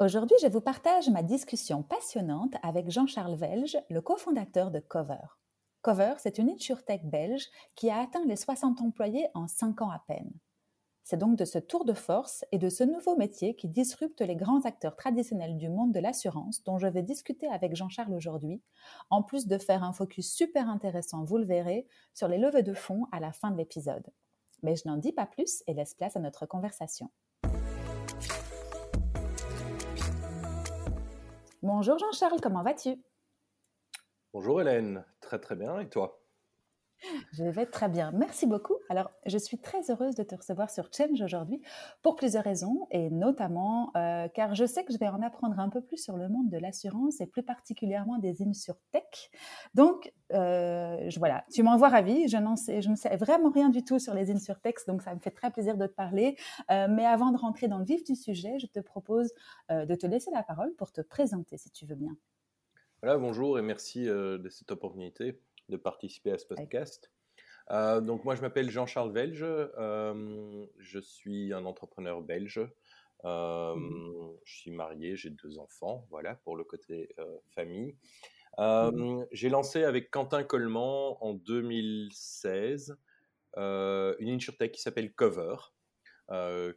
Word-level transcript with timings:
Aujourd'hui, 0.00 0.36
je 0.42 0.48
vous 0.48 0.60
partage 0.60 1.08
ma 1.10 1.22
discussion 1.22 1.82
passionnante 1.82 2.54
avec 2.62 2.90
Jean-Charles 2.90 3.36
Velge, 3.36 3.78
le 3.88 4.00
cofondateur 4.00 4.70
de 4.70 4.80
Cover. 4.80 5.38
Cover, 5.82 6.14
c'est 6.18 6.38
une 6.38 6.50
insurtech 6.50 7.04
belge 7.04 7.46
qui 7.76 7.88
a 7.88 8.00
atteint 8.00 8.24
les 8.26 8.36
60 8.36 8.80
employés 8.80 9.28
en 9.34 9.46
5 9.46 9.82
ans 9.82 9.90
à 9.90 10.02
peine. 10.08 10.32
C'est 11.04 11.18
donc 11.18 11.36
de 11.36 11.44
ce 11.44 11.58
tour 11.58 11.84
de 11.84 11.92
force 11.92 12.44
et 12.52 12.58
de 12.58 12.68
ce 12.68 12.84
nouveau 12.84 13.16
métier 13.16 13.54
qui 13.54 13.68
disrupte 13.68 14.20
les 14.22 14.34
grands 14.36 14.62
acteurs 14.62 14.96
traditionnels 14.96 15.56
du 15.56 15.68
monde 15.68 15.92
de 15.92 16.00
l'assurance 16.00 16.64
dont 16.64 16.78
je 16.78 16.86
vais 16.86 17.02
discuter 17.02 17.48
avec 17.48 17.76
Jean-Charles 17.76 18.14
aujourd'hui, 18.14 18.62
en 19.10 19.22
plus 19.22 19.46
de 19.46 19.58
faire 19.58 19.84
un 19.84 19.92
focus 19.92 20.32
super 20.32 20.68
intéressant, 20.68 21.24
vous 21.24 21.38
le 21.38 21.44
verrez, 21.44 21.86
sur 22.14 22.28
les 22.28 22.38
levées 22.38 22.62
de 22.62 22.74
fonds 22.74 23.06
à 23.12 23.20
la 23.20 23.32
fin 23.32 23.50
de 23.50 23.56
l'épisode. 23.56 24.06
Mais 24.62 24.74
je 24.74 24.88
n'en 24.88 24.96
dis 24.96 25.12
pas 25.12 25.26
plus 25.26 25.62
et 25.66 25.74
laisse 25.74 25.94
place 25.94 26.16
à 26.16 26.20
notre 26.20 26.46
conversation. 26.46 27.10
Bonjour 31.62 31.96
Jean-Charles, 31.96 32.40
comment 32.40 32.64
vas-tu? 32.64 33.00
Bonjour 34.32 34.60
Hélène, 34.60 35.04
très 35.20 35.38
très 35.38 35.54
bien 35.54 35.78
et 35.78 35.88
toi? 35.88 36.21
Je 37.32 37.44
vais 37.44 37.66
très 37.66 37.88
bien. 37.88 38.12
Merci 38.12 38.46
beaucoup. 38.46 38.76
Alors, 38.88 39.10
je 39.26 39.38
suis 39.38 39.58
très 39.58 39.90
heureuse 39.90 40.14
de 40.14 40.22
te 40.22 40.34
recevoir 40.34 40.70
sur 40.70 40.88
Change 40.92 41.20
aujourd'hui 41.20 41.60
pour 42.02 42.16
plusieurs 42.16 42.44
raisons 42.44 42.86
et 42.90 43.10
notamment 43.10 43.90
euh, 43.96 44.28
car 44.28 44.54
je 44.54 44.64
sais 44.64 44.84
que 44.84 44.92
je 44.92 44.98
vais 44.98 45.08
en 45.08 45.22
apprendre 45.22 45.58
un 45.58 45.68
peu 45.68 45.80
plus 45.80 45.98
sur 45.98 46.16
le 46.16 46.28
monde 46.28 46.50
de 46.50 46.58
l'assurance 46.58 47.20
et 47.20 47.26
plus 47.26 47.42
particulièrement 47.42 48.18
des 48.18 48.34
tech. 48.90 49.30
Donc, 49.74 50.12
euh, 50.32 51.08
je, 51.08 51.18
voilà, 51.18 51.44
tu 51.52 51.62
m'envoies 51.62 51.88
ravi. 51.88 52.28
Je, 52.28 52.36
sais, 52.56 52.82
je 52.82 52.90
ne 52.90 52.96
sais 52.96 53.16
vraiment 53.16 53.50
rien 53.50 53.68
du 53.68 53.84
tout 53.84 53.98
sur 53.98 54.14
les 54.14 54.26
tech, 54.26 54.74
donc 54.86 55.02
ça 55.02 55.14
me 55.14 55.20
fait 55.20 55.30
très 55.30 55.50
plaisir 55.50 55.76
de 55.76 55.86
te 55.86 55.94
parler. 55.94 56.36
Euh, 56.70 56.86
mais 56.88 57.06
avant 57.06 57.30
de 57.30 57.38
rentrer 57.38 57.68
dans 57.68 57.78
le 57.78 57.84
vif 57.84 58.04
du 58.04 58.14
sujet, 58.14 58.58
je 58.58 58.66
te 58.66 58.80
propose 58.80 59.32
de 59.70 59.94
te 59.94 60.06
laisser 60.06 60.30
la 60.30 60.42
parole 60.42 60.74
pour 60.74 60.92
te 60.92 61.00
présenter 61.00 61.56
si 61.56 61.70
tu 61.70 61.86
veux 61.86 61.94
bien. 61.94 62.16
Voilà, 63.02 63.18
bonjour 63.18 63.58
et 63.58 63.62
merci 63.62 64.04
de 64.04 64.48
cette 64.48 64.70
opportunité 64.70 65.40
de 65.68 65.76
participer 65.76 66.32
à 66.32 66.38
ce 66.38 66.46
podcast. 66.46 67.10
Euh, 67.70 68.00
donc 68.00 68.24
moi 68.24 68.34
je 68.34 68.42
m'appelle 68.42 68.70
Jean-Charles 68.70 69.12
Velge, 69.12 69.44
euh, 69.44 70.66
je 70.78 70.98
suis 70.98 71.52
un 71.52 71.64
entrepreneur 71.64 72.20
belge, 72.20 72.60
euh, 73.24 73.74
mmh. 73.74 74.36
je 74.44 74.56
suis 74.56 74.70
marié, 74.70 75.16
j'ai 75.16 75.30
deux 75.30 75.58
enfants, 75.58 76.06
voilà 76.10 76.34
pour 76.36 76.56
le 76.56 76.64
côté 76.64 77.14
famille. 77.54 77.96
Mmh. 78.58 79.24
J'ai 79.32 79.48
lancé 79.48 79.84
avec 79.84 80.10
Quentin 80.10 80.42
Coleman 80.42 81.16
en 81.20 81.34
2016 81.34 82.96
une 83.56 84.28
insurtech 84.28 84.72
qui 84.72 84.80
s'appelle 84.80 85.14
Cover. 85.14 85.56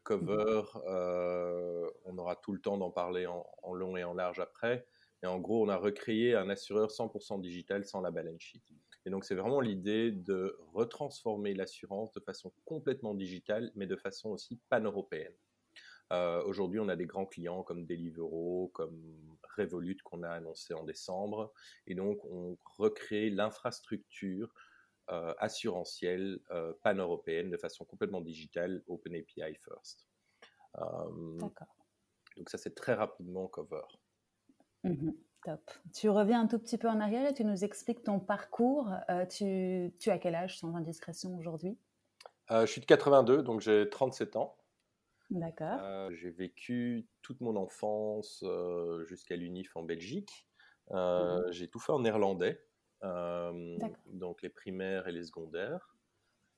Cover, 0.04 0.64
mmh. 0.76 1.90
on 2.06 2.18
aura 2.18 2.36
tout 2.38 2.54
le 2.54 2.62
temps 2.62 2.78
d'en 2.78 2.92
parler 2.92 3.26
en, 3.26 3.46
en, 3.64 3.74
long 3.74 3.98
et 3.98 4.04
en 4.04 4.14
large 4.14 4.40
après. 4.40 4.86
Et 5.26 5.28
en 5.28 5.40
gros, 5.40 5.66
on 5.66 5.70
a 5.70 5.78
recréé 5.78 6.36
un 6.36 6.52
assureur 6.52 6.92
100% 6.92 7.42
digital 7.42 7.84
sans 7.84 8.00
la 8.00 8.12
balance 8.12 8.40
sheet. 8.40 8.62
Et 9.08 9.10
donc, 9.10 9.26
c'est 9.26 9.34
vraiment 9.34 9.60
l'idée 9.60 10.12
de 10.12 10.56
retransformer 10.72 11.56
l'assurance 11.56 12.12
de 12.12 12.20
façon 12.20 12.54
complètement 12.64 13.16
digitale, 13.16 13.72
mais 13.74 13.88
de 13.88 13.96
façon 13.96 14.30
aussi 14.30 14.60
pan-européenne. 14.70 15.34
Euh, 16.14 16.44
aujourd'hui, 16.44 16.80
on 16.80 16.90
a 16.90 16.96
des 16.96 17.08
grands 17.08 17.26
clients 17.26 17.64
comme 17.64 17.88
Deliveroo, 17.88 18.70
comme 18.76 19.02
Revolut 19.58 19.98
qu'on 20.04 20.22
a 20.22 20.30
annoncé 20.30 20.76
en 20.76 20.84
décembre. 20.84 21.52
Et 21.88 21.96
donc, 21.96 22.24
on 22.26 22.56
recrée 22.78 23.32
l'infrastructure 23.32 24.54
euh, 25.10 25.34
assurantielle 25.40 26.40
euh, 26.52 26.72
pan-européenne 26.84 27.50
de 27.50 27.58
façon 27.58 27.84
complètement 27.84 28.22
digitale, 28.22 28.84
Open 28.86 29.16
API 29.16 29.56
first. 29.56 30.06
D'accord. 30.76 31.76
Donc, 32.38 32.48
ça, 32.52 32.60
c'est 32.60 32.76
très 32.76 32.94
rapidement 32.94 33.48
cover. 33.48 33.82
Mmh 34.86 35.12
top. 35.46 35.72
Tu 35.94 36.10
reviens 36.10 36.42
un 36.42 36.48
tout 36.48 36.58
petit 36.58 36.78
peu 36.78 36.90
en 36.90 37.00
arrière 37.00 37.30
et 37.30 37.34
tu 37.34 37.46
nous 37.46 37.64
expliques 37.64 38.04
ton 38.04 38.20
parcours. 38.20 38.92
Euh, 39.10 39.26
tu, 39.28 39.94
tu, 40.00 40.10
as 40.10 40.18
quel 40.18 40.34
âge 40.34 40.58
sans 40.58 40.76
indiscrétion 40.76 41.38
aujourd'hui? 41.38 41.78
Euh, 42.50 42.66
Je 42.66 42.72
suis 42.72 42.82
de 42.82 42.86
82, 42.86 43.44
donc 43.44 43.62
j'ai 43.62 43.88
37 43.88 44.36
ans. 44.38 44.58
D'accord. 45.30 45.80
Euh, 45.82 46.10
j'ai 46.14 46.32
vécu 46.32 47.08
toute 47.22 47.42
mon 47.42 47.56
enfance 47.56 48.44
jusqu'à 49.06 49.36
l'UNIF 49.36 49.76
en 49.78 49.84
Belgique. 49.84 50.48
Mmh 50.92 51.52
j'ai 51.52 51.68
tout 51.68 51.80
fait 51.80 51.92
en 51.92 52.00
néerlandais, 52.00 52.64
donc 53.02 54.42
les 54.42 54.50
primaires 54.50 55.08
et 55.08 55.12
les 55.12 55.24
secondaires. 55.24 55.96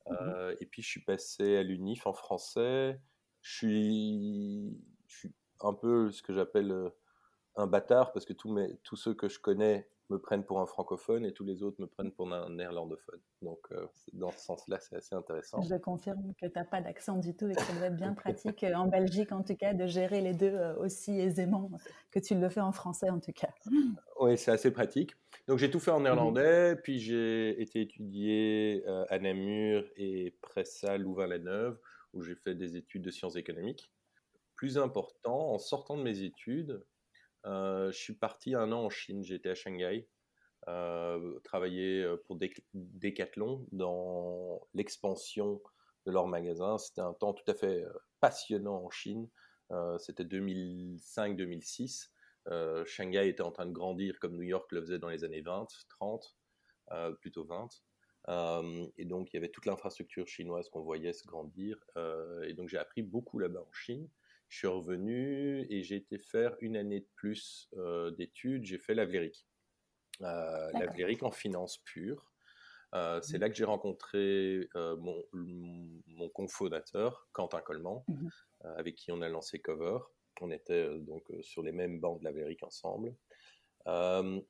Mmh 0.10 0.56
et 0.62 0.66
puis 0.66 0.82
je 0.82 0.88
suis 0.88 1.04
passé 1.04 1.58
à 1.58 1.64
l'UNIF 1.64 2.08
en 2.08 2.14
français. 2.14 3.02
Je 3.42 3.56
suis, 3.56 4.82
je 5.08 5.18
suis 5.18 5.34
un 5.62 5.74
peu 5.74 6.12
ce 6.12 6.22
que 6.22 6.34
j'appelle 6.34 6.92
un 7.58 7.68
bâtard 7.68 8.14
parce 8.14 8.26
que 8.26 8.34
tous, 8.34 8.52
mes, 8.52 8.78
tous 8.84 8.96
ceux 8.96 9.14
que 9.14 9.28
je 9.28 9.40
connais 9.40 9.88
me 10.10 10.20
prennent 10.20 10.46
pour 10.46 10.60
un 10.62 10.66
francophone 10.66 11.26
et 11.26 11.34
tous 11.34 11.44
les 11.44 11.64
autres 11.64 11.82
me 11.82 11.88
prennent 11.88 12.12
pour 12.12 12.32
un 12.32 12.50
néerlandophone. 12.50 13.20
Donc, 13.42 13.60
euh, 13.72 13.88
dans 14.14 14.32
ce 14.32 14.40
sens-là, 14.40 14.80
c'est 14.80 14.96
assez 14.96 15.16
intéressant. 15.16 15.62
Je 15.62 15.76
confirme 15.76 16.34
que 16.40 16.46
tu 16.46 16.54
n'as 16.56 16.64
pas 16.64 16.82
d'accent 16.82 17.18
du 17.18 17.36
tout 17.36 17.50
et 17.50 17.56
que 17.56 17.62
ça 17.62 17.74
doit 17.74 17.88
être 17.88 17.98
bien 17.98 18.14
pratique, 18.14 18.64
euh, 18.64 18.74
en 18.74 18.88
Belgique 18.88 19.32
en 19.32 19.44
tout 19.44 19.56
cas, 19.56 19.74
de 19.74 19.86
gérer 19.86 20.22
les 20.22 20.34
deux 20.34 20.54
euh, 20.54 20.76
aussi 20.78 21.20
aisément 21.20 21.70
que 22.12 22.20
tu 22.20 22.36
le 22.36 22.48
fais 22.48 22.62
en 22.62 22.72
français 22.72 23.10
en 23.10 23.20
tout 23.20 23.34
cas. 23.34 23.50
Oui, 24.20 24.38
c'est 24.38 24.52
assez 24.52 24.72
pratique. 24.72 25.12
Donc, 25.48 25.60
j'ai 25.60 25.70
tout 25.70 25.80
fait 25.80 25.92
en 25.92 26.00
néerlandais, 26.00 26.76
puis 26.78 27.00
j'ai 27.00 27.62
été 27.62 27.82
étudié 27.82 28.86
à 29.10 29.20
Namur 29.20 29.84
et 29.96 30.36
Pressa, 30.42 30.98
Louvain-la-Neuve, 30.98 31.78
où 32.14 32.22
j'ai 32.22 32.36
fait 32.36 32.56
des 32.56 32.78
études 32.78 33.04
de 33.04 33.12
sciences 33.12 33.36
économiques. 33.36 33.92
Plus 34.56 34.78
important, 34.78 35.54
en 35.54 35.60
sortant 35.60 35.98
de 35.98 36.04
mes 36.04 36.24
études, 36.24 36.84
je 37.46 37.92
suis 37.92 38.16
parti 38.16 38.56
un 38.56 38.72
an 38.72 38.86
en 38.86 38.90
Chine, 38.90 39.24
j'étais 39.24 39.50
à 39.50 39.56
Shanghai, 39.56 40.08
euh, 40.68 41.40
travailler 41.46 42.04
euh, 42.04 42.18
pour 42.26 42.38
Decathlon 42.74 43.66
dans 43.72 44.68
l'expansion 44.74 45.62
de 46.06 46.12
leur 46.12 46.28
magasin. 46.28 46.78
C'était 46.78 47.02
un 47.02 47.14
temps 47.14 47.34
tout 47.34 47.50
à 47.50 47.54
fait 47.54 47.86
passionnant 48.20 48.84
en 48.84 48.90
Chine. 48.90 49.30
C'était 50.00 50.24
2005-2006. 50.24 52.10
Shanghai 52.86 53.28
était 53.28 53.42
en 53.42 53.52
train 53.52 53.66
de 53.66 53.74
grandir 53.74 54.18
comme 54.20 54.38
New 54.38 54.44
York 54.44 54.72
le 54.72 54.80
faisait 54.82 55.00
dans 55.00 55.10
les 55.10 55.26
années 55.26 55.42
20, 55.42 55.68
30, 55.90 56.38
plutôt 57.20 57.44
20. 57.44 57.68
et 58.96 59.04
donc, 59.04 59.34
il 59.34 59.36
y 59.36 59.38
avait 59.38 59.50
toute 59.50 59.66
l'infrastructure 59.66 60.26
chinoise 60.26 60.70
qu'on 60.70 60.84
voyait 60.84 61.12
se 61.12 61.28
grandir. 61.28 61.78
et 62.44 62.54
donc, 62.54 62.70
j'ai 62.70 62.78
appris 62.78 63.02
beaucoup 63.02 63.40
là-bas 63.40 63.60
en 63.60 63.74
Chine. 63.74 64.08
Je 64.50 64.60
suis 64.60 64.68
revenu 64.68 65.66
et 65.70 65.84
j'ai 65.84 65.96
été 65.96 66.18
faire 66.18 66.56
une 66.62 66.78
année 66.78 67.02
de 67.02 67.08
plus 67.16 67.70
euh, 67.78 68.12
d'études. 68.12 68.66
J'ai 68.66 68.78
fait 68.78 68.96
la 68.96 69.06
Euh, 70.22 70.72
L'Avléric 70.74 71.24
en 71.24 71.32
finance 71.32 71.80
pure. 71.80 72.32
Euh, 72.96 73.20
c'est 73.22 73.38
mmh. 73.38 73.42
là 73.42 73.50
que 73.50 73.56
j'ai 73.56 73.66
rencontré 73.66 74.70
euh, 74.76 74.96
mon, 74.96 75.22
mon 75.34 76.30
cofondateur, 76.30 77.28
Quentin 77.34 77.62
Coleman, 77.62 78.04
mmh 78.08 78.30
avec 78.78 78.96
qui 78.96 79.12
on 79.12 79.22
a 79.22 79.30
lancé 79.30 79.60
Cover. 79.60 80.00
On 80.42 80.50
était 80.50 81.00
donc 81.00 81.24
sur 81.42 81.62
les 81.62 81.72
mêmes 81.72 82.00
bancs 82.00 82.20
de 82.20 82.24
l'Avléric 82.24 82.64
ensemble. 82.64 83.16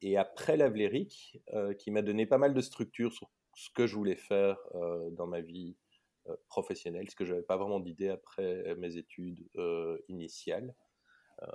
et 0.02 0.18
après 0.18 0.56
l'Avléric, 0.56 1.38
qui 1.78 1.92
m'a 1.92 2.02
donné 2.02 2.26
pas 2.26 2.38
mal 2.38 2.54
de 2.54 2.62
structures 2.62 3.12
sur 3.12 3.30
ce 3.56 3.70
que 3.76 3.86
je 3.86 3.96
voulais 3.96 4.16
faire 4.16 4.58
dans 5.12 5.28
ma 5.28 5.42
vie 5.42 5.76
euh, 6.30 6.36
professionnel, 6.50 7.06
parce 7.06 7.16
que 7.16 7.26
je 7.26 7.32
n'avais 7.32 7.46
pas 7.46 7.58
vraiment 7.58 7.80
d'idée 7.80 8.10
après 8.10 8.76
mes 8.78 8.98
études 8.98 9.48
euh, 9.56 9.98
initiales. 10.08 10.74
Euh, 11.44 11.48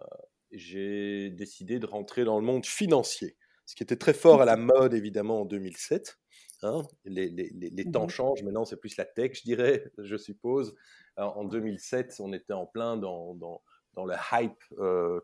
j'ai 0.50 1.30
décidé 1.30 1.78
de 1.78 1.86
rentrer 1.86 2.24
dans 2.24 2.38
le 2.38 2.44
monde 2.44 2.66
financier, 2.66 3.36
ce 3.66 3.74
qui 3.74 3.82
était 3.82 3.96
très 3.96 4.14
fort 4.14 4.42
à 4.42 4.44
la 4.44 4.56
mode 4.56 4.94
évidemment 4.94 5.42
en 5.42 5.44
2007. 5.44 6.19
Hein. 6.62 6.82
Les, 7.04 7.28
les, 7.28 7.50
les, 7.50 7.90
temps 7.90 8.06
mmh 8.06 8.10
changent, 8.10 8.42
maintenant 8.44 8.64
c'est 8.64 8.76
plus 8.76 8.96
la 8.96 9.04
tech, 9.04 9.32
je 9.38 9.42
dirais, 9.42 9.90
je 9.98 10.16
suppose. 10.16 10.75
en 11.16 11.44
2007, 11.44 12.16
on 12.20 12.32
était 12.32 12.52
en 12.52 12.66
plein 12.66 12.96
dans, 12.96 13.34
dans, 13.34 13.62
dans 13.94 14.04
le 14.04 14.14
hype 14.32 14.62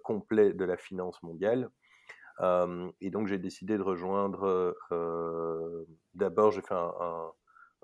complet 0.03 0.53
de 0.53 0.65
la 0.65 0.77
finance 0.77 1.23
mondiale. 1.23 1.71
et 3.01 3.11
donc 3.11 3.29
j'ai 3.29 3.39
décidé 3.39 3.77
de 3.77 3.83
rejoindre, 3.83 4.75
d'abord 6.15 6.51
j'ai 6.51 6.63
fait 6.63 6.75
un, 6.75 6.93
un 7.01 7.33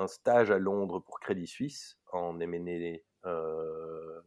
stage 0.07 0.51
à 0.51 0.59
Londres 0.59 1.01
pour 1.01 1.21
Crédit 1.21 1.47
Suisse 1.47 1.99
en 2.13 2.39
M&A 2.41 2.99
euh, 3.29 4.21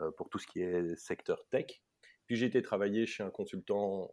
euh, 0.00 0.10
pour 0.16 0.28
tout 0.28 0.38
ce 0.38 0.46
qui 0.46 0.62
est 0.62 0.96
secteur 0.96 1.44
tech. 1.50 1.82
Puis 2.26 2.36
j'ai 2.36 2.46
été 2.46 2.62
travailler 2.62 3.06
chez 3.06 3.22
un 3.22 3.30
consultant 3.30 4.12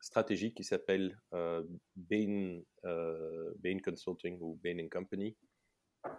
stratégique 0.00 0.56
qui 0.56 0.64
s'appelle 0.64 1.18
Bain, 1.32 2.60
Bain 2.82 3.78
Consulting 3.84 4.38
ou 4.40 4.58
Bain 4.62 4.88
Company. 4.90 5.36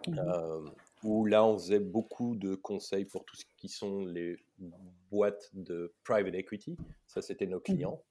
Mmh 0.06 0.70
où 1.04 1.26
là, 1.26 1.44
on 1.44 1.56
faisait 1.56 1.78
beaucoup 1.78 2.34
de 2.34 2.56
conseils 2.56 3.04
pour 3.04 3.24
tout 3.24 3.36
ce 3.36 3.44
qui 3.56 3.68
sont 3.68 4.04
les 4.04 4.36
boîtes 5.10 5.48
de 5.52 5.94
private 6.02 6.34
equity. 6.34 6.76
Ça, 7.06 7.22
c'était 7.22 7.46
nos 7.46 7.58
mmh 7.58 7.62
clients. 7.62 8.02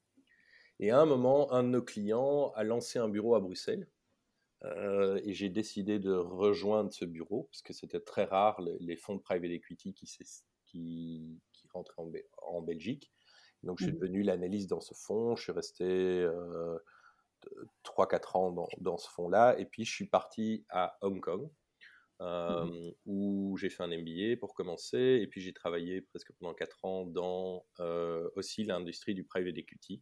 Et 0.80 0.92
à 0.92 1.00
un 1.00 1.06
moment, 1.06 1.52
un 1.52 1.64
de 1.64 1.70
nos 1.70 1.82
clients 1.82 2.52
a 2.56 2.64
lancé 2.64 2.98
un 2.98 3.10
bureau 3.10 3.36
à 3.36 3.40
Bruxelles. 3.40 3.88
Euh, 4.64 5.22
et 5.24 5.34
j'ai 5.34 5.50
décidé 5.50 6.00
de 6.00 6.14
rejoindre 6.14 6.92
ce 6.92 7.06
bureau 7.06 7.44
parce 7.52 7.62
que 7.62 7.74
c'était 7.74 8.00
très 8.00 8.24
rare 8.26 8.60
les, 8.62 8.98
fonds 8.98 9.16
de 9.16 9.22
private 9.22 9.52
equity 9.52 9.94
qui, 9.94 10.10
qui, 10.66 11.40
qui 11.54 11.68
rentraient 11.70 12.02
en, 12.02 12.12
en, 12.42 12.62
Belgique. 12.62 13.12
Donc, 13.64 13.80
je 13.80 13.86
suis 13.86 13.94
mmh 13.94 14.00
devenu 14.00 14.24
l'analyste 14.24 14.70
dans 14.70 14.82
ce 14.82 14.94
fonds. 14.94 15.36
Je 15.36 15.44
suis 15.44 15.52
resté 15.52 15.86
euh, 15.86 16.78
3-4 17.84 18.38
ans 18.38 18.52
dans, 18.52 18.68
dans 18.80 18.98
ce 18.98 19.10
fonds-là. 19.10 19.60
Et 19.60 19.66
puis, 19.66 19.86
je 19.86 19.92
suis 19.92 20.08
parti 20.08 20.66
à 20.70 20.98
Hong 21.02 21.22
Kong 21.22 21.50
Mmh 22.20 22.26
euh, 22.26 22.92
où 23.06 23.58
j'ai 23.58 23.70
fait 23.70 23.84
un 23.84 23.90
MBA 23.90 24.38
pour 24.40 24.56
commencer, 24.56 25.20
et 25.22 25.28
puis 25.28 25.40
j'ai 25.40 25.54
travaillé 25.54 26.02
presque 26.02 26.32
pendant 26.40 26.56
4 26.56 26.86
ans 26.86 27.06
dans 27.06 27.64
euh, 27.80 28.28
aussi 28.36 28.64
l'industrie 28.64 29.14
du 29.14 29.24
private 29.24 29.58
equity. 29.58 30.02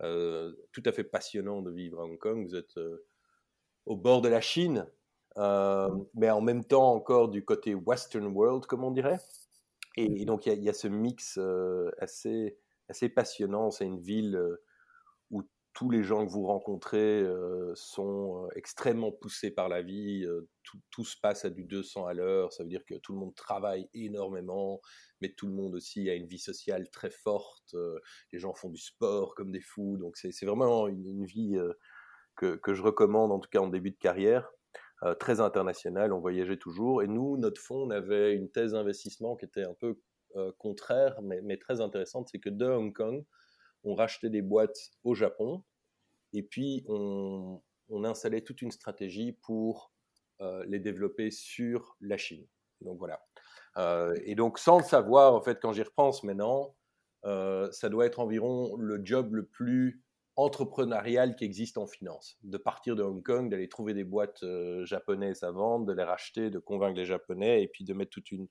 Tout 0.00 0.82
à 0.84 0.92
fait 0.92 1.02
passionnant 1.02 1.60
de 1.62 1.72
vivre 1.72 2.00
à 2.00 2.04
Hong 2.04 2.18
Kong. 2.18 2.46
Vous 2.46 2.54
êtes 2.54 2.78
au 3.88 3.96
bord 3.96 4.20
de 4.20 4.28
la 4.28 4.40
Chine, 4.40 4.86
mmh. 5.36 5.88
mais 6.14 6.30
en 6.30 6.40
même 6.40 6.64
temps 6.64 6.92
encore 6.92 7.28
du 7.28 7.44
côté 7.44 7.74
Western 7.74 8.26
World, 8.26 8.66
comme 8.66 8.84
on 8.84 8.90
dirait. 8.90 9.20
Et, 9.96 10.24
donc 10.24 10.46
il 10.46 10.52
y, 10.54 10.64
y, 10.64 10.68
a 10.68 10.72
ce 10.72 10.86
mix 10.86 11.38
assez, 11.98 12.56
assez 12.88 13.08
passionnant. 13.08 13.70
C'est 13.70 13.84
une 13.84 14.00
ville 14.00 14.38
tous 15.78 15.90
les 15.90 16.02
gens 16.02 16.26
que 16.26 16.32
vous 16.32 16.44
rencontrez 16.44 17.20
euh, 17.20 17.72
sont 17.76 18.46
euh, 18.46 18.48
extrêmement 18.56 19.12
poussés 19.12 19.52
par 19.52 19.68
la 19.68 19.80
vie, 19.80 20.24
euh, 20.24 20.48
tout, 20.90 21.04
se 21.04 21.16
passe 21.16 21.44
à 21.44 21.50
du 21.50 21.62
200 21.62 22.04
à 22.04 22.14
l'heure, 22.14 22.52
ça 22.52 22.64
veut 22.64 22.68
dire 22.68 22.84
que 22.84 22.96
tout 22.96 23.12
le 23.12 23.20
monde 23.20 23.36
travaille 23.36 23.88
énormément, 23.94 24.80
mais 25.20 25.28
tout 25.28 25.46
le 25.46 25.52
monde 25.52 25.76
aussi 25.76 26.10
a 26.10 26.14
une 26.14 26.26
vie 26.26 26.40
sociale 26.40 26.90
très 26.90 27.10
forte, 27.10 27.76
les 28.32 28.40
gens 28.40 28.54
font 28.54 28.70
du 28.70 28.80
sport 28.80 29.36
comme 29.36 29.52
des 29.52 29.60
fous, 29.60 29.98
donc 29.98 30.16
c'est 30.16 30.44
vraiment 30.44 30.88
une, 30.88 31.24
vie 31.24 31.56
que, 32.38 32.74
je 32.74 32.82
recommande 32.82 33.32
en 33.32 33.38
tout 33.38 33.50
cas 33.50 33.60
en 33.60 33.68
début 33.68 33.90
de 33.90 33.98
carrière. 33.98 34.50
très 35.20 35.40
internationale, 35.40 36.12
on 36.12 36.20
voyageait 36.20 36.56
toujours, 36.56 37.02
et 37.02 37.08
nous, 37.08 37.36
notre 37.36 37.60
fonds, 37.60 37.86
on 37.86 37.90
avait 37.90 38.34
une 38.34 38.50
thèse 38.50 38.72
d'investissement 38.72 39.36
qui 39.36 39.44
était 39.44 39.64
un 39.64 39.74
peu 39.74 40.00
contraire, 40.58 41.20
mais, 41.22 41.40
mais 41.42 41.56
très 41.56 41.80
intéressante, 41.80 42.28
c'est 42.30 42.38
que 42.38 42.50
de 42.50 42.66
Hong 42.66 42.92
Kong, 42.92 43.24
on 43.84 43.94
rachetait 43.94 44.30
des 44.30 44.42
boîtes 44.42 44.90
au 45.04 45.14
Japon 45.14 45.62
et 46.32 46.42
puis 46.42 46.84
on, 46.88 47.60
installait 48.04 48.42
toute 48.42 48.62
une 48.62 48.70
stratégie 48.70 49.32
pour 49.32 49.92
euh, 50.40 50.64
les 50.66 50.78
développer 50.78 51.30
sur 51.30 51.96
la 52.00 52.16
Chine. 52.16 52.46
Donc 52.80 52.98
voilà. 52.98 53.20
Euh, 53.76 54.14
et 54.24 54.34
donc 54.34 54.58
sans 54.58 54.78
le 54.78 54.84
savoir, 54.84 55.34
en 55.34 55.40
fait, 55.40 55.58
quand 55.60 55.72
j'y 55.72 55.82
repense 55.82 56.22
maintenant, 56.22 56.74
euh, 57.24 57.70
ça 57.72 57.88
doit 57.88 58.06
être 58.06 58.20
environ 58.20 58.76
le 58.76 59.00
job 59.04 59.34
le 59.34 59.46
plus 59.46 60.02
entrepreneurial 60.38 61.36
qui 61.36 61.44
existe 61.44 61.78
en 61.78 61.86
finance. 61.86 62.38
De 62.42 62.58
partir 62.58 62.96
de 62.96 63.02
Hong 63.02 63.22
Kong, 63.22 63.50
d'aller 63.50 63.68
trouver 63.68 63.92
des 63.92 64.04
boîtes 64.04 64.44
japonaises 64.84 65.42
à 65.42 65.50
vendre, 65.50 65.84
de 65.84 65.92
les 65.92 66.04
racheter, 66.04 66.48
de 66.50 66.58
convaincre 66.58 66.96
les 66.96 67.06
Japonais 67.06 67.62
et 67.62 67.68
puis 67.68 67.84
de 67.84 67.92
mettre 67.92 68.12
toute 68.12 68.30
une 68.30 68.48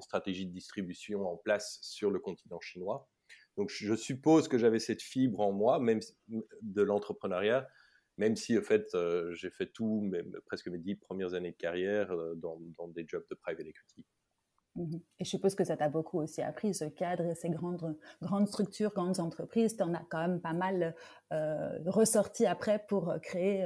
stratégie 0.00 0.46
de 0.46 0.52
distribution 0.52 1.26
en 1.26 1.36
place 1.36 1.78
sur 1.80 2.10
le 2.10 2.18
continent 2.18 2.60
chinois. 2.60 3.08
Donc 3.56 3.70
je 3.70 3.94
suppose 3.94 4.48
que 4.48 4.58
j'avais 4.58 4.80
cette 4.80 5.02
fibre 5.02 5.40
en 5.40 5.52
moi, 5.52 5.78
même 5.78 6.00
de 6.28 6.82
l'entrepreneuriat, 6.82 7.68
même 8.18 8.36
si 8.36 8.58
en 8.58 8.62
fait 8.62 8.94
euh, 8.94 9.32
j'ai 9.34 9.50
fait 9.50 9.66
tout, 9.66 10.10
presque 10.46 10.68
mes 10.68 10.78
dix 10.78 10.96
premières 10.96 11.34
années 11.34 11.52
de 11.52 11.56
carrière 11.56 12.10
euh, 12.12 12.34
dans, 12.34 12.58
des 12.88 13.04
jobs 13.06 13.24
de 13.30 13.34
private 13.34 13.66
equity. 13.66 14.04
Mmh 14.76 14.96
et 15.20 15.24
je 15.24 15.30
suppose 15.30 15.54
que 15.54 15.62
ça 15.64 15.76
t'a 15.76 15.88
beaucoup 15.88 16.18
aussi 16.18 16.42
appris, 16.42 16.74
ce 16.74 16.84
cadre 16.84 17.24
et 17.26 17.34
ces 17.36 17.48
grandes, 17.48 17.96
grandes 18.20 18.48
structures, 18.48 18.92
grandes 18.92 19.20
entreprises. 19.20 19.76
Tu 19.76 19.82
en 19.84 19.94
as 19.94 20.02
quand 20.10 20.18
même 20.18 20.40
pas 20.40 20.52
mal 20.52 20.96
euh, 21.32 21.78
ressorti 21.86 22.46
après 22.46 22.84
pour 22.88 23.14
créer 23.22 23.64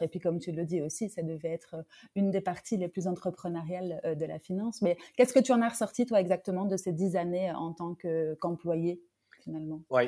et 0.00 0.08
puis, 0.08 0.20
comme 0.20 0.38
tu 0.38 0.52
le 0.52 0.64
dis 0.64 0.80
aussi, 0.80 1.08
ça 1.08 1.22
devait 1.22 1.50
être 1.50 1.74
euh, 1.74 1.82
une 2.14 2.30
des 2.30 2.40
parties 2.40 2.76
les 2.76 2.88
plus 2.88 3.06
entrepreneuriales 3.06 4.00
euh, 4.04 4.14
de 4.14 4.24
la 4.24 4.38
finance. 4.38 4.82
Mais 4.82 4.96
qu'est-ce 5.16 5.34
que 5.34 5.40
tu 5.40 5.52
en 5.52 5.62
as 5.62 5.68
ressorti, 5.68 6.06
toi, 6.06 6.20
exactement, 6.20 6.64
de 6.64 6.76
ces 6.76 6.92
dix 6.92 7.16
années 7.16 7.52
en 7.52 7.72
tant 7.72 7.94
qu'employé 7.94 9.02
finalement? 9.40 9.82
Oui, 9.90 10.04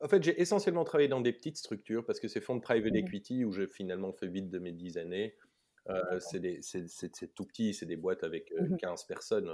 en 0.00 0.08
fait, 0.08 0.22
j'ai 0.22 0.40
essentiellement 0.40 0.84
travaillé 0.84 1.08
dans 1.08 1.20
des 1.20 1.32
petites 1.32 1.58
structures 1.58 2.04
parce 2.04 2.18
que 2.18 2.28
ces 2.28 2.40
fonds 2.40 2.56
de 2.56 2.60
private 2.60 2.92
mmh 2.92 2.96
equity 2.96 3.44
où 3.44 3.52
j'ai 3.52 3.66
finalement 3.66 4.12
fait 4.12 4.28
vite 4.28 4.50
de 4.50 4.58
mes 4.58 4.72
dix 4.72 4.96
années, 4.96 5.36
euh, 5.88 6.18
c'est 6.20 7.34
tout 7.34 7.44
petit, 7.44 7.74
c'est 7.74 7.86
des 7.86 7.96
boîtes 7.96 8.24
avec 8.24 8.52
15 8.78 9.04
mmh 9.04 9.06
personnes. 9.06 9.50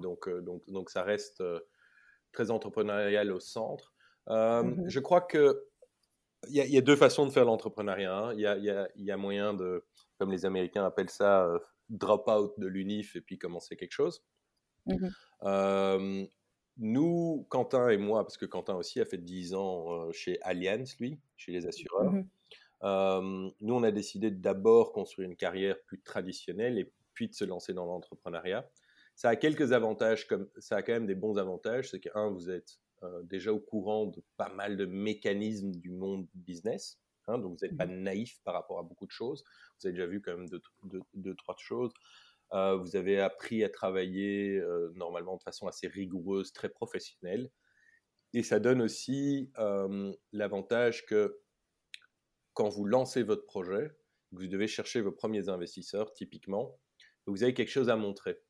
donc, 0.00 0.28
donc, 0.28 0.62
donc, 0.68 0.90
ça 0.90 1.02
reste 1.02 1.42
très 2.32 2.50
entrepreneurial 2.50 3.32
au 3.32 3.40
centre. 3.40 3.92
Mmh 4.28 4.88
je 4.88 5.00
crois 5.00 5.20
que 5.20 5.64
il 6.48 6.56
y, 6.56 6.78
a 6.78 6.80
deux 6.80 6.96
façons 6.96 7.26
de 7.26 7.30
faire 7.30 7.44
l'entrepreneuriat. 7.44 8.14
Hein. 8.14 8.34
Il 8.34 8.40
y, 8.40 9.10
a, 9.10 9.16
moyen 9.16 9.54
de, 9.54 9.84
comme 10.18 10.30
les 10.30 10.44
Américains 10.46 10.84
appellent 10.84 11.10
ça, 11.10 11.44
euh, 11.44 11.58
drop 11.88 12.28
out 12.28 12.52
de 12.58 12.66
l'UNIF 12.66 13.16
et 13.16 13.20
puis 13.20 13.38
commencer 13.38 13.76
quelque 13.76 13.92
chose. 13.92 14.22
Mmh 14.86 15.08
euh, 15.44 16.26
nous, 16.76 17.46
Quentin 17.50 17.88
et 17.88 17.98
moi, 17.98 18.24
parce 18.24 18.36
que 18.36 18.46
Quentin 18.46 18.74
aussi 18.74 19.00
a 19.00 19.04
fait 19.04 19.18
10 19.18 19.54
ans 19.54 19.92
euh, 19.92 20.12
chez 20.12 20.40
Allianz, 20.42 20.96
lui, 20.98 21.20
chez 21.36 21.52
les 21.52 21.66
assureurs, 21.66 22.12
mmh 22.84 23.50
nous, 23.60 23.74
on 23.74 23.82
a 23.82 23.90
décidé 23.90 24.30
d'abord 24.30 24.92
construire 24.92 25.28
une 25.28 25.36
carrière 25.36 25.76
plus 25.86 26.02
traditionnelle 26.02 26.78
et 26.78 26.92
puis 27.14 27.28
de 27.28 27.34
se 27.34 27.44
lancer 27.44 27.72
dans 27.72 27.86
l'entrepreneuriat. 27.86 28.68
Ça 29.14 29.30
a 29.30 29.36
quelques 29.36 29.72
avantages, 29.72 30.26
comme 30.26 30.48
ça 30.58 30.76
a 30.76 30.82
quand 30.82 30.92
même 30.92 31.06
des 31.06 31.14
bons 31.14 31.38
avantages. 31.38 31.90
C'est 31.90 32.00
que, 32.00 32.10
un, 32.14 32.30
vous 32.30 32.50
êtes 32.50 32.80
euh, 33.02 33.22
déjà 33.22 33.52
au 33.52 33.60
courant 33.60 34.06
de 34.06 34.22
pas 34.36 34.48
mal 34.50 34.76
de 34.76 34.86
mécanismes 34.86 35.72
du 35.72 35.90
monde 35.90 36.26
business. 36.34 37.00
Hein, 37.26 37.38
donc 37.38 37.58
vous 37.58 37.66
n'êtes 37.66 37.76
pas 37.76 37.86
mmh 37.86 38.02
naïf 38.02 38.40
par 38.44 38.52
rapport 38.54 38.78
à 38.78 38.82
beaucoup 38.82 39.06
de 39.06 39.12
choses. 39.12 39.44
Vous 39.80 39.86
avez 39.86 39.94
déjà 39.94 40.06
vu 40.06 40.20
quand 40.20 40.36
même 40.36 40.48
deux, 41.14 41.34
trois 41.36 41.56
choses. 41.58 41.92
Euh, 42.52 42.76
vous 42.76 42.96
avez 42.96 43.18
appris 43.18 43.64
à 43.64 43.70
travailler 43.70 44.58
euh, 44.58 44.92
normalement 44.94 45.36
de 45.36 45.42
façon 45.42 45.66
assez 45.66 45.88
rigoureuse, 45.88 46.52
très 46.52 46.68
professionnelle. 46.68 47.50
Et 48.34 48.42
ça 48.42 48.58
donne 48.58 48.82
aussi 48.82 49.52
l'avantage 50.32 51.06
que 51.06 51.38
quand 52.54 52.68
vous 52.68 52.84
lancez 52.84 53.22
votre 53.22 53.44
projet, 53.44 53.90
vous 54.32 54.46
devez 54.46 54.66
chercher 54.66 55.00
vos 55.00 55.12
premiers 55.12 55.48
investisseurs, 55.48 56.12
typiquement, 56.12 56.78
vous 57.26 57.42
avez 57.42 57.54
quelque 57.54 57.70
chose 57.70 57.88
à 57.88 57.96
montrer 57.96 58.40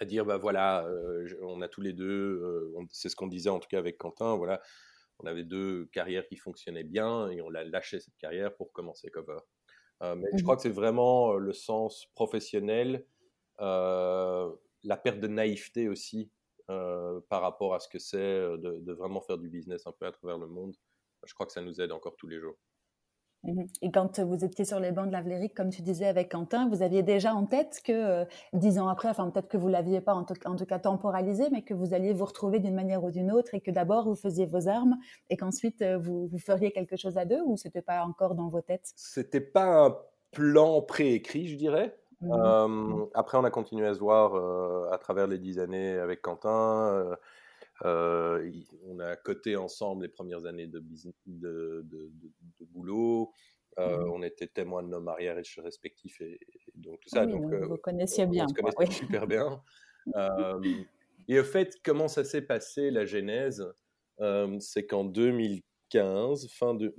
à 0.00 0.04
dire 0.04 0.24
bah 0.24 0.38
voilà, 0.38 0.86
euh, 0.86 1.28
on 1.42 1.60
a 1.60 1.68
tous 1.68 1.80
les 1.80 1.92
deux, 1.92 2.06
euh, 2.06 2.72
c'est 2.90 3.08
ce 3.08 3.16
qu'on 3.16 3.26
disait 3.26 3.50
en 3.50 3.58
tout 3.58 3.68
cas 3.68 3.78
avec 3.78 3.98
Quentin, 3.98 4.36
voilà, 4.36 4.60
on 5.18 5.26
avait 5.26 5.44
deux 5.44 5.86
carrières 5.86 6.26
qui 6.26 6.36
fonctionnaient 6.36 6.84
bien 6.84 7.28
et 7.30 7.40
on 7.40 7.50
l'a 7.50 7.64
lâché 7.64 8.00
cette 8.00 8.16
carrière 8.16 8.54
pour 8.54 8.72
commencer 8.72 9.10
cover. 9.10 9.38
Euh, 10.02 10.14
mais 10.14 10.28
je 10.32 10.38
mmh 10.38 10.42
crois 10.42 10.56
que 10.56 10.62
c'est 10.62 10.68
vraiment 10.68 11.34
le 11.34 11.52
sens 11.52 12.06
professionnel, 12.14 13.04
la 13.58 14.96
perte 15.02 15.18
de 15.18 15.26
naïveté 15.26 15.88
aussi 15.88 16.30
par 16.66 17.42
rapport 17.42 17.74
à 17.74 17.80
ce 17.80 17.88
que 17.88 17.98
c'est 17.98 18.40
de, 18.58 18.78
de, 18.80 18.92
vraiment 18.92 19.20
faire 19.20 19.38
du 19.38 19.48
business 19.48 19.86
un 19.86 19.92
peu 19.92 20.06
à 20.06 20.12
travers 20.12 20.38
le 20.38 20.46
monde. 20.46 20.76
Je 21.26 21.34
crois 21.34 21.46
que 21.46 21.52
ça 21.52 21.62
nous 21.62 21.80
aide 21.80 21.90
encore 21.90 22.14
tous 22.16 22.28
les 22.28 22.38
jours. 22.38 22.56
Mmh 23.44 23.62
et 23.82 23.90
quand 23.92 24.18
vous 24.18 24.44
étiez 24.44 24.64
sur 24.64 24.80
les 24.80 24.90
bancs 24.90 25.06
de 25.06 25.12
la 25.12 25.22
Vlérique, 25.22 25.54
comme 25.54 25.70
tu 25.70 25.82
disais 25.82 26.06
avec 26.06 26.32
Quentin, 26.32 26.68
vous 26.68 26.82
aviez 26.82 27.02
déjà 27.02 27.34
en 27.34 27.46
tête 27.46 27.80
que 27.84 27.92
euh, 27.92 28.24
dix 28.52 28.78
ans 28.78 28.88
après, 28.88 29.08
enfin 29.08 29.30
peut-être 29.30 29.48
que 29.48 29.56
vous 29.56 29.68
l'aviez 29.68 30.00
pas 30.00 30.14
en, 30.14 30.24
tout 30.24 30.66
cas 30.66 30.78
temporalisé, 30.78 31.44
mais 31.52 31.62
que 31.62 31.74
vous 31.74 31.94
alliez 31.94 32.12
vous 32.12 32.24
retrouver 32.24 32.58
d'une 32.58 32.74
manière 32.74 33.04
ou 33.04 33.10
d'une 33.10 33.30
autre 33.30 33.54
et 33.54 33.60
que 33.60 33.70
d'abord 33.70 34.08
vous 34.08 34.16
faisiez 34.16 34.46
vos 34.46 34.68
armes 34.68 34.96
et 35.30 35.36
qu'ensuite 35.36 35.82
euh, 35.82 35.98
vous, 35.98 36.28
feriez 36.38 36.72
quelque 36.72 36.96
chose 36.96 37.16
à 37.16 37.24
deux 37.24 37.40
ou 37.44 37.56
c'était 37.56 37.82
pas 37.82 38.02
encore 38.04 38.34
dans 38.34 38.48
vos 38.48 38.60
têtes? 38.60 38.90
C'était 38.96 39.40
pas 39.40 39.86
un 39.86 39.96
plan 40.32 40.82
préécrit, 40.82 41.46
je 41.46 41.56
dirais. 41.56 41.96
Mmh 42.20 42.32
mmh. 42.32 43.06
après, 43.14 43.38
on 43.38 43.44
a 43.44 43.50
continué 43.50 43.86
à 43.86 43.94
se 43.94 44.00
voir 44.00 44.34
euh, 44.34 44.90
à 44.90 44.98
travers 44.98 45.28
les 45.28 45.38
dix 45.38 45.60
années 45.60 45.96
avec 45.96 46.22
Quentin. 46.22 47.16
Euh, 47.84 48.50
on 48.86 48.98
a 48.98 49.16
coté 49.16 49.56
ensemble 49.56 50.02
les 50.02 50.08
premières 50.08 50.46
années 50.46 50.66
de, 50.66 50.82
de, 51.26 51.84
de, 51.84 52.64
boulot. 52.72 53.32
Euh, 53.78 53.98
mmh 53.98 54.10
on 54.10 54.22
était 54.24 54.48
témoins 54.48 54.82
de 54.82 54.88
nos 54.88 55.00
mariages 55.00 55.60
respectifs 55.62 56.20
et, 56.20 56.40
donc 56.74 56.98
tout 56.98 57.10
ça. 57.10 57.24
donc, 57.26 57.44
vous, 57.44 57.74
euh, 57.74 57.76
connaissiez 57.76 58.26
bien. 58.26 58.46
On 58.46 58.48
se 58.48 58.54
connaissait 58.54 58.92
super 58.92 59.26
bien. 59.28 59.62
et 61.28 61.38
au 61.38 61.44
fait, 61.44 61.76
comment 61.84 62.08
ça 62.08 62.24
s'est 62.24 62.42
passé 62.42 62.90
la 62.90 63.04
genèse? 63.04 63.64
C'est 64.58 64.84
qu'en 64.86 65.04
2015, 65.04 66.48
fin, 66.50 66.74
de, 66.74 66.92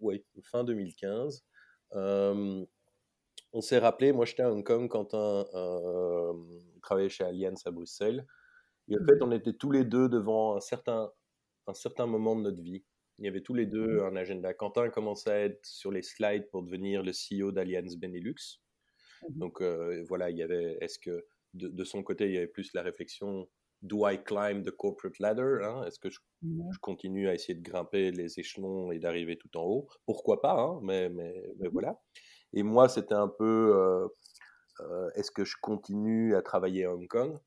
ouais, 0.00 0.24
fin 0.42 0.64
2015, 0.64 1.44
on 1.92 3.60
s'est 3.60 3.78
rappelé, 3.78 4.10
moi 4.12 4.24
j'étais 4.24 4.42
à 4.42 4.50
Hong 4.50 4.64
Kong 4.64 4.88
quand 4.88 5.14
on 5.14 6.46
travaillait 6.82 7.10
chez 7.10 7.22
Allianz 7.22 7.62
à 7.64 7.70
Bruxelles. 7.70 8.26
Et 8.88 8.96
en 8.98 9.04
fait, 9.04 9.22
on 9.22 9.32
était 9.32 9.54
tous 9.54 9.70
les 9.70 9.84
deux 9.84 10.08
devant 10.08 10.56
un 10.56 10.60
certain, 10.60 11.10
un 11.66 11.74
certain 11.74 12.06
moment 12.06 12.36
de 12.36 12.42
notre 12.42 12.62
vie. 12.62 12.84
Il 13.18 13.24
y 13.24 13.28
avait 13.28 13.42
tous 13.42 13.54
les 13.54 13.66
deux 13.66 14.02
un 14.02 14.16
agenda. 14.16 14.52
Quentin 14.54 14.88
commençait 14.90 15.30
à 15.30 15.40
être 15.40 15.64
sur 15.64 15.92
les 15.92 16.02
slides 16.02 16.48
pour 16.50 16.62
devenir 16.62 17.02
le 17.02 17.12
CEO 17.12 17.52
d'Allianz 17.52 17.96
Benelux. 17.96 18.60
Donc 19.30 19.62
voilà, 20.08 20.30
il 20.30 20.36
y 20.36 20.42
avait, 20.42 20.76
est-ce 20.80 20.98
que 20.98 21.24
de, 21.54 21.84
son 21.84 22.02
côté, 22.02 22.26
il 22.26 22.34
y 22.34 22.36
avait 22.36 22.48
plus 22.48 22.72
la 22.74 22.82
réflexion 22.82 23.48
do 23.82 24.08
I 24.08 24.22
climb 24.22 24.64
the 24.64 24.70
corporate 24.70 25.18
ladder 25.18 25.58
hein? 25.62 25.84
Est-ce 25.86 25.98
que 25.98 26.10
je, 26.10 26.18
continue 26.80 27.28
à 27.28 27.34
essayer 27.34 27.54
de 27.54 27.62
grimper 27.62 28.10
les 28.10 28.40
échelons 28.40 28.90
et 28.90 28.98
d'arriver 28.98 29.36
tout 29.36 29.56
en 29.56 29.62
haut? 29.62 29.88
Pourquoi 30.04 30.40
pas 30.40 30.58
hein? 30.58 30.80
mais, 30.82 31.08
mais, 31.10 31.32
mais, 31.58 31.68
voilà. 31.68 32.00
Et 32.52 32.62
moi, 32.62 32.88
c'était 32.88 33.14
un 33.14 33.28
peu 33.28 34.08
est-ce 35.14 35.30
que 35.30 35.44
je 35.44 35.56
continue 35.60 36.34
à 36.34 36.42
travailler 36.42 36.84
à 36.84 36.92
Hong 36.92 37.06
Kong? 37.06 37.38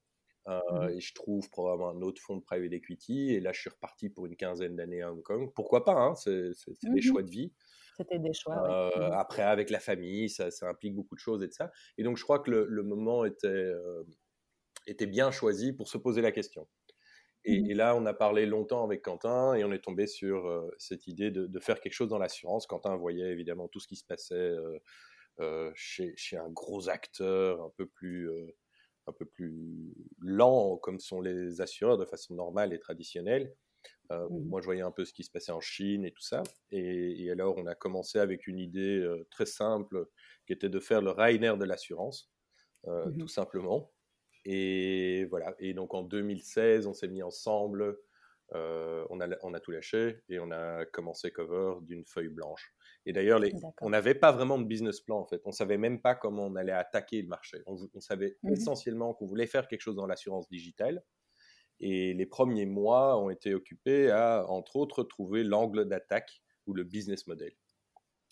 Mmh 0.48 0.90
et 0.90 1.00
je 1.00 1.14
trouve 1.14 1.50
probablement 1.50 1.90
un 1.90 2.02
autre 2.02 2.22
fonds 2.22 2.38
de 2.38 2.42
private 2.42 2.72
equity. 2.72 3.34
Et 3.34 3.40
là, 3.40 3.52
je 3.52 3.62
suis 3.62 3.70
reparti 3.70 4.10
pour 4.10 4.26
une 4.26 4.36
quinzaine 4.36 4.76
d'années 4.76 5.02
à 5.02 5.12
Hong 5.12 5.22
Kong. 5.22 5.52
Pourquoi 5.54 5.84
pas 5.84 5.94
hein? 5.94 6.16
C'est 6.16 6.52
des 6.84 6.90
mmh 6.90 7.02
choix 7.02 7.24
de 7.24 7.30
vie. 7.30 7.54
C'était 7.98 8.20
des 8.20 8.34
choix. 8.34 8.56
Mmh 8.56 9.12
après, 9.14 9.44
avec 9.44 9.70
la 9.70 9.80
famille, 9.80 10.30
ça, 10.30 10.52
ça, 10.52 10.70
implique 10.70 10.96
beaucoup 10.96 11.16
de 11.16 11.20
choses 11.20 11.44
et 11.44 11.48
de 11.48 11.54
ça. 11.54 11.72
Et 11.98 12.04
donc, 12.04 12.18
je 12.18 12.24
crois 12.24 12.40
que 12.40 12.52
le, 12.52 12.84
moment 12.84 13.26
était, 13.26 13.72
était 14.86 15.08
bien 15.08 15.32
choisi 15.32 15.74
pour 15.74 15.90
se 15.90 15.98
poser 15.98 16.22
la 16.22 16.32
question. 16.32 16.68
Et, 17.44 17.74
là, 17.74 17.96
on 17.96 18.06
a 18.06 18.14
parlé 18.14 18.46
longtemps 18.46 18.84
avec 18.84 19.02
Quentin 19.02 19.54
et 19.54 19.64
on 19.64 19.72
est 19.72 19.80
tombé 19.80 20.06
sur 20.06 20.70
cette 20.78 21.08
idée 21.08 21.32
de, 21.32 21.48
de, 21.48 21.60
faire 21.60 21.80
quelque 21.80 21.94
chose 21.94 22.10
dans 22.10 22.18
l'assurance. 22.18 22.68
Quentin 22.68 22.96
voyait 22.98 23.32
évidemment 23.32 23.70
tout 23.70 23.80
ce 23.80 23.88
qui 23.88 23.96
se 23.96 24.06
passait 24.06 24.54
euh, 25.40 25.72
chez, 25.76 26.14
chez, 26.16 26.36
un 26.36 26.50
gros 26.50 26.90
acteur 26.90 27.62
un 27.62 27.72
peu 27.78 27.86
plus 27.86 28.28
euh, 28.28 28.56
un 29.08 29.14
peu 29.14 29.26
plus 29.26 29.94
lent 30.20 30.78
comme 30.78 31.00
sont 31.00 31.22
les 31.22 31.62
assureurs 31.62 31.98
de 31.98 32.06
façon 32.06 32.36
normale 32.36 32.74
et 32.74 32.80
traditionnelle. 32.80 33.54
Euh, 34.12 34.28
mmh 34.30 34.46
moi, 34.48 34.62
je 34.62 34.66
voyais 34.66 34.82
un 34.82 34.92
peu 34.92 35.06
ce 35.06 35.14
qui 35.14 35.24
se 35.24 35.32
passait 35.32 35.52
en 35.52 35.60
Chine 35.60 36.06
et 36.06 36.12
tout 36.12 36.22
ça. 36.22 36.44
Et, 36.72 37.30
alors, 37.32 37.58
on 37.58 37.66
a 37.68 37.76
commencé 37.76 38.20
avec 38.20 38.48
une 38.48 38.60
idée 38.60 39.06
très 39.30 39.46
simple 39.46 40.08
qui 40.46 40.54
était 40.54 40.70
de 40.70 40.80
faire 40.80 41.02
le 41.02 41.12
Rainer 41.12 41.54
de 41.58 41.66
l'assurance, 41.66 42.32
mmh 42.86 43.18
tout 43.18 43.28
simplement. 43.28 43.92
Et 44.46 45.26
voilà. 45.26 45.56
Et 45.60 45.74
donc, 45.74 45.94
en 45.94 46.04
2016, 46.04 46.88
on 46.88 46.94
s'est 46.94 47.10
mis 47.10 47.24
ensemble. 47.24 47.98
on, 48.54 49.22
a, 49.22 49.28
on 49.44 49.54
a 49.54 49.60
tout 49.60 49.72
lâché 49.72 50.22
et 50.30 50.40
on 50.40 50.52
a 50.52 50.86
commencé 50.86 51.32
cover 51.32 51.76
d'une 51.82 52.06
feuille 52.06 52.30
blanche. 52.30 52.74
Et 53.08 53.14
d'ailleurs, 53.14 53.40
on 53.80 53.90
n'avait 53.90 54.16
pas 54.16 54.34
vraiment 54.34 54.60
de 54.60 54.66
business 54.66 55.00
plan 55.00 55.20
en 55.20 55.26
fait. 55.26 55.42
On 55.46 55.54
savait 55.54 55.78
même 55.78 56.02
pas 56.02 56.14
comment 56.14 56.46
on 56.46 56.56
allait 56.58 56.74
attaquer 56.74 57.22
le 57.22 57.30
marché. 57.30 57.60
On, 57.66 57.78
savait 58.02 58.36
mmh 58.44 58.52
essentiellement 58.52 59.14
qu'on 59.14 59.26
voulait 59.26 59.48
faire 59.48 59.70
quelque 59.70 59.80
chose 59.80 59.96
dans 59.96 60.06
l'assurance 60.06 60.50
digitale. 60.50 61.02
Et 61.80 62.14
les 62.14 62.26
premiers 62.26 62.66
mois 62.66 63.18
ont 63.18 63.30
été 63.30 63.54
occupés 63.54 64.12
à, 64.12 64.46
entre 64.50 64.76
autres, 64.76 65.04
trouver 65.04 65.46
l'angle 65.46 65.86
d'attaque 65.86 66.42
ou 66.66 66.74
le 66.74 66.84
business 66.84 67.28
model. 67.28 67.54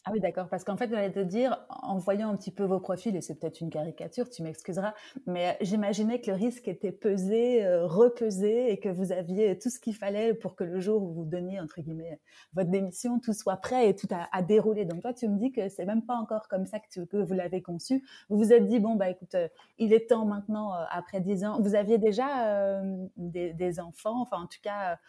Ah 0.07 0.11
oui, 0.13 0.19
d'accord. 0.19 0.47
Parce 0.49 0.63
qu'en 0.63 0.77
fait, 0.77 0.87
j'allais 0.91 1.11
te 1.11 1.19
dire, 1.19 1.65
en 1.69 1.97
voyant 1.97 2.29
un 2.29 2.35
petit 2.35 2.51
peu 2.51 2.63
vos 2.63 2.79
profils, 2.79 3.15
et 3.15 3.21
c'est 3.21 3.39
peut-être 3.39 3.59
une 3.59 3.71
caricature, 3.71 4.29
tu 4.29 4.43
m'excuseras, 4.43 4.93
mais 5.25 5.57
j'imaginais 5.61 6.21
que 6.21 6.29
le 6.29 6.37
risque 6.37 6.67
était 6.67 6.91
pesé, 6.91 7.65
euh, 7.65 7.87
repesé, 7.87 8.71
et 8.71 8.79
que 8.79 8.87
vous 8.87 9.11
aviez 9.11 9.57
tout 9.57 9.71
ce 9.71 9.79
qu'il 9.79 9.95
fallait 9.95 10.35
pour 10.35 10.55
que 10.55 10.63
le 10.63 10.79
jour 10.79 11.01
où 11.01 11.11
vous 11.11 11.25
donniez, 11.25 11.59
entre 11.59 11.81
guillemets, 11.81 12.19
votre 12.53 12.69
démission, 12.69 13.19
tout 13.19 13.33
soit 13.33 13.57
prêt 13.57 13.89
et 13.89 13.95
tout 13.95 14.07
a, 14.11 14.41
déroulé. 14.43 14.85
Donc 14.85 15.01
toi, 15.01 15.11
tu 15.11 15.27
me 15.27 15.39
dis 15.39 15.51
que 15.51 15.69
c'est 15.69 15.85
même 15.85 16.05
pas 16.05 16.15
encore 16.15 16.47
comme 16.49 16.67
ça 16.67 16.79
que, 16.79 17.01
que 17.03 17.17
vous 17.17 17.33
l'avez 17.33 17.63
conçu. 17.63 18.05
Vous 18.29 18.37
vous 18.37 18.53
êtes 18.53 18.67
dit, 18.67 18.79
bon, 18.79 18.93
bah 18.93 19.09
écoute, 19.09 19.33
euh, 19.33 19.47
il 19.79 19.91
est 19.91 20.07
temps 20.09 20.25
maintenant, 20.25 20.75
euh, 20.75 20.83
après 20.91 21.19
dix 21.19 21.43
ans. 21.45 21.59
Vous 21.59 21.73
aviez 21.73 21.97
déjà 21.97 22.81
des, 23.17 23.53
des, 23.53 23.79
enfants, 23.79 24.21
enfin 24.21 24.37
en 24.37 24.47
tout 24.47 24.59
cas 24.61 24.99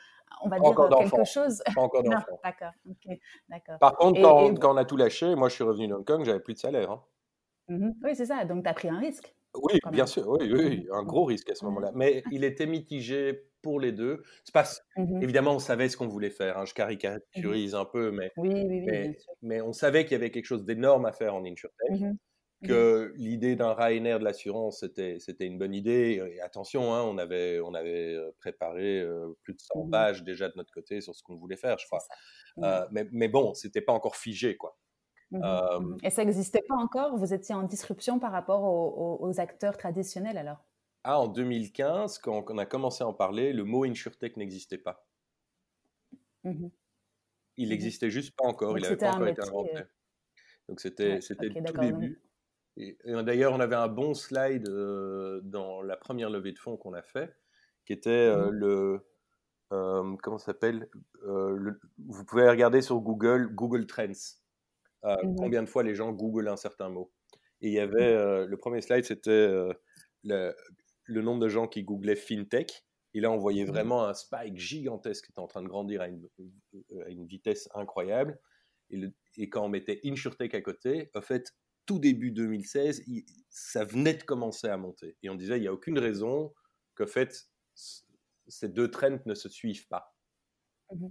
on 0.42 0.48
va 0.48 0.58
dire 0.58 0.74
quelque 0.98 1.24
chose. 1.24 1.62
Pas 1.74 1.80
encore 1.80 2.02
d'enfants. 2.02 2.40
D'accord. 2.42 2.72
d'accord. 3.48 3.78
Par 3.78 3.96
contre, 3.96 4.20
quand, 4.20 4.74
on 4.74 4.76
a 4.76 4.84
tout 4.84 4.96
lâché, 4.96 5.34
moi 5.34 5.48
je 5.48 5.54
suis 5.54 5.64
revenu 5.64 5.88
de 5.88 5.94
Hong 5.94 6.04
Kong, 6.04 6.24
j'avais 6.24 6.40
plus 6.40 6.54
de 6.54 6.58
salaire. 6.58 6.90
Hein. 6.90 7.02
Mmh 7.68 7.90
oui, 8.04 8.14
c'est 8.14 8.26
ça. 8.26 8.44
Donc 8.44 8.64
tu 8.64 8.70
as 8.70 8.74
pris 8.74 8.88
un 8.88 8.98
risque. 8.98 9.34
Oui, 9.62 9.78
bien 9.90 10.06
sûr. 10.06 10.28
Oui, 10.28 10.52
oui, 10.52 10.86
un 10.92 11.02
gros 11.02 11.24
risque 11.24 11.50
à 11.50 11.54
ce 11.54 11.64
moment-là. 11.64 11.90
Mais 11.94 12.22
il 12.30 12.44
était 12.44 12.66
mitigé 12.66 13.48
pour 13.62 13.80
les 13.80 13.92
deux. 13.92 14.22
Pas... 14.52 14.64
Évidemment, 15.20 15.54
on 15.54 15.58
savait 15.58 15.88
ce 15.88 15.96
qu'on 15.96 16.08
voulait 16.08 16.30
faire. 16.30 16.58
Hein. 16.58 16.64
Je 16.66 16.74
caricaturise 16.74 17.74
un 17.74 17.84
peu, 17.84 18.10
mais, 18.10 18.30
oui, 18.36 18.50
oui, 18.52 18.82
mais, 18.86 19.16
mais, 19.42 19.60
on 19.60 19.72
savait 19.72 20.04
qu'il 20.04 20.12
y 20.12 20.16
avait 20.16 20.30
quelque 20.30 20.44
chose 20.44 20.64
d'énorme 20.64 21.06
à 21.06 21.12
faire 21.12 21.34
en 21.34 21.44
InsurTech. 21.44 22.02
Que 22.64 23.12
l'idée 23.16 23.56
d'un 23.56 23.74
Ryanair 23.74 24.18
de 24.18 24.24
l'assurance, 24.24 24.80
c'était, 24.80 25.18
c'était 25.20 25.46
une 25.46 25.58
bonne 25.58 25.74
idée. 25.74 26.22
Et 26.32 26.40
attention, 26.40 26.94
hein, 26.94 27.02
on, 27.02 27.18
avait, 27.18 27.60
on 27.60 27.74
avait 27.74 28.16
préparé 28.38 29.06
plus 29.42 29.54
de 29.54 29.60
100 29.60 29.84
mmh 29.84 29.90
pages 29.90 30.22
déjà 30.24 30.48
de 30.48 30.54
notre 30.56 30.72
côté 30.72 31.00
sur 31.00 31.14
ce 31.14 31.22
qu'on 31.22 31.36
voulait 31.36 31.56
faire, 31.56 31.78
je 31.78 31.86
crois. 31.86 32.02
Euh, 32.58 32.86
mais, 32.90 33.06
mais, 33.12 33.28
bon, 33.28 33.54
c'était 33.54 33.80
pas 33.80 33.92
encore 33.92 34.16
figé, 34.16 34.56
quoi. 34.56 34.78
Mmh 35.30 35.98
Et 36.02 36.10
ça 36.10 36.24
n'existait 36.24 36.62
pas 36.66 36.76
encore? 36.76 37.16
Vous 37.16 37.34
étiez 37.34 37.54
en 37.54 37.62
disruption 37.62 38.18
par 38.18 38.32
rapport 38.32 38.62
aux, 38.62 39.40
acteurs 39.40 39.76
traditionnels 39.76 40.38
alors? 40.38 40.64
Ah, 41.04 41.20
en 41.20 41.28
2015, 41.28 42.18
quand 42.18 42.44
on 42.48 42.58
a 42.58 42.66
commencé 42.66 43.04
à 43.04 43.06
en 43.06 43.14
parler, 43.14 43.52
le 43.52 43.64
mot 43.64 43.84
InsurTech 43.84 44.36
n'existait 44.36 44.78
pas. 44.78 45.06
Il 47.56 47.70
n'existait 47.70 48.10
juste 48.10 48.36
pas 48.36 48.46
encore, 48.46 48.78
il 48.78 48.82
n'avait 48.82 48.96
pas 48.96 49.12
encore 49.12 49.28
été 49.28 49.42
inventé. 49.42 49.82
Donc 50.68 50.80
c'était, 50.80 51.20
c'était 51.20 51.48
le 51.48 51.64
tout 51.64 51.78
début. 51.78 52.20
Et, 52.76 52.96
d'ailleurs, 53.04 53.52
on 53.52 53.60
avait 53.60 53.76
un 53.76 53.88
bon 53.88 54.14
slide 54.14 54.68
euh, 54.68 55.40
dans 55.44 55.82
la 55.82 55.96
première 55.96 56.30
levée 56.30 56.52
de 56.52 56.58
fonds 56.58 56.76
qu'on 56.76 56.92
a 56.92 57.02
fait, 57.02 57.34
qui 57.86 57.92
était 57.92 58.10
euh, 58.10 58.50
mmh. 58.50 58.50
le 58.50 59.06
euh, 59.72 60.16
comment 60.22 60.38
s'appelle 60.38 60.88
Vous 61.24 62.24
pouvez 62.26 62.48
regarder 62.48 62.82
sur 62.82 63.00
Google 63.00 63.48
Google 63.54 63.86
Trends 63.86 64.12
mmh 65.02 65.36
combien 65.36 65.62
de 65.62 65.68
fois 65.68 65.84
les 65.84 65.94
gens 65.94 66.12
googlent 66.12 66.48
un 66.48 66.56
certain 66.56 66.88
mot. 66.88 67.12
Et 67.60 67.68
il 67.68 67.72
y 67.72 67.80
avait 67.80 68.14
mmh. 68.14 68.44
le 68.44 68.56
premier 68.56 68.80
slide, 68.80 69.04
c'était 69.04 69.48
le, 70.24 70.54
le, 71.04 71.22
nombre 71.22 71.40
de 71.40 71.48
gens 71.48 71.68
qui 71.68 71.82
googlaient 71.82 72.16
fintech. 72.16 72.84
Et 73.14 73.20
là, 73.20 73.30
on 73.30 73.38
voyait 73.38 73.64
vraiment 73.64 74.04
un 74.04 74.12
spike 74.12 74.58
gigantesque 74.58 75.24
qui 75.24 75.32
était 75.32 75.40
en 75.40 75.46
train 75.46 75.62
de 75.62 75.68
grandir 75.68 76.02
à 76.02 76.08
une, 76.08 76.28
à 77.06 77.08
une 77.08 77.24
vitesse 77.24 77.68
incroyable. 77.74 78.38
Et, 78.90 79.00
et, 79.38 79.48
quand 79.48 79.64
on 79.64 79.68
mettait 79.68 80.00
InsurTech 80.04 80.54
à 80.54 80.60
côté, 80.60 81.10
en 81.14 81.22
fait, 81.22 81.54
tout 81.86 81.98
début 81.98 82.32
2016, 82.32 83.04
ça 83.48 83.84
venait 83.84 84.14
de 84.14 84.22
commencer 84.22 84.68
à 84.68 84.76
monter. 84.76 85.16
Et 85.22 85.30
on 85.30 85.34
disait, 85.34 85.58
il 85.58 85.62
n'y 85.62 85.68
a 85.68 85.72
aucune 85.72 85.98
raison 85.98 86.52
que 86.94 87.06
fait, 87.06 87.48
ces 88.48 88.68
deux 88.68 88.90
trends 88.90 89.18
ne 89.24 89.34
se 89.34 89.48
suivent 89.48 89.88
pas. 89.88 90.14
Mmh 90.92 91.08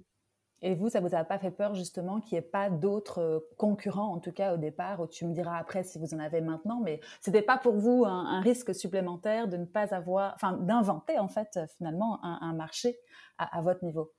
Et 0.62 0.76
vous, 0.76 0.90
ça 0.90 1.00
vous 1.02 1.14
a 1.16 1.24
pas 1.24 1.38
fait 1.38 1.52
peur 1.52 1.76
justement 1.76 2.22
qu'il 2.22 2.38
n'y 2.38 2.40
ait 2.40 2.50
pas 2.50 2.70
d'autres 2.70 3.20
euh, 3.20 3.40
concurrents, 3.58 4.14
en 4.14 4.20
tout 4.20 4.32
cas 4.32 4.54
au 4.54 4.58
départ, 4.58 5.08
tu 5.10 5.26
me 5.26 5.34
diras 5.34 5.58
après 5.58 5.84
si 5.84 6.00
vous 6.00 6.14
en 6.14 6.20
avez 6.20 6.42
maintenant, 6.42 6.80
mais 6.82 7.02
c'était 7.22 7.42
pas 7.42 7.58
pour 7.58 7.76
vous 7.76 8.06
un, 8.06 8.40
risque 8.42 8.74
supplémentaire 8.74 9.48
de 9.48 9.58
ne 9.58 9.66
pas 9.66 9.94
avoir, 9.94 10.34
enfin 10.36 10.54
d'inventer 10.54 11.20
en 11.20 11.28
fait 11.28 11.60
finalement 11.78 12.24
un, 12.24 12.54
marché 12.54 12.98
à, 13.38 13.62
votre 13.62 13.84
niveau? 13.84 14.14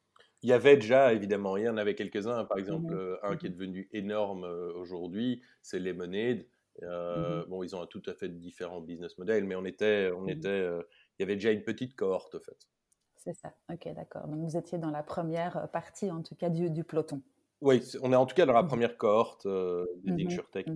Il 0.46 0.50
y 0.50 0.52
avait 0.52 0.76
déjà, 0.76 1.12
évidemment, 1.12 1.56
il 1.56 1.64
y 1.64 1.68
en 1.68 1.76
avait 1.76 1.96
quelques-uns. 1.96 2.44
Par 2.44 2.56
exemple, 2.56 2.94
mmh 2.94 2.98
euh, 2.98 3.16
un 3.24 3.36
qui 3.36 3.46
est 3.46 3.50
mmh 3.50 3.52
devenu 3.52 3.88
énorme 3.92 4.44
euh, 4.44 4.72
aujourd'hui, 4.74 5.42
c'est 5.60 5.80
Lemonade. 5.80 6.46
Euh, 6.84 7.42
mmh 7.42 7.48
Bon, 7.48 7.64
ils 7.64 7.74
ont 7.74 7.82
un 7.82 7.86
tout 7.86 8.02
à 8.06 8.14
fait 8.14 8.28
différent 8.28 8.80
business 8.80 9.18
model, 9.18 9.42
mais 9.42 9.56
on 9.56 9.64
était, 9.64 10.12
on 10.16 10.28
était, 10.28 10.60
il 10.60 11.18
y 11.18 11.22
avait 11.24 11.34
déjà 11.34 11.50
une 11.50 11.64
petite 11.64 11.96
cohorte, 11.96 12.36
en 12.36 12.40
fait. 12.40 12.68
C'est 13.16 13.34
ça, 13.34 13.54
ok, 13.72 13.92
d'accord. 13.96 14.28
Donc 14.28 14.38
vous 14.48 14.56
étiez 14.56 14.78
dans 14.78 14.92
la 14.92 15.02
première 15.02 15.68
partie, 15.72 16.12
en 16.12 16.22
tout 16.22 16.36
cas, 16.36 16.48
du, 16.48 16.70
du 16.70 16.84
peloton. 16.84 17.22
Oui, 17.60 17.82
on 18.02 18.12
est 18.12 18.16
en 18.16 18.26
tout 18.26 18.36
cas 18.36 18.46
dans 18.46 18.52
la 18.52 18.62
première 18.62 18.96
cohorte 18.96 19.48
des 19.48 20.26
InsurTech. 20.26 20.68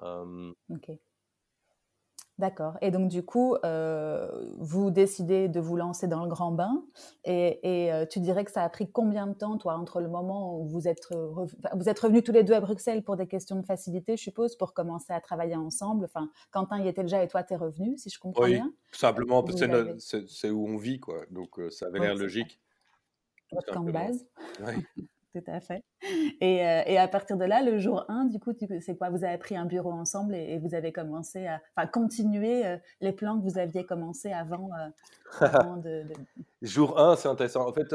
ok. 0.00 0.90
D'accord. 2.38 2.78
Et 2.80 2.92
donc, 2.92 3.08
du 3.08 3.24
coup, 3.24 3.56
euh, 3.64 4.30
vous 4.58 4.92
décidez 4.92 5.48
de 5.48 5.58
vous 5.58 5.74
lancer 5.74 6.06
dans 6.06 6.22
le 6.22 6.28
grand 6.28 6.52
bain. 6.52 6.84
Et, 7.24 7.92
euh, 7.92 8.06
tu 8.06 8.20
dirais 8.20 8.44
que 8.44 8.52
ça 8.52 8.62
a 8.62 8.68
pris 8.68 8.88
combien 8.88 9.26
de 9.26 9.34
temps, 9.34 9.58
toi, 9.58 9.74
entre 9.74 10.00
le 10.00 10.08
moment 10.08 10.60
où 10.60 10.64
vous 10.64 10.86
êtes, 10.86 11.08
vous 11.10 11.88
êtes 11.88 11.98
revenus 11.98 12.22
tous 12.22 12.30
les 12.30 12.44
deux 12.44 12.54
à 12.54 12.60
Bruxelles 12.60 13.02
pour 13.02 13.16
des 13.16 13.26
questions 13.26 13.56
de 13.56 13.66
facilité, 13.66 14.16
je 14.16 14.22
suppose, 14.22 14.54
pour 14.54 14.72
commencer 14.72 15.12
à 15.12 15.20
travailler 15.20 15.56
ensemble? 15.56 16.04
Enfin, 16.04 16.30
Quentin 16.52 16.78
y 16.80 16.86
était 16.86 17.02
déjà 17.02 17.24
et 17.24 17.28
toi, 17.28 17.42
tu 17.42 17.54
es 17.54 17.56
revenu, 17.56 17.98
si 17.98 18.08
je 18.08 18.20
comprends 18.20 18.44
oui, 18.44 18.54
bien 18.54 18.72
simplement, 18.92 19.42
parce 19.42 19.60
que 19.60 20.26
c'est 20.28 20.50
où 20.50 20.64
on 20.66 20.76
vit, 20.76 21.00
quoi. 21.00 21.22
Donc, 21.30 21.58
euh, 21.58 21.70
ça 21.70 21.86
avait 21.86 21.98
l'air 21.98 22.14
logique. 22.14 22.60
Votre 23.50 23.72
camp 23.72 23.82
de 23.82 23.92
base. 23.92 24.26
Oui. 24.64 24.74
Tout 25.38 25.50
à 25.50 25.60
fait. 25.60 25.84
Et, 26.40 26.66
euh, 26.66 26.82
et, 26.86 26.98
à 26.98 27.06
partir 27.08 27.36
de 27.36 27.44
là, 27.44 27.62
le 27.62 27.78
jour 27.78 28.04
1, 28.08 28.26
du 28.26 28.38
coup, 28.38 28.52
c'est 28.80 28.96
quoi? 28.96 29.10
Vous 29.10 29.24
avez 29.24 29.38
pris 29.38 29.56
un 29.56 29.66
bureau 29.66 29.92
ensemble 29.92 30.34
et, 30.34 30.58
vous 30.58 30.74
avez 30.74 30.92
commencé 30.92 31.46
à 31.46 31.60
enfin, 31.76 31.86
continuer 31.86 32.66
euh, 32.66 32.76
les 33.00 33.12
plans 33.12 33.38
que 33.38 33.44
vous 33.44 33.58
aviez 33.58 33.84
commencés 33.84 34.32
avant, 34.32 34.70
euh, 34.74 34.88
de, 35.82 36.04
Jour 36.62 36.98
1, 36.98 37.16
c'est 37.16 37.28
intéressant. 37.28 37.68
En 37.68 37.72
fait, 37.72 37.94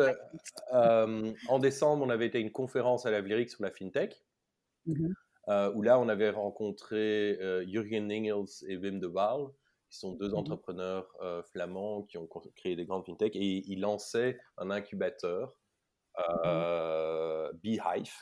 en 0.72 1.60
décembre, 1.60 2.06
on 2.06 2.10
avait 2.10 2.28
été 2.28 2.38
à 2.38 2.42
une 2.42 2.52
conférence 2.52 3.06
à 3.06 3.12
la 3.12 3.22
Vlerick 3.22 3.50
sur 3.50 3.64
la 3.64 3.72
FinTech, 3.72 4.24
mmh 4.86 5.14
où 5.76 5.82
là, 5.82 6.00
on 6.00 6.08
avait 6.08 6.30
rencontré 6.30 7.38
Jürgen 7.68 8.08
Ningels 8.08 8.64
et 8.66 8.78
Wim 8.78 9.02
de 9.02 9.08
Waal, 9.08 9.48
qui 9.94 10.00
sont 10.00 10.14
deux 10.14 10.30
Mhm. 10.30 10.38
entrepreneurs 10.38 11.08
euh, 11.22 11.44
flamands 11.44 12.02
qui 12.02 12.18
ont 12.18 12.28
créé 12.56 12.76
des 12.76 12.86
grandes 12.86 13.06
fintech 13.06 13.36
et 13.36 13.64
ils 13.68 13.80
lançaient 13.80 14.40
un 14.58 14.72
incubateur, 14.72 15.56
euh, 16.20 17.52
Beehive, 17.54 18.14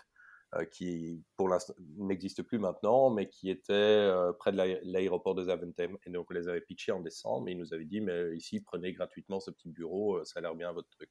euh, 0.56 0.66
qui 0.66 1.24
pour 1.38 1.50
l'instant 1.50 1.74
n'existe 1.98 2.44
plus 2.44 2.60
maintenant, 2.60 3.10
mais 3.10 3.30
qui 3.30 3.50
était 3.50 3.74
euh, 3.74 4.34
près 4.34 4.52
de 4.52 4.58
l'aé- 4.58 4.82
l'aéroport 4.84 5.36
de 5.36 5.44
Zaventem. 5.46 5.98
Et 6.06 6.10
donc 6.10 6.30
on 6.30 6.34
les 6.34 6.48
avait 6.50 6.62
pitchés 6.62 6.92
en 6.92 7.00
décembre 7.02 7.48
et 7.50 7.52
ils 7.52 7.58
nous 7.58 7.74
avaient 7.74 7.86
dit, 7.86 8.02
mais 8.02 8.36
ici, 8.36 8.62
prenez 8.62 8.94
gratuitement 8.94 9.40
ce 9.40 9.52
petit 9.52 9.70
bureau, 9.70 10.18
euh, 10.18 10.26
ça 10.26 10.40
a 10.40 10.42
l'air 10.42 10.56
bien 10.56 10.72
votre 10.74 10.90
truc. 10.90 11.10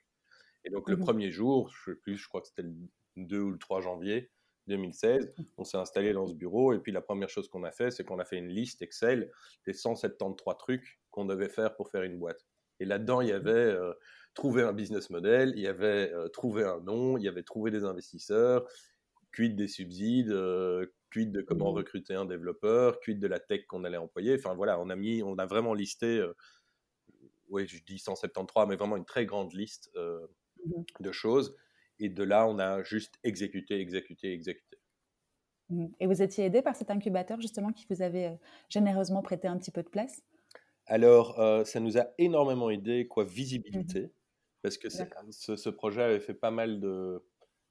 Et 0.64 0.70
donc 0.70 0.88
le 0.90 0.96
Mhm. 0.96 1.04
premier 1.04 1.30
jour, 1.30 1.70
je 1.70 1.92
sais 1.92 1.96
plus, 1.96 2.16
je 2.16 2.28
crois 2.28 2.40
que 2.40 2.48
c'était 2.48 2.62
le 2.62 2.74
2 3.16 3.40
ou 3.40 3.50
le 3.50 3.58
3 3.58 3.80
janvier 3.80 4.30
2016, 4.66 5.32
on 5.56 5.64
s'est 5.64 5.78
installé 5.78 6.12
dans 6.12 6.26
ce 6.26 6.34
bureau 6.34 6.72
et 6.74 6.78
puis 6.80 6.92
la 6.92 7.00
première 7.00 7.28
chose 7.28 7.48
qu'on 7.48 7.64
a 7.64 7.72
fait, 7.72 7.90
c'est 7.90 8.04
qu'on 8.04 8.18
a 8.18 8.24
fait 8.24 8.36
une 8.38 8.48
liste 8.48 8.82
Excel 8.82 9.32
des 9.66 9.72
173 9.72 10.56
trucs 10.58 11.00
qu'on 11.10 11.24
devait 11.24 11.48
faire 11.48 11.74
pour 11.76 11.90
faire 11.90 12.02
une 12.02 12.18
boîte. 12.18 12.46
Et 12.78 12.84
là-dedans, 12.84 13.20
il 13.20 13.28
y 13.28 13.32
avait 13.32 13.50
euh, 13.52 13.92
trouver 14.34 14.62
un 14.62 14.72
business 14.72 15.10
model, 15.10 15.52
il 15.56 15.62
y 15.62 15.66
avait 15.68 16.12
euh, 16.12 16.28
trouver 16.28 16.64
un 16.64 16.80
nom, 16.80 17.18
il 17.18 17.24
y 17.24 17.28
avait 17.28 17.42
trouver 17.42 17.70
des 17.70 17.84
investisseurs, 17.84 18.66
quid 19.32 19.56
des 19.56 19.68
subsides, 19.68 20.30
euh, 20.32 20.86
quid 21.12 21.32
de 21.32 21.42
comment 21.42 21.72
Mhm. 21.72 21.74
recruter 21.74 22.14
un 22.14 22.26
développeur, 22.26 23.00
quid 23.00 23.20
de 23.20 23.26
la 23.28 23.40
tech 23.40 23.66
qu'on 23.68 23.84
allait 23.84 23.96
employer. 23.98 24.36
Enfin 24.36 24.54
voilà, 24.54 24.80
on 24.80 24.90
a 24.90 24.96
mis, 24.96 25.22
on 25.22 25.38
a 25.38 25.46
vraiment 25.46 25.74
listé, 25.74 26.18
euh, 26.20 26.34
oui, 27.48 27.66
je 27.66 27.82
dis 27.82 27.98
173, 27.98 28.68
mais 28.68 28.76
vraiment 28.76 28.96
une 28.96 29.04
très 29.04 29.26
grande 29.26 29.52
liste 29.52 29.90
euh, 29.96 30.26
Mhm. 30.64 30.84
de 31.00 31.12
choses. 31.12 31.56
Et 32.00 32.10
de 32.10 32.24
là, 32.24 32.46
on 32.48 32.58
a 32.60 32.82
juste 32.84 33.16
exécuté, 33.24 33.80
exécuté, 33.80 34.32
exécuté. 34.32 34.78
Mhm. 35.70 35.92
Et 36.00 36.06
vous 36.06 36.20
étiez 36.22 36.44
aidé 36.44 36.60
par 36.62 36.76
cet 36.76 36.90
incubateur 36.90 37.40
justement 37.40 37.72
qui 37.72 37.86
vous 37.88 38.02
avait 38.02 38.26
euh, 38.26 38.36
généreusement 38.68 39.22
prêté 39.22 39.48
un 39.48 39.56
petit 39.56 39.70
peu 39.70 39.82
de 39.82 39.88
place? 39.88 40.22
Alors, 40.86 41.38
euh, 41.40 41.64
ça 41.64 41.80
nous 41.80 41.98
a 41.98 42.06
énormément 42.18 42.70
aidé, 42.70 43.06
quoi, 43.06 43.24
visibilité, 43.24 44.12
parce 44.62 44.78
que 44.78 44.88
ce, 44.90 45.56
ce 45.56 45.70
projet 45.70 46.02
avait 46.02 46.20
fait 46.20 46.34
pas 46.34 46.50
mal 46.50 46.80
de, 46.80 47.24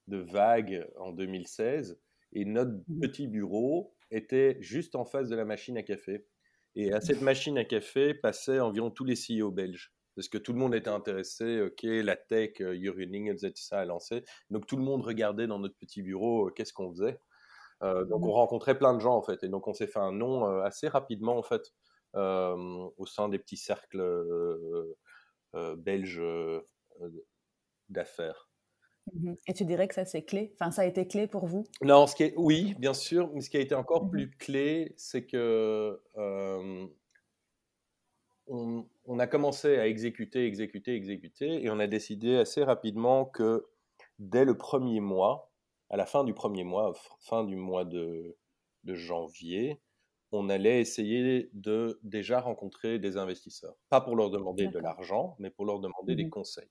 de 0.08 0.18
vagues 0.18 0.88
en 0.98 1.12
2016, 1.12 2.02
et 2.34 2.46
notre 2.46 2.74
Mhm. 2.88 3.02
petit 3.02 3.28
bureau 3.28 3.96
était 4.12 4.58
juste 4.62 4.96
en 4.96 5.06
face 5.06 5.30
de 5.30 5.36
la 5.36 5.46
machine 5.46 5.78
à 5.78 5.84
café. 5.84 6.28
Et 6.76 6.94
à 6.94 7.02
cette 7.02 7.22
machine 7.22 7.58
à 7.58 7.66
café 7.66 8.14
passaient 8.14 8.60
environ 8.60 8.92
tous 8.92 9.06
les 9.06 9.16
CEO 9.16 9.52
belges, 9.52 9.94
parce 10.16 10.30
que 10.30 10.38
tout 10.38 10.54
le 10.54 10.60
monde 10.60 10.76
était 10.76 10.90
intéressé, 10.90 11.62
ok, 11.62 11.82
la 11.84 12.16
tech, 12.16 12.62
euh, 12.62 12.76
Jurgen 12.80 13.14
Ingels 13.16 13.46
et 13.46 13.54
tout 13.54 13.62
ça 13.62 13.80
a 13.80 13.86
lancé, 13.86 14.24
donc 14.50 14.68
tout 14.68 14.78
le 14.78 14.84
monde 14.84 15.02
regardait 15.04 15.48
dans 15.48 15.60
notre 15.60 15.78
petit 15.78 16.02
bureau 16.04 16.48
euh, 16.48 16.52
qu'est-ce 16.52 16.74
qu'on 16.74 16.92
faisait. 16.92 17.20
Euh, 17.84 18.06
donc 18.06 18.26
Mhm. 18.26 18.28
on 18.28 18.34
rencontrait 18.34 18.78
plein 18.78 18.94
de 18.96 19.00
gens 19.02 19.16
en 19.16 19.22
fait, 19.24 19.44
et 19.44 19.50
donc 19.50 19.68
on 19.68 19.74
s'est 19.74 19.88
fait 19.88 20.00
un 20.00 20.12
nom 20.14 20.48
euh, 20.50 20.62
assez 20.64 20.88
rapidement 20.90 21.38
en 21.38 21.44
fait 21.44 21.74
euh, 22.16 22.56
au 22.98 23.06
sein 23.06 23.30
des 23.30 23.40
petits 23.40 23.58
cercles 23.58 24.02
euh, 24.02 25.76
belges 25.78 26.22
d'affaires. 27.90 28.50
Mhm. 29.14 29.36
Et 29.48 29.54
tu 29.54 29.66
dirais 29.66 29.88
que 29.88 29.94
ça 29.94 30.04
c'est 30.06 30.24
clé? 30.24 30.52
Enfin, 30.56 30.72
ça 30.72 30.82
a 30.82 30.86
été 30.86 31.08
clé 31.08 31.28
pour 31.28 31.46
vous? 31.46 31.68
Non, 31.82 32.08
ce 32.08 32.16
qui 32.16 32.24
est, 32.24 32.34
oui, 32.38 32.74
bien 32.78 32.94
sûr, 32.94 33.32
mais 33.34 33.42
ce 33.42 33.50
qui 33.50 33.56
a 33.58 33.62
été 33.62 33.74
encore 33.76 34.10
Mhm. 34.10 34.10
plus 34.10 34.32
clé, 34.32 34.94
c'est 34.98 35.26
que 35.26 36.02
euh, 36.18 36.88
on, 38.48 38.88
on 39.06 39.20
a 39.20 39.28
commencé 39.28 39.78
à 39.78 39.88
exécuter, 39.88 40.46
exécuter, 40.46 40.96
exécuter, 40.96 41.64
et 41.64 41.70
on 41.70 41.80
a 41.80 41.88
décidé 41.88 42.38
assez 42.38 42.64
rapidement 42.64 43.26
que 43.26 43.68
dès 44.20 44.46
le 44.46 44.58
premier 44.58 45.00
mois, 45.00 45.52
à 45.90 45.98
la 45.98 46.06
fin 46.06 46.24
du 46.24 46.34
premier 46.34 46.64
mois, 46.64 46.94
fin 47.20 47.44
du 47.44 47.56
mois 47.56 47.86
de, 47.86 48.38
de 48.84 48.96
janvier, 48.96 49.82
on 50.32 50.50
allait 50.50 50.80
essayer 50.82 51.50
de 51.54 52.00
déjà 52.04 52.40
rencontrer 52.42 53.00
des 53.00 53.18
investisseurs. 53.18 53.76
Pas 53.90 54.02
pour 54.02 54.16
leur 54.16 54.30
demander 54.30 54.68
de 54.68 54.78
l'argent, 54.80 55.36
mais 55.40 55.50
pour 55.50 55.66
leur 55.66 55.80
demander 55.80 56.16
des 56.16 56.26
Mhm. 56.26 56.30
conseils. 56.30 56.70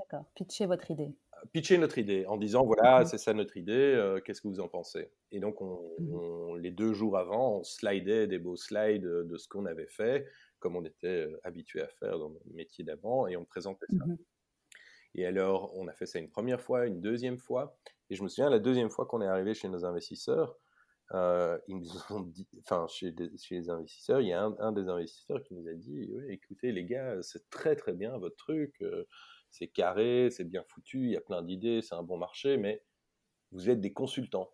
D'accord. 0.00 0.32
Pitchez 0.34 0.66
votre 0.66 0.90
idée. 0.90 1.14
pitcher 1.52 1.78
notre 1.78 1.98
idée 1.98 2.26
en 2.26 2.36
disant 2.36 2.64
voilà, 2.64 3.04
Mhm. 3.04 3.06
c'est 3.06 3.18
ça 3.18 3.32
notre 3.34 3.56
idée, 3.56 3.72
euh, 3.72 4.20
qu'est-ce 4.20 4.40
que 4.42 4.48
vous 4.48 4.60
en 4.60 4.68
pensez? 4.68 5.10
Et 5.32 5.40
donc, 5.40 5.60
on, 5.62 5.80
Mhm. 5.98 6.20
on- 6.50 6.54
les 6.54 6.70
deux 6.70 6.92
jours 6.92 7.16
avant, 7.16 7.58
on 7.58 7.62
slidait 7.64 8.26
des 8.26 8.38
beaux 8.38 8.56
slides 8.56 9.06
euh, 9.06 9.24
de 9.24 9.36
ce 9.38 9.48
qu'on 9.48 9.64
avait 9.66 9.86
fait, 9.86 10.26
comme 10.58 10.76
on 10.76 10.84
était 10.84 11.06
euh, 11.26 11.40
habitué 11.44 11.80
à 11.82 11.88
faire 11.88 12.18
dans 12.18 12.28
le 12.30 12.40
métier 12.52 12.84
d'avant, 12.84 13.26
et 13.26 13.36
on 13.36 13.44
présentait 13.44 13.86
ça. 13.88 14.04
Mhm. 14.04 14.24
Et 15.14 15.26
alors, 15.26 15.72
on 15.76 15.88
a 15.88 15.92
fait 15.92 16.06
ça 16.06 16.18
une 16.18 16.30
première 16.30 16.60
fois, 16.60 16.86
une 16.86 17.00
deuxième 17.00 17.38
fois, 17.38 17.78
et 18.10 18.14
je 18.14 18.22
me 18.22 18.28
souviens, 18.28 18.50
la 18.50 18.58
deuxième 18.58 18.90
fois 18.90 19.06
qu'on 19.06 19.20
est 19.22 19.26
arrivé 19.26 19.54
chez 19.54 19.68
nos 19.68 19.84
investisseurs, 19.84 20.58
euh, 21.14 21.58
ils 21.68 21.76
nous 21.78 21.88
ont 22.10 22.20
dit, 22.20 22.48
enfin, 22.60 22.86
chez, 22.88 23.10
des- 23.12 23.36
chez 23.38 23.56
les 23.56 23.70
investisseurs, 23.70 24.20
il 24.20 24.28
y 24.28 24.32
a 24.32 24.42
un, 24.42 24.56
un 24.60 24.72
des 24.72 24.88
investisseurs 24.88 25.42
qui 25.44 25.54
nous 25.54 25.68
a 25.68 25.74
dit 25.74 26.08
écoutez, 26.28 26.72
les 26.72 26.84
gars, 26.84 27.22
c'est 27.22 27.50
très 27.50 27.76
très 27.76 27.94
bien 27.94 28.16
votre 28.18 28.36
truc, 28.36 28.76
euh, 28.82 29.04
c'est 29.50 29.68
carré, 29.68 30.30
c'est 30.30 30.44
bien 30.44 30.64
foutu, 30.68 30.98
il 31.06 31.10
y 31.12 31.16
a 31.16 31.20
plein 31.20 31.42
d'idées, 31.42 31.82
c'est 31.82 31.94
un 31.94 32.02
bon 32.02 32.18
marché, 32.18 32.56
mais 32.58 32.84
vous 33.52 33.70
êtes 33.70 33.80
des 33.80 33.92
consultants, 33.92 34.52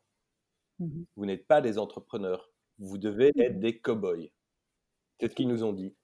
Mhm. 0.78 1.06
vous 1.16 1.26
n'êtes 1.26 1.46
pas 1.46 1.60
des 1.60 1.78
entrepreneurs, 1.78 2.52
vous 2.78 2.98
devez 2.98 3.32
être 3.38 3.54
Mhm. 3.54 3.60
des 3.60 3.80
cow-boys. 3.80 4.28
C'est 5.20 5.30
ce 5.30 5.34
qu'ils 5.36 5.48
nous 5.48 5.64
ont 5.64 5.72
dit. 5.74 5.96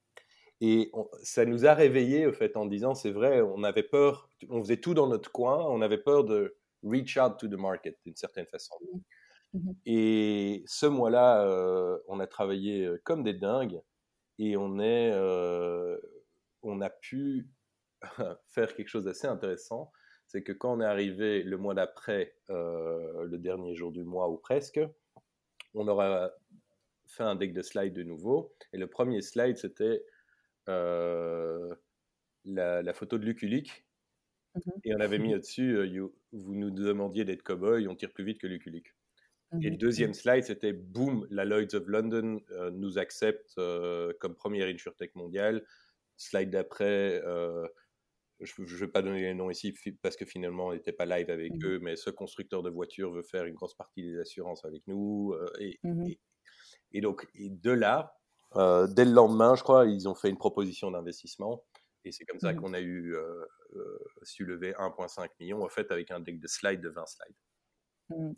Et 0.61 0.91
on- 0.95 1.09
ça 1.23 1.45
nous 1.47 1.67
a 1.67 1.75
réveillés, 1.75 2.27
au 2.27 2.33
fait, 2.33 2.57
en 2.57 2.67
disant, 2.67 2.95
c'est 2.95 3.13
vrai, 3.13 3.43
on 3.43 3.65
avait 3.65 3.83
peur, 3.85 4.31
on 4.51 4.63
faisait 4.63 4.79
tout 4.81 4.95
dans 4.95 5.09
notre 5.09 5.33
coin, 5.33 5.59
on 5.67 5.83
avait 5.83 5.99
peur 5.99 6.25
de 6.25 6.57
reach 6.85 7.17
out 7.19 7.39
to 7.39 7.49
the 7.49 7.55
market, 7.55 7.99
d'une 8.05 8.17
certaine 8.17 8.47
façon. 8.47 8.77
Mhm. 9.53 9.77
Et 9.87 10.63
ce 10.67 10.87
mois-là, 10.87 11.45
euh, 11.47 11.99
on 12.09 12.21
a 12.21 12.27
travaillé 12.27 12.85
euh, 12.87 13.01
comme 13.05 13.23
des 13.25 13.35
dingues 13.35 13.81
et 14.39 14.57
on, 14.57 14.79
est, 14.81 15.11
euh, 15.13 15.99
on 16.63 16.81
a 16.81 16.91
pu 16.91 17.49
faire 18.49 18.75
quelque 18.75 18.89
chose 18.89 19.05
d'assez 19.05 19.27
intéressant. 19.27 19.93
C'est 20.27 20.43
que 20.43 20.53
quand 20.53 20.75
on 20.77 20.81
est 20.81 20.85
arrivé 20.87 21.43
le 21.43 21.59
mois 21.59 21.75
d'après, 21.75 22.37
euh, 22.51 23.25
le 23.25 23.39
dernier 23.39 23.75
jour 23.75 23.93
du 23.93 24.05
mois 24.05 24.31
ou 24.31 24.39
presque, 24.39 24.81
on 25.75 25.89
aura 25.89 26.33
fait 27.09 27.25
un 27.25 27.37
deck 27.37 27.55
de 27.55 27.63
slides 27.63 27.95
de 27.95 28.03
nouveau. 28.05 28.55
Et 28.73 28.79
le 28.79 28.87
premier 28.89 29.23
slide, 29.23 29.59
c'était 29.59 30.05
euh, 30.69 31.75
la, 32.45 32.83
la 32.83 32.95
photo 32.95 33.19
de 33.19 33.27
Luke. 33.27 33.87
Mhm. 34.55 34.83
Et 34.85 34.95
on 34.95 35.01
avait 35.01 35.19
mis 35.19 35.35
au-dessus, 35.35 35.77
euh, 35.77 35.87
you- 35.87 36.15
vous 36.33 36.55
nous 36.55 36.71
demandiez 36.71 37.25
d'être 37.25 37.43
cowboy, 37.43 37.87
on 37.89 37.95
tire 37.97 38.13
plus 38.13 38.25
vite 38.25 38.39
que 38.41 38.47
Luke. 38.47 38.95
Et 39.63 39.71
le 39.71 39.77
Mhm. 39.77 39.79
deuxième 39.79 40.15
slide, 40.15 40.45
c'était 40.45 40.73
boum, 40.73 41.27
la 41.31 41.45
Lloyds 41.45 41.75
of 41.77 41.87
London 41.89 42.41
nous 42.73 42.99
accepte 42.99 43.55
comme 44.21 44.35
première 44.37 44.69
insurtech 44.69 45.15
mondiale. 45.17 45.67
Slide 46.17 46.51
d'après, 46.51 47.23
je 48.45 48.63
ne 48.63 48.67
vais 48.67 48.89
pas 48.89 49.03
donner 49.03 49.23
les 49.23 49.35
noms 49.35 49.51
ici 49.51 49.75
parce 50.03 50.17
que 50.17 50.25
finalement 50.25 50.67
on 50.69 50.73
n'était 50.73 50.93
pas 50.93 51.07
live 51.07 51.31
avec 51.31 51.55
Mhm. 51.55 51.59
eux, 51.65 51.79
mais 51.81 51.97
ce 51.97 52.11
constructeur 52.11 52.63
de 52.63 52.71
voitures 52.71 53.13
veut 53.13 53.23
faire 53.23 53.45
une 53.45 53.55
grosse 53.55 53.75
partie 53.75 54.03
des 54.03 54.19
assurances 54.21 54.65
avec 54.65 54.87
nous. 54.87 55.33
euh, 55.35 55.51
et, 55.61 55.81
Mhm. 55.83 56.13
et- 56.13 56.21
et 56.93 57.01
donc, 57.01 57.29
et 57.35 57.51
de 57.51 57.71
là, 57.73 58.15
euh, 58.57 58.87
dès 58.87 59.05
le 59.05 59.13
lendemain, 59.13 59.55
je 59.57 59.63
crois, 59.63 59.87
ils 59.87 60.09
ont 60.09 60.15
fait 60.15 60.31
une 60.31 60.39
proposition 60.39 60.91
d'investissement. 60.91 61.65
Et 62.05 62.13
c'est 62.13 62.25
comme 62.27 62.41
ça 62.41 62.53
Mhm. 62.53 62.55
qu'on 62.55 62.75
a 62.75 62.81
eu 62.81 63.15
euh, 63.17 63.45
euh, 63.77 63.99
su 64.23 64.45
lever 64.45 64.75
1,5 64.79 65.31
million, 65.41 65.63
en 65.65 65.69
fait, 65.69 65.91
avec 65.93 66.11
un 66.11 66.21
deck 66.21 66.41
de 66.41 66.49
slides 66.49 66.81
de 66.83 66.89
20 66.91 67.07
slides. 67.07 67.37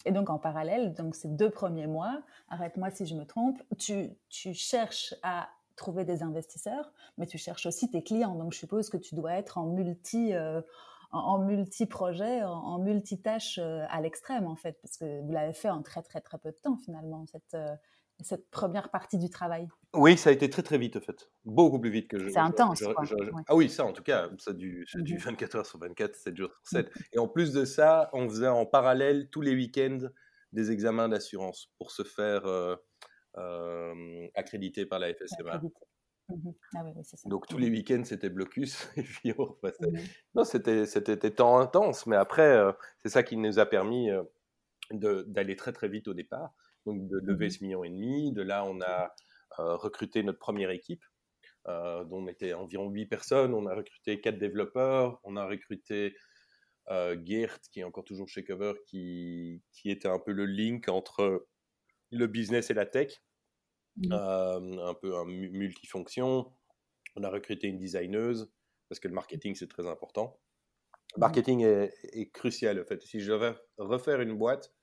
Et 0.05 0.13
donc 0.13 0.31
en 0.31 0.39
parallèle, 0.39 0.95
donc 0.95 1.17
ces 1.17 1.27
deux 1.29 1.51
premiers 1.51 1.89
mois, 1.89 2.23
arrête-moi 2.49 2.91
si 2.91 3.07
je 3.07 3.15
me 3.17 3.25
trompe, 3.25 3.61
tu, 3.77 4.11
tu 4.29 4.55
cherches 4.55 5.15
à 5.25 5.49
trouver 5.77 6.05
des 6.05 6.23
investisseurs, 6.23 6.93
mais 7.19 7.27
tu 7.27 7.39
cherches 7.39 7.67
aussi 7.67 7.91
tes 7.91 8.03
clients. 8.03 8.35
Donc 8.35 8.53
je 8.53 8.59
suppose 8.59 8.89
que 8.91 8.97
tu 8.97 9.15
dois 9.15 9.33
être 9.35 9.59
en 9.59 9.67
multi, 9.67 10.35
euh, 10.35 10.61
en, 11.13 11.19
en 11.19 11.39
multi-projet, 11.39 12.43
en, 12.43 12.51
en 12.53 12.79
multitâche 12.79 13.59
euh, 13.63 13.85
à 13.89 14.01
l'extrême 14.01 14.47
en 14.47 14.57
fait, 14.57 14.79
parce 14.83 14.97
que 14.97 15.21
vous 15.23 15.33
l'avez 15.33 15.53
fait 15.53 15.71
en 15.71 15.83
très 15.83 16.03
très 16.03 16.21
très 16.21 16.39
peu 16.39 16.51
de 16.51 16.57
temps 16.63 16.77
finalement 16.77 17.25
cette 17.27 17.55
euh, 17.55 17.75
cette 18.23 18.49
première 18.51 18.91
partie 18.91 19.19
du 19.19 19.29
travail. 19.29 19.67
Oui, 19.93 20.17
ça 20.17 20.31
a 20.31 20.33
été 20.33 20.49
très 20.49 20.63
très 20.63 20.79
vite 20.79 20.97
en 20.97 21.01
fait. 21.01 21.33
Beaucoup 21.45 21.81
plus 21.81 21.91
vite 21.91 22.07
que 22.09 22.19
je. 22.19 22.29
C'est 22.29 22.39
intense, 22.39 22.79
je- 22.79 22.85
quoi. 22.93 23.03
je- 23.05 23.15
je- 23.21 23.31
Ouais. 23.33 23.43
Ah 23.49 23.57
oui, 23.57 23.69
ça 23.69 23.85
en 23.85 23.93
tout 23.93 24.05
cas, 24.05 24.29
ça 24.39 24.53
du, 24.53 24.87
Mhm. 24.95 25.17
24 25.19 25.57
heures 25.57 25.67
sur 25.67 25.81
24, 25.81 26.15
7 26.15 26.37
jours 26.37 26.51
sur 26.63 26.79
7. 26.79 26.93
Et 27.13 27.19
en 27.19 27.27
plus 27.27 27.53
de 27.53 27.65
ça, 27.65 28.11
on 28.13 28.29
faisait 28.29 28.47
en 28.47 28.67
parallèle 28.67 29.29
tous 29.31 29.41
les 29.41 29.53
week-ends 29.55 29.99
des 30.53 30.71
examens 30.71 31.09
d'assurance 31.09 31.73
pour 31.79 31.91
se 31.91 32.05
faire 32.05 32.47
euh, 33.37 34.29
accréditer 34.35 34.87
par 34.87 34.99
la 34.99 35.13
FSMA. 35.13 35.53
Accrédité. 35.53 35.81
Mhm. 36.29 36.55
Ah 36.75 36.83
oui, 36.85 36.93
oui, 36.97 37.03
c'est 37.05 37.17
ça. 37.19 37.29
Donc 37.29 37.47
tous 37.47 37.59
les 37.59 37.69
week-ends 37.69 38.03
c'était 38.05 38.31
blocus 38.31 38.89
et 38.97 39.03
puis 39.03 39.33
on 39.37 39.45
repassait. 39.45 39.87
Mhm. 39.91 40.01
Non, 40.35 40.45
c'était 40.45 40.87
c'était 40.87 41.31
temps 41.31 41.59
intenses, 41.59 42.07
mais 42.07 42.17
après 42.17 42.57
euh, 42.57 42.73
c'est 43.03 43.11
ça 43.11 43.23
qui 43.23 43.37
nous 43.37 43.59
a 43.59 43.67
permis 43.67 44.11
euh, 44.11 44.23
d'aller 44.91 45.57
très 45.57 45.73
très 45.73 45.89
vite 45.89 46.09
au 46.09 46.15
départ. 46.15 46.55
Donc 46.87 47.07
de 47.09 47.19
lever 47.19 47.47
Mhm. 47.47 47.51
ce 47.51 47.65
million 47.65 47.85
et 47.85 47.91
demi. 47.91 48.33
De 48.33 48.43
là, 48.43 48.65
on 48.65 48.81
a 48.81 49.15
euh, 49.59 49.77
recruté 49.77 50.23
notre 50.23 50.39
première 50.39 50.71
équipe, 50.71 51.05
dont 51.67 52.09
on 52.11 52.27
était 52.27 52.53
environ 52.55 52.91
8 52.91 53.07
personnes. 53.07 53.55
On 53.55 53.67
a 53.67 53.75
recruté 53.75 54.21
quatre 54.21 54.39
développeurs. 54.39 55.21
On 55.25 55.37
a 55.37 55.47
recruté 55.47 56.15
Geert, 56.89 57.61
qui 57.71 57.81
est 57.81 57.85
encore 57.85 58.05
toujours 58.05 58.29
chez 58.29 58.45
Cover, 58.45 58.75
qui, 58.87 59.63
qui 59.73 59.91
était 59.91 60.09
un 60.09 60.19
peu 60.19 60.33
le 60.33 60.45
link 60.45 60.89
entre 60.89 61.47
le 62.15 62.27
business 62.27 62.71
et 62.71 62.75
la 62.75 62.87
tech. 62.87 63.23
mmh. 63.97 64.13
un 64.13 64.95
peu 64.95 65.17
un 65.17 65.25
multifonction. 65.25 66.53
On 67.17 67.23
a 67.23 67.31
recruté 67.31 67.69
une 67.69 67.79
designeuse 67.79 68.51
parce 68.89 69.01
que 69.01 69.09
le 69.09 69.15
marketing, 69.15 69.55
c'est 69.55 69.69
très 69.69 69.87
important. 69.87 70.39
Le 71.17 71.21
marketing 71.21 71.63
est, 71.63 72.31
crucial, 72.33 72.81
en 72.81 72.85
fait. 72.85 73.03
Si 73.03 73.21
je 73.21 73.33
devais 73.33 73.55
refaire 73.79 74.21
une 74.21 74.37
boîte, 74.37 74.75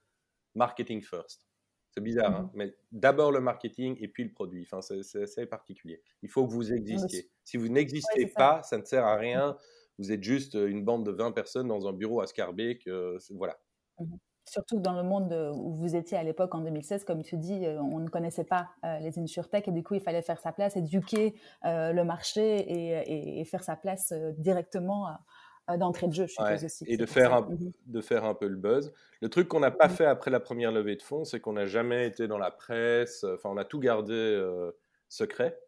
marketing 0.56 1.02
first. 1.02 1.46
C'est 1.94 2.02
bizarre, 2.02 2.34
hein, 2.34 2.52
mais 2.54 2.74
d'abord 2.94 3.34
le 3.34 3.42
marketing 3.42 3.98
et 4.00 4.08
puis 4.08 4.24
le 4.24 4.32
produit. 4.32 4.66
Enfin, 4.70 4.82
c'est 4.82 5.24
assez 5.24 5.46
particulier. 5.46 6.02
Il 6.22 6.30
faut 6.30 6.48
que 6.48 6.54
vous 6.54 6.72
existiez. 6.72 7.30
Si 7.44 7.58
vous 7.58 7.68
n'existez 7.68 8.28
pas, 8.28 8.64
ça 8.64 8.78
ne 8.78 8.86
sert 8.86 9.06
à 9.06 9.18
rien. 9.18 9.58
Vous 9.98 10.14
êtes 10.14 10.24
juste 10.24 10.54
une 10.54 10.86
bande 10.86 11.06
de 11.06 11.12
20 11.12 11.34
personnes 11.34 11.68
dans 11.68 11.88
un 11.88 11.94
bureau 11.94 12.22
à 12.22 12.28
Scarbeck. 12.28 12.90
voilà. 13.30 13.60
Mmh 14.00 14.16
Surtout 14.46 14.80
dans 14.80 14.94
le 14.94 15.04
monde 15.04 15.32
où 15.56 15.74
vous 15.76 15.96
étiez 15.96 16.18
à 16.18 16.24
l'époque 16.24 16.54
en 16.56 16.62
2016, 16.62 17.04
comme 17.04 17.22
tu 17.22 17.38
dis, 17.38 17.66
euh, 17.66 17.80
on 17.80 18.00
ne 18.00 18.10
connaissait 18.10 18.44
pas 18.44 18.70
euh, 18.84 18.98
les 19.00 19.20
insurtech 19.20 19.68
et 19.68 19.72
du 19.72 19.84
coup 19.84 19.94
il 19.94 20.02
fallait 20.02 20.24
faire 20.24 20.40
sa 20.40 20.52
place, 20.52 20.76
éduquer 20.76 21.36
euh, 21.66 21.94
le 21.94 22.04
marché 22.04 23.40
et, 23.40 23.46
faire 23.46 23.64
sa 23.64 23.76
place 23.76 24.14
directement 24.38 25.10
d'entrée 25.78 26.08
de 26.08 26.14
jeu, 26.14 26.26
je 26.26 26.34
suppose 26.34 26.66
aussi. 26.66 26.86
Et 26.88 26.98
de 26.98 27.06
faire, 27.06 27.34
un, 27.34 27.42
mmh 27.42 27.72
de 27.86 28.02
faire 28.02 28.26
un 28.26 28.34
peu 28.34 28.48
le 28.48 28.56
buzz. 28.56 28.94
Le 29.22 29.30
truc 29.30 29.48
qu'on 29.48 29.60
n'a 29.60 29.72
pas 29.72 29.88
mmh 29.88 29.92
fait 29.92 30.06
après 30.06 30.32
la 30.32 30.40
première 30.40 30.72
levée 30.72 30.96
de 30.96 31.02
fonds, 31.02 31.24
c'est 31.24 31.40
qu'on 31.40 31.54
n'a 31.54 31.66
jamais 31.66 32.08
été 32.08 32.28
dans 32.28 32.38
la 32.38 32.52
presse, 32.52 33.24
enfin 33.24 33.50
on 33.50 33.58
a 33.58 33.66
tout 33.66 33.80
gardé 33.80 34.42
secret. 35.08 35.60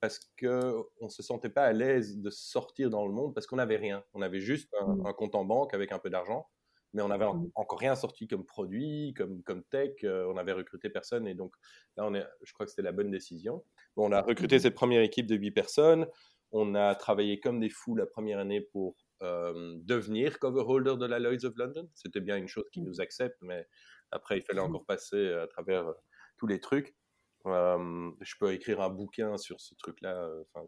parce 0.00 0.18
qu'on 0.38 0.84
ne 1.02 1.08
se 1.08 1.22
sentait 1.22 1.48
pas 1.48 1.64
à 1.64 1.72
l'aise 1.72 2.18
de 2.18 2.30
sortir 2.30 2.90
dans 2.90 3.06
le 3.06 3.12
monde 3.12 3.34
parce 3.34 3.46
qu'on 3.46 3.56
n'avait 3.56 3.76
rien. 3.76 4.02
On 4.14 4.22
avait 4.22 4.40
juste 4.40 4.74
un, 5.04 5.12
compte 5.12 5.36
en 5.36 5.44
banque 5.44 5.74
avec 5.74 5.92
un 5.92 5.98
peu 5.98 6.10
d'argent 6.10 6.48
mais 6.96 7.02
on 7.02 7.08
n'avait 7.08 7.26
mmh. 7.26 7.50
encore 7.54 7.78
rien 7.78 7.94
sorti 7.94 8.26
comme 8.26 8.46
produit, 8.46 9.12
comme, 9.14 9.42
comme 9.42 9.62
tech, 9.64 10.02
euh, 10.02 10.26
on 10.32 10.38
avait 10.38 10.52
recruté 10.52 10.88
personne, 10.88 11.28
et 11.28 11.34
donc 11.34 11.54
là, 11.98 12.06
on 12.06 12.14
est, 12.14 12.24
je 12.42 12.54
crois 12.54 12.64
que 12.64 12.70
c'était 12.70 12.80
la 12.80 12.92
bonne 12.92 13.10
décision. 13.10 13.62
on 13.96 14.12
a 14.12 14.22
recruté 14.22 14.56
mmh. 14.56 14.60
cette 14.60 14.74
première 14.74 15.02
équipe 15.02 15.26
de 15.26 15.36
8 15.36 15.50
personnes, 15.50 16.06
on 16.52 16.74
a 16.74 16.94
travaillé 16.94 17.38
comme 17.38 17.60
des 17.60 17.68
fous 17.68 17.96
la 17.96 18.06
première 18.06 18.38
année 18.38 18.62
pour 18.62 18.96
euh, 19.22 19.76
devenir 19.82 20.38
cover 20.38 20.64
holder 20.66 20.96
de 20.98 21.04
la 21.04 21.18
Lloyds 21.18 21.44
of 21.44 21.54
London. 21.56 21.86
C'était 21.92 22.20
bien 22.20 22.38
une 22.38 22.48
chose 22.48 22.64
qui 22.72 22.80
mmh. 22.80 22.86
nous 22.86 23.00
accepte, 23.02 23.36
mais 23.42 23.66
après, 24.10 24.38
il 24.38 24.42
fallait 24.42 24.60
encore 24.60 24.86
passer 24.86 25.32
à 25.34 25.46
travers 25.48 25.88
euh, 25.88 25.94
tous 26.38 26.46
les 26.46 26.60
trucs. 26.60 26.96
je 27.44 28.34
peux 28.40 28.54
écrire 28.54 28.80
un 28.80 28.88
bouquin 28.88 29.36
sur 29.36 29.60
ce 29.60 29.74
truc-là, 29.74 30.30
enfin, 30.54 30.66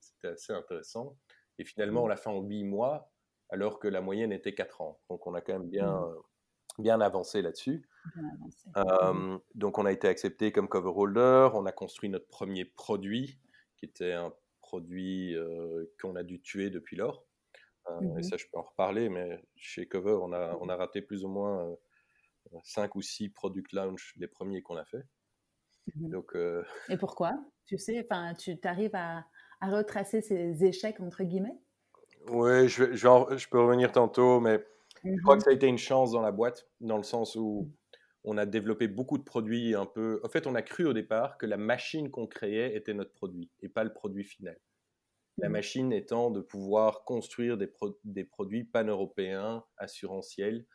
c'était 0.00 0.28
assez 0.28 0.52
intéressant. 0.52 1.16
Et 1.58 1.64
finalement, 1.64 2.04
on 2.04 2.06
l'a 2.06 2.16
fait 2.16 2.30
en 2.30 2.42
8 2.42 2.62
mois, 2.62 3.10
alors 3.50 3.78
que 3.78 3.88
la 3.88 4.00
moyenne 4.00 4.32
était 4.32 4.54
4 4.54 4.80
ans. 4.80 5.00
Donc 5.10 5.26
on 5.26 5.34
a 5.34 5.40
quand 5.40 5.54
même 5.54 5.68
bien, 5.68 5.90
mmh. 5.90 6.82
bien 6.82 7.00
avancé 7.00 7.42
là-dessus. 7.42 7.88
Mmh. 8.76 9.36
donc 9.54 9.78
on 9.78 9.84
a 9.84 9.92
été 9.92 10.08
accepté 10.08 10.50
comme 10.52 10.68
cover 10.68 10.92
holder, 10.94 11.50
on 11.54 11.66
a 11.66 11.72
construit 11.72 12.08
notre 12.08 12.28
premier 12.28 12.64
produit, 12.64 13.38
qui 13.76 13.84
était 13.84 14.12
un 14.12 14.32
produit 14.60 15.36
qu'on 16.00 16.16
a 16.16 16.22
dû 16.22 16.40
tuer 16.40 16.70
depuis 16.70 16.96
lors. 16.96 17.26
Et 18.00 18.04
mmh 18.04 18.22
ça, 18.22 18.36
je 18.36 18.44
peux 18.52 18.58
en 18.58 18.62
reparler, 18.62 19.08
mais 19.08 19.42
chez 19.56 19.86
Cover, 19.86 20.18
on 20.20 20.32
a, 20.32 20.56
on 20.60 20.68
a 20.68 20.76
raté 20.76 21.00
plus 21.00 21.24
ou 21.24 21.28
moins 21.28 21.74
5 22.62 22.94
ou 22.96 23.02
6 23.02 23.30
product 23.30 23.72
launch, 23.72 24.14
les 24.18 24.28
premiers 24.28 24.62
qu'on 24.62 24.76
a 24.76 24.84
fait. 24.84 25.04
Donc, 25.96 26.36
Et 26.90 26.96
pourquoi? 26.98 27.32
Tu 27.66 27.78
sais, 27.78 28.06
tu 28.38 28.58
arrives 28.64 28.94
à, 28.94 29.24
à 29.60 29.70
retracer 29.70 30.20
ces 30.20 30.64
échecs, 30.64 31.00
entre 31.00 31.24
guillemets? 31.24 31.58
Oui, 32.30 32.68
je, 32.68 32.94
je, 32.94 33.48
peux 33.48 33.60
revenir 33.60 33.92
tantôt, 33.92 34.40
mais 34.40 34.64
je 35.04 35.20
crois 35.22 35.36
que 35.36 35.40
mmh 35.40 35.44
ça 35.44 35.50
a 35.50 35.52
été 35.54 35.66
une 35.66 35.78
chance 35.78 36.12
dans 36.12 36.20
la 36.20 36.32
boîte, 36.32 36.68
dans 36.80 36.96
le 36.96 37.02
sens 37.02 37.36
où 37.36 37.70
on 38.24 38.36
a 38.36 38.46
développé 38.46 38.88
beaucoup 38.88 39.18
de 39.18 39.22
produits 39.22 39.74
un 39.74 39.86
peu. 39.86 40.20
En 40.24 40.28
fait, 40.28 40.46
on 40.46 40.54
a 40.54 40.62
cru 40.62 40.86
au 40.86 40.92
départ 40.92 41.38
que 41.38 41.46
la 41.46 41.56
machine 41.56 42.10
qu'on 42.10 42.26
créait 42.26 42.76
était 42.76 42.94
notre 42.94 43.12
produit 43.12 43.50
et 43.60 43.68
pas 43.68 43.84
le 43.84 43.92
produit 43.92 44.24
final. 44.24 44.58
La 45.38 45.48
mmh. 45.48 45.52
machine 45.52 45.92
étant 45.92 46.30
de 46.30 46.40
pouvoir 46.40 47.04
construire 47.04 47.56
des, 47.56 47.72
des 48.04 48.24
produits 48.24 48.64
pan-européens, 48.64 49.64
assurantiels, 49.76 50.66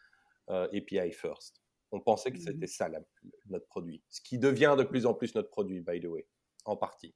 euh, 0.49 0.67
API 0.73 1.11
first. 1.11 1.61
On 1.91 1.99
pensait 1.99 2.31
que 2.31 2.37
mmh 2.37 2.41
c'était 2.41 2.67
ça 2.67 2.89
notre 3.49 3.67
produit, 3.67 4.01
ce 4.09 4.21
qui 4.21 4.39
devient 4.39 4.75
de 4.77 4.83
plus 4.83 5.05
en 5.05 5.13
plus 5.13 5.35
notre 5.35 5.49
produit, 5.49 5.81
by 5.81 5.99
the 5.99 6.05
way, 6.05 6.27
en 6.65 6.75
partie. 6.75 7.13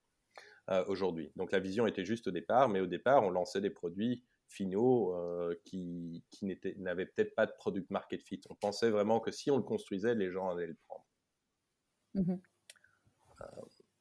Euh, 0.70 0.84
aujourd'hui. 0.88 1.32
Donc 1.38 1.54
la 1.54 1.60
vision 1.60 1.88
était 1.88 2.04
juste 2.04 2.28
au 2.28 2.32
départ, 2.32 2.68
mais 2.68 2.82
au 2.82 2.88
départ, 2.88 3.24
on 3.24 3.30
lançait 3.30 3.62
des 3.62 3.70
produits 3.70 4.26
finaux 4.50 5.16
euh, 5.16 5.56
qui, 5.64 6.26
qui 6.30 6.46
n'avaient 6.78 7.06
peut-être 7.06 7.36
pas 7.36 7.46
de 7.46 7.54
product 7.58 7.90
market 7.90 8.22
fit. 8.22 8.42
On 8.50 8.56
pensait 8.56 8.90
vraiment 8.90 9.22
que 9.22 9.32
si 9.32 9.50
on 9.50 9.56
le 9.56 9.64
construisait, 9.64 10.14
les 10.14 10.30
gens 10.30 10.50
allaient 10.50 10.68
le 10.68 10.78
prendre. 10.88 11.06
Mmh 12.16 12.34
euh. 13.42 13.46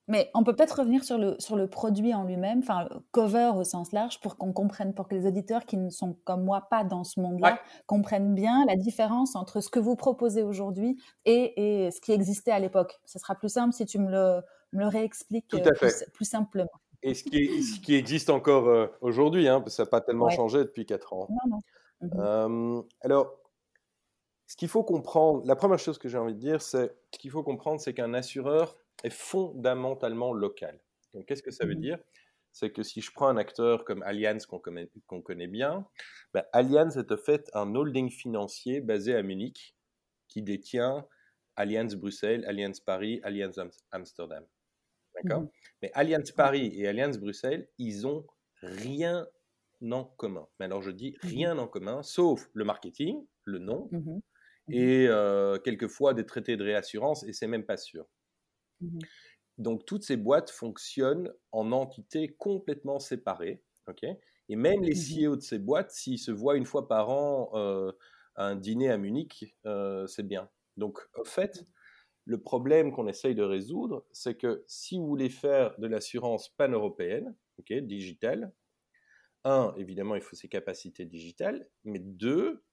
Mais 0.09 0.31
on 0.35 0.45
peut 0.45 0.55
peut-être 0.55 0.79
revenir 0.79 1.03
sur 1.03 1.19
le, 1.19 1.35
sur 1.41 1.57
le 1.57 1.69
produit 1.69 2.15
en 2.15 2.23
lui-même, 2.23 2.61
enfin 2.61 2.89
cover 3.11 3.53
au 3.57 3.65
sens 3.65 3.91
large, 3.93 4.21
pour 4.21 4.37
qu'on 4.37 4.53
comprenne, 4.53 4.95
pour 4.95 5.09
que 5.09 5.17
les 5.17 5.27
auditeurs 5.27 5.67
qui 5.67 5.77
ne 5.77 5.91
sont 5.91 6.15
comme 6.25 6.45
moi 6.45 6.69
pas 6.71 6.85
dans 6.85 7.03
ce 7.03 7.21
monde-là 7.21 7.61
comprennent 7.87 8.35
bien 8.35 8.65
la 8.67 8.77
différence 8.77 9.35
entre 9.35 9.61
ce 9.61 9.69
que 9.69 9.81
vous 9.81 9.97
proposez 9.97 10.45
aujourd'hui 10.45 10.97
et, 11.25 11.87
et, 11.87 11.91
ce 11.91 12.01
qui 12.01 12.13
existait 12.13 12.53
à 12.53 12.61
l'époque. 12.61 13.01
Ce 13.05 13.19
sera 13.19 13.35
plus 13.35 13.49
simple 13.49 13.73
si 13.73 13.85
tu 13.85 13.99
me 13.99 14.09
le, 14.13 14.43
me 14.73 14.81
le 14.81 14.89
réexplique 14.89 15.53
euh, 15.55 15.73
plus, 16.13 16.25
simplement. 16.25 16.71
Et 17.03 17.15
ce 17.15 17.25
qui, 17.25 17.63
ce 17.63 17.81
qui 17.81 17.95
existe 17.95 18.31
encore 18.31 18.69
euh, 18.69 18.87
aujourd'hui, 19.01 19.49
hein, 19.49 19.63
ça 19.67 19.85
n'a 19.85 19.89
pas 19.89 20.01
tellement 20.01 20.31
changé 20.31 20.59
depuis 20.59 20.87
4 20.87 21.13
ans. 21.13 21.29
Non, 21.31 21.57
non. 21.57 21.63
Mmh 22.01 22.83
alors, 23.01 23.41
ce 24.47 24.57
qu'il 24.57 24.69
faut 24.69 24.85
comprendre, 24.85 25.43
la 25.47 25.57
première 25.57 25.79
chose 25.79 25.99
que 25.99 26.09
j'ai 26.09 26.19
envie 26.19 26.35
de 26.35 26.39
dire, 26.39 26.61
c'est 26.61 26.95
ce 27.13 27.19
qu'il 27.19 27.31
faut 27.31 27.43
comprendre, 27.43 27.81
c'est 27.81 27.95
qu'un 27.95 28.15
assureur 28.15 28.77
est 29.03 29.11
fondamentalement 29.11 30.33
local. 30.33 30.79
Donc, 31.15 31.27
qu'est-ce 31.27 31.43
que 31.43 31.51
ça 31.51 31.65
veut 31.65 31.75
mmh 31.75 31.81
dire? 31.81 31.99
C'est 32.53 32.71
que 32.71 32.83
si 32.83 33.01
je 33.01 33.11
prends 33.13 33.29
un 33.29 33.37
acteur 33.37 33.85
comme 33.85 34.03
Allianz 34.03 34.47
qu'on 34.47 34.59
connaît, 34.59 34.89
qu'on 35.07 35.21
connaît, 35.21 35.47
bien, 35.47 35.87
ben, 36.33 36.45
Allianz 36.53 36.99
est 36.99 37.13
en 37.13 37.17
fait 37.17 37.51
un 37.55 37.75
holding 37.75 38.11
financier 38.11 38.81
basé 38.81 39.15
à 39.15 39.23
Munich 39.23 39.75
qui 40.29 40.43
détient 40.43 41.07
Allianz 41.57 41.97
Bruxelles, 41.97 42.45
Allianz 42.47 42.81
Paris, 42.81 43.21
Allianz 43.25 43.61
Amsterdam. 43.91 44.45
D'accord 45.17 45.43
mmh. 45.43 45.51
Mais 45.83 45.91
Allianz 45.95 46.33
Paris 46.33 46.73
et 46.75 46.87
Allianz 46.89 47.19
Bruxelles, 47.19 47.69
ils 47.79 48.07
ont 48.07 48.27
rien 48.63 49.27
en 49.91 50.05
commun. 50.05 50.47
Mais 50.59 50.67
alors 50.67 50.83
je 50.83 50.91
dis 50.91 51.13
mmh 51.23 51.29
rien 51.29 51.59
en 51.59 51.69
commun, 51.69 52.03
sauf 52.03 52.49
le 52.55 52.65
marketing, 52.65 53.27
le 53.45 53.59
nom, 53.59 53.89
mmh 53.93 54.19
et 54.69 55.07
euh, 55.09 55.59
quelquefois 55.59 56.13
des 56.13 56.27
traités 56.27 56.57
de 56.57 56.65
réassurance, 56.65 57.23
et 57.23 57.33
c'est 57.33 57.47
même 57.47 57.65
pas 57.65 57.77
sûr. 57.77 58.05
Donc 59.59 59.87
toutes 59.87 60.03
ces 60.03 60.17
boîtes 60.17 60.51
fonctionnent 60.51 61.33
en 61.53 61.71
entités 61.71 62.35
complètement 62.35 62.99
séparées, 62.99 63.63
ok? 63.89 64.05
Et 64.49 64.57
même 64.57 64.83
les 64.83 64.95
CEO 64.95 65.37
de 65.37 65.41
ces 65.41 65.59
boîtes, 65.59 65.91
s'ils 65.91 66.19
se 66.19 66.31
voient 66.31 66.57
une 66.57 66.67
fois 66.67 66.89
par 66.89 67.11
an 67.11 67.51
euh, 67.55 67.93
à 68.35 68.47
un 68.47 68.57
dîner 68.57 68.91
à 68.91 68.97
Munich, 68.97 69.57
euh, 69.67 70.07
c'est 70.07 70.23
bien. 70.23 70.49
Donc, 70.77 71.01
en 71.19 71.25
fait, 71.25 71.67
le 72.27 72.39
problème 72.43 72.93
qu'on 72.93 73.07
essaye 73.07 73.37
de 73.37 73.45
résoudre, 73.45 74.05
c'est 74.13 74.37
que 74.37 74.65
si 74.67 74.99
vous 74.99 75.07
voulez 75.07 75.31
faire 75.31 75.79
de 75.79 75.87
l'assurance 75.87 76.49
pan-européenne, 76.49 77.35
ok, 77.59 77.73
digitale, 77.73 78.53
un, 79.45 79.73
évidemment, 79.77 80.17
il 80.17 80.21
faut 80.21 80.35
ses 80.35 80.49
capacités 80.49 81.05
digitales, 81.05 81.69
mais 81.85 82.01
deux, 82.01 82.65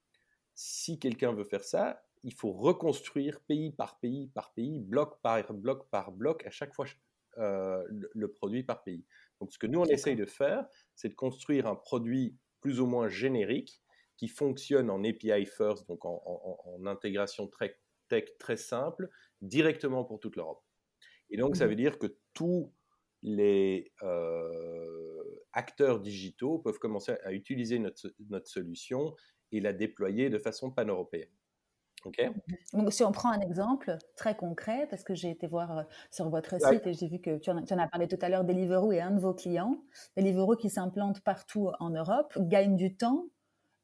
si 0.55 0.97
quelqu'un 0.97 1.33
veut 1.33 1.43
faire 1.43 1.63
ça, 1.63 2.03
il 2.23 2.33
faut 2.33 2.51
reconstruire 2.51 3.41
pays 3.41 3.71
par 3.71 3.99
pays 3.99 4.27
par 4.33 4.53
pays, 4.53 4.79
bloc 4.79 5.21
par 5.21 5.53
bloc 5.53 5.87
par 5.91 6.11
bloc, 6.11 6.43
à 6.47 6.49
chaque 6.49 6.73
fois 6.73 6.87
euh, 7.37 7.83
le, 7.89 8.27
produit 8.31 8.63
par 8.63 8.83
pays. 8.83 9.05
Donc 9.39 9.53
ce 9.53 9.59
que 9.59 9.67
nous, 9.67 9.81
on 9.81 9.85
essaye 9.85 10.15
de 10.15 10.25
faire, 10.25 10.65
c'est 10.95 11.09
de 11.09 11.15
construire 11.15 11.67
un 11.67 11.75
produit 11.75 12.35
plus 12.59 12.79
ou 12.79 12.87
moins 12.87 13.07
générique 13.07 13.83
qui 14.17 14.27
fonctionne 14.27 14.89
en 14.89 15.03
API 15.03 15.45
first, 15.45 15.87
donc 15.87 16.05
en, 16.05 16.23
en 16.25 16.85
intégration 16.87 17.47
très 17.47 17.79
tech 18.07 18.37
très 18.39 18.57
simple, 18.57 19.09
directement 19.43 20.03
pour 20.03 20.19
toute 20.19 20.35
l'Europe. 20.35 20.63
Et 21.29 21.37
donc, 21.37 21.55
ça 21.55 21.65
mmh. 21.65 21.69
veut 21.69 21.75
dire 21.75 21.99
que 21.99 22.07
tous 22.33 22.73
les 23.21 23.91
euh, 24.01 25.23
acteurs 25.53 25.99
digitaux 25.99 26.59
peuvent 26.59 26.79
commencer 26.79 27.15
à 27.23 27.31
utiliser 27.31 27.79
notre, 27.79 28.13
notre, 28.29 28.47
solution 28.47 29.15
et 29.51 29.61
la 29.61 29.71
déployer 29.71 30.29
de 30.29 30.37
façon 30.37 30.71
pan-européenne. 30.71 31.29
OK? 32.05 32.19
Mmh. 32.19 32.77
Donc, 32.77 32.93
si 32.93 33.03
on 33.03 33.11
prend 33.11 33.31
un 33.31 33.39
exemple 33.39 33.97
très 34.15 34.35
concret, 34.35 34.87
parce 34.89 35.03
que 35.03 35.15
j'ai 35.15 35.29
été 35.29 35.47
voir 35.47 35.77
euh, 35.77 35.83
sur 36.11 36.29
votre 36.29 36.59
site 36.59 36.85
et 36.85 36.93
j'ai 36.93 37.07
vu 37.07 37.19
que 37.19 37.37
tu 37.37 37.49
en, 37.49 37.63
tu 37.63 37.73
en, 37.73 37.79
as 37.79 37.87
parlé 37.87 38.07
tout 38.07 38.19
à 38.21 38.29
l'heure, 38.29 38.43
Deliveroo 38.43 38.91
est 38.91 39.01
un 39.01 39.11
de 39.11 39.19
vos 39.19 39.33
clients. 39.33 39.83
Deliveroo 40.17 40.55
qui 40.55 40.69
s'implante 40.69 41.21
partout 41.21 41.69
en 41.79 41.91
Europe, 41.91 42.33
gagne 42.37 42.75
du 42.75 42.95
temps 42.95 43.27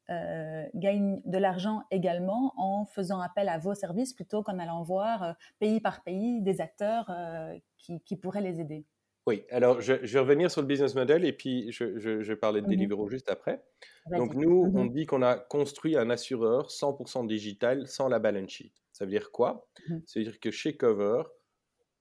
euh, 0.10 0.66
gagnent 0.74 1.22
de 1.26 1.38
l'argent 1.38 1.84
également 1.92 2.54
en 2.58 2.86
faisant 2.86 3.20
appel 3.20 3.48
à 3.48 3.60
vos 3.60 3.76
services 3.76 4.14
plutôt 4.14 4.42
qu'en 4.42 4.58
allant 4.58 4.82
voir 4.82 5.24
euh, 5.24 5.34
pays 5.60 5.80
par 5.80 6.04
pays 6.04 6.42
des 6.42 6.62
acteurs 6.62 7.10
euh, 7.10 7.56
qui, 7.78 8.16
pourraient 8.16 8.42
les 8.42 8.60
aider. 8.60 8.86
Oui, 9.28 9.44
alors 9.52 9.82
je, 9.82 9.94
vais 9.94 10.20
revenir 10.20 10.50
sur 10.50 10.62
le 10.62 10.68
business 10.68 10.96
model 10.96 11.26
et 11.26 11.34
puis 11.34 11.72
je, 11.72 12.00
je, 12.00 12.10
vais 12.10 12.36
parler 12.36 12.62
de 12.62 12.68
Deliveroo 12.68 13.08
juste 13.08 13.30
après. 13.30 13.64
Donc 14.12 14.34
nous, 14.34 14.66
mmh 14.66 14.78
on 14.78 14.86
dit 14.86 15.06
qu'on 15.06 15.22
a 15.22 15.36
construit 15.36 15.96
un 15.96 16.10
assureur 16.10 16.70
100% 16.70 17.28
digital 17.28 17.86
sans 17.86 18.08
la 18.08 18.18
balance 18.18 18.50
sheet. 18.50 18.74
Ça 18.92 19.06
veut 19.06 19.12
dire 19.12 19.32
quoi? 19.32 19.68
Mmh 19.88 19.98
Ça 20.08 20.20
veut 20.20 20.26
dire 20.26 20.40
que 20.40 20.50
chez 20.50 20.76
Cover, 20.76 21.24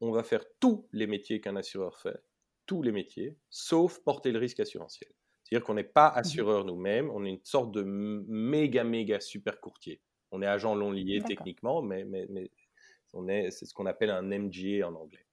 on 0.00 0.12
va 0.12 0.22
faire 0.22 0.44
tous 0.60 0.88
les 0.92 1.06
métiers 1.06 1.40
qu'un 1.42 1.56
assureur 1.56 1.98
fait, 1.98 2.22
tous 2.64 2.82
les 2.82 2.92
métiers, 2.92 3.36
sauf 3.50 3.98
porter 3.98 4.32
le 4.32 4.38
risque 4.38 4.60
assurantiel. 4.60 5.10
C'est-à-dire 5.48 5.64
qu'on 5.64 5.74
n'est 5.74 5.84
pas 5.84 6.10
mmh 6.10 6.18
assureur 6.18 6.64
nous-mêmes, 6.64 7.10
on 7.10 7.24
est 7.24 7.30
une 7.30 7.44
sorte 7.44 7.72
de 7.72 7.82
méga, 7.82 8.84
méga 8.84 9.20
super 9.20 9.60
courtier. 9.60 10.02
On 10.30 10.42
est 10.42 10.46
agent 10.46 10.74
long 10.74 10.92
lié 10.92 11.22
techniquement, 11.26 11.80
mais, 11.80 12.04
mais, 12.04 12.26
mais 12.28 13.50
c'est 13.50 13.64
ce 13.64 13.72
qu'on 13.72 13.86
appelle 13.86 14.10
un 14.10 14.22
MGA 14.22 14.86
en 14.86 14.94
anglais. 14.94 15.24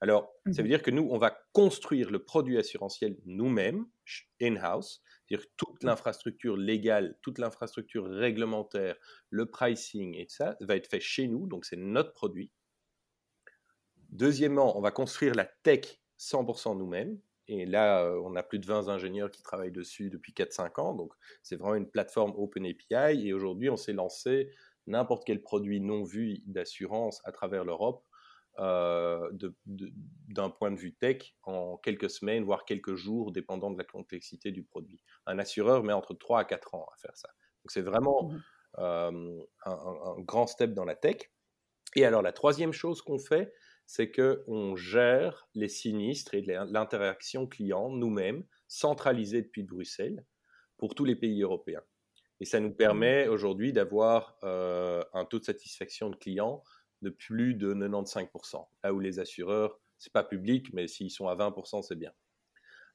Alors, 0.00 0.32
ça 0.50 0.62
veut 0.62 0.64
mmh 0.64 0.68
dire 0.68 0.82
que 0.82 0.90
nous, 0.90 1.06
on 1.10 1.18
va 1.18 1.38
construire 1.52 2.10
le 2.10 2.24
produit 2.24 2.58
assurantiel 2.58 3.18
nous-mêmes, 3.26 3.86
in-house, 4.40 5.02
c'est-à-dire 5.28 5.46
toute 5.56 5.84
mmh. 5.84 5.86
l'infrastructure 5.86 6.56
légale, 6.56 7.18
toute 7.22 7.38
l'infrastructure 7.38 8.06
réglementaire, 8.06 8.96
le 9.28 9.46
pricing 9.46 10.16
et 10.16 10.26
ça 10.28 10.56
va 10.60 10.74
être 10.76 10.88
fait 10.88 11.00
chez 11.00 11.28
nous, 11.28 11.46
donc 11.46 11.66
c'est 11.66 11.76
notre 11.76 12.14
produit. 12.14 12.50
Deuxièmement, 14.08 14.76
on 14.76 14.80
va 14.80 14.90
construire 14.90 15.34
la 15.34 15.44
tech 15.44 16.00
100% 16.18 16.76
nous-mêmes. 16.78 17.20
Et 17.52 17.66
là, 17.66 18.04
euh, 18.04 18.22
on 18.24 18.36
a 18.36 18.44
plus 18.44 18.60
de 18.60 18.66
20 18.66 18.88
ingénieurs 18.88 19.28
qui 19.30 19.42
travaillent 19.42 19.72
dessus 19.72 20.08
depuis 20.08 20.32
4-5 20.32 20.80
ans. 20.80 20.94
Donc, 20.94 21.12
c'est 21.42 21.56
vraiment 21.56 21.74
une 21.74 21.90
plateforme 21.90 22.32
OpenAPI. 22.36 23.26
Et 23.26 23.32
aujourd'hui, 23.32 23.68
on 23.68 23.76
s'est 23.76 23.92
lancé 23.92 24.50
n'importe 24.86 25.24
quel 25.26 25.42
produit 25.42 25.80
non 25.80 26.04
vu 26.04 26.38
d'assurance 26.46 27.20
à 27.24 27.32
travers 27.32 27.64
l'Europe 27.64 28.04
euh, 28.60 29.30
d'un 30.28 30.50
point 30.50 30.70
de 30.70 30.76
vue 30.76 30.94
tech 30.94 31.34
en 31.42 31.76
quelques 31.78 32.10
semaines, 32.10 32.44
voire 32.44 32.64
quelques 32.64 32.94
jours, 32.94 33.32
dépendant 33.32 33.70
de 33.72 33.78
la 33.78 33.84
complexité 33.84 34.52
du 34.52 34.62
produit. 34.62 35.02
Un 35.26 35.40
assureur 35.40 35.82
met 35.82 35.92
entre 35.92 36.14
3 36.14 36.40
à 36.40 36.44
4 36.44 36.74
ans 36.76 36.86
à 36.94 36.96
faire 36.98 37.16
ça. 37.16 37.30
Donc 37.64 37.72
c'est 37.72 37.82
vraiment 37.82 38.28
mmh 38.28 38.42
euh, 38.78 39.42
un, 39.64 40.20
grand 40.20 40.46
step 40.46 40.74
dans 40.74 40.84
la 40.84 40.94
tech. 40.94 41.16
Et 41.96 42.04
alors 42.04 42.22
la 42.22 42.32
troisième 42.32 42.72
chose 42.72 43.02
qu'on 43.02 43.18
fait, 43.18 43.52
c'est 43.90 44.12
qu'on 44.12 44.76
gère 44.76 45.48
les 45.56 45.66
sinistres 45.66 46.34
et 46.34 46.42
l'interaction 46.42 47.48
client 47.48 47.90
nous-mêmes, 47.90 48.44
centralisés 48.68 49.42
depuis 49.42 49.64
Bruxelles, 49.64 50.24
pour 50.76 50.94
tous 50.94 51.04
les 51.04 51.16
pays 51.16 51.42
européens. 51.42 51.82
Et 52.38 52.44
ça 52.44 52.60
nous 52.60 52.68
mmh 52.68 52.76
permet 52.76 53.26
aujourd'hui 53.26 53.72
d'avoir 53.72 54.38
euh, 54.44 55.02
un 55.12 55.24
taux 55.24 55.40
de 55.40 55.44
satisfaction 55.44 56.08
de 56.08 56.14
clients 56.14 56.62
de 57.02 57.10
plus 57.10 57.56
de 57.56 57.74
95%. 57.74 58.64
Là 58.84 58.92
où 58.92 59.00
les 59.00 59.18
assureurs, 59.18 59.80
c'est 59.98 60.12
pas 60.12 60.22
public, 60.22 60.72
mais 60.72 60.86
s'ils 60.86 61.10
sont 61.10 61.26
à 61.26 61.34
20%, 61.34 61.82
c'est 61.82 61.96
bien. 61.96 62.12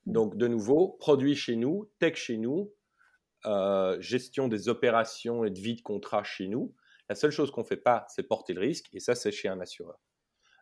Mmh. 0.06 0.14
Donc, 0.14 0.38
de 0.38 0.48
nouveau, 0.48 0.94
produit 0.94 1.36
chez 1.36 1.58
nous, 1.58 1.92
tech 2.00 2.16
chez 2.16 2.38
nous, 2.38 2.74
euh, 3.46 4.00
gestion 4.00 4.48
des 4.48 4.70
opérations 4.70 5.44
et 5.44 5.52
de 5.52 5.60
vie 5.60 5.76
de 5.76 5.82
contrat 5.82 6.24
chez 6.24 6.48
nous. 6.48 6.74
La 7.10 7.16
seule 7.16 7.32
chose 7.32 7.52
qu'on 7.52 7.64
ne 7.64 7.68
fait 7.68 7.76
pas, 7.76 8.06
c'est 8.08 8.24
porter 8.24 8.54
le 8.54 8.62
risque, 8.62 8.88
et 8.94 9.02
ça, 9.02 9.14
c'est 9.14 9.34
chez 9.34 9.50
un 9.50 9.60
assureur. 9.60 10.00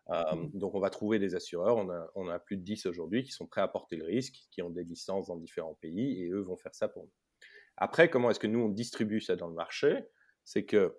Euh, 0.09 0.35
mmh. 0.35 0.51
donc, 0.57 0.75
on 0.75 0.79
va 0.79 0.89
trouver 0.89 1.17
des 1.17 1.35
assureurs, 1.35 1.77
on 1.77 1.89
a, 1.89 2.11
on 2.15 2.27
a 2.27 2.39
plus 2.39 2.57
de 2.57 2.63
10 2.63 2.87
aujourd'hui 2.87 3.23
qui 3.23 3.31
sont 3.31 3.47
prêts 3.47 3.61
à 3.61 3.67
porter 3.67 3.95
le 3.95 4.05
risque, 4.05 4.35
qui 4.51 4.61
ont 4.61 4.69
des 4.69 4.83
licences 4.83 5.27
dans 5.27 5.37
différents 5.37 5.75
pays, 5.75 6.21
et 6.21 6.29
eux 6.29 6.41
vont 6.41 6.57
faire 6.57 6.75
ça 6.75 6.89
pour 6.89 7.03
nous. 7.03 7.11
Après, 7.77 8.09
comment 8.09 8.29
est-ce 8.29 8.39
que 8.39 8.47
nous, 8.47 8.59
on 8.59 8.69
distribue 8.69 9.21
ça 9.21 9.35
dans 9.35 9.47
le 9.47 9.55
marché? 9.55 10.05
C'est 10.43 10.65
que 10.65 10.97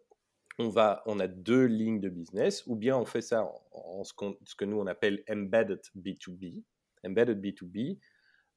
on, 0.59 0.69
va, 0.69 1.03
on 1.07 1.21
a 1.21 1.27
deux 1.27 1.65
lignes 1.67 2.01
de 2.01 2.09
business, 2.09 2.65
ou 2.67 2.77
bien 2.77 2.97
on 2.97 3.05
fait 3.05 3.21
ça 3.21 3.51
en, 3.73 4.05
ce, 4.05 4.15
que 4.15 4.65
nous 4.65 4.79
on 4.79 4.87
appelle 4.87 5.23
embedded 5.29 5.81
B2B, 5.97 6.63
embedded 7.05 7.41
B2B 7.41 7.99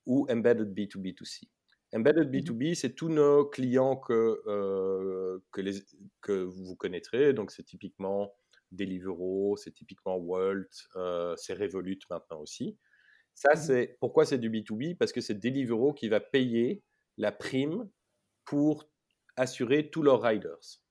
ou 0.05 0.27
embedded 0.29 0.73
B2B2C. 0.73 1.49
Embedded 1.93 2.29
B2B, 2.29 2.71
mmh 2.71 2.75
c'est 2.75 2.95
tous 2.95 3.09
nos 3.09 3.45
clients 3.45 3.95
que, 3.95 4.41
euh, 4.47 5.39
que, 5.51 5.61
les, 5.61 5.79
que 6.21 6.43
vous 6.43 6.75
connaîtrez. 6.75 7.33
Donc, 7.33 7.51
c'est 7.51 7.63
typiquement 7.63 8.33
Deliveroo, 8.71 9.57
c'est 9.57 9.71
typiquement 9.71 10.17
Walt, 10.17 10.67
euh, 10.95 11.35
c'est 11.37 11.53
Revolut 11.53 11.99
maintenant 12.09 12.41
aussi. 12.41 12.77
Ça, 13.33 13.53
mmh 13.53 13.57
c'est 13.57 13.97
pourquoi 13.99 14.25
c'est 14.25 14.39
du 14.39 14.49
B2B 14.49 14.97
Parce 14.97 15.11
que 15.11 15.21
c'est 15.21 15.35
Deliveroo 15.35 15.93
qui 15.93 16.09
va 16.09 16.19
payer 16.19 16.83
la 17.17 17.31
prime 17.31 17.89
pour 18.45 18.89
assurer 19.35 19.89
tous 19.89 20.01
leurs 20.01 20.21
riders. 20.21 20.81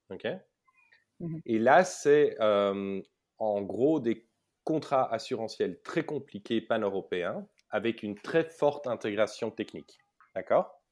Mmh 1.21 1.39
Et 1.47 1.59
là, 1.59 1.85
c'est 1.85 2.37
en 2.41 3.63
gros 3.63 4.01
des 4.01 4.29
contrats 4.65 5.13
assurantiels 5.13 5.81
très 5.83 6.05
compliqués 6.05 6.61
pan-européens 6.61 7.47
avec 7.71 8.03
une 8.03 8.17
très 8.17 8.45
forte 8.45 8.87
intégration 8.87 9.51
technique. 9.51 9.99
D'accord? 10.35 10.83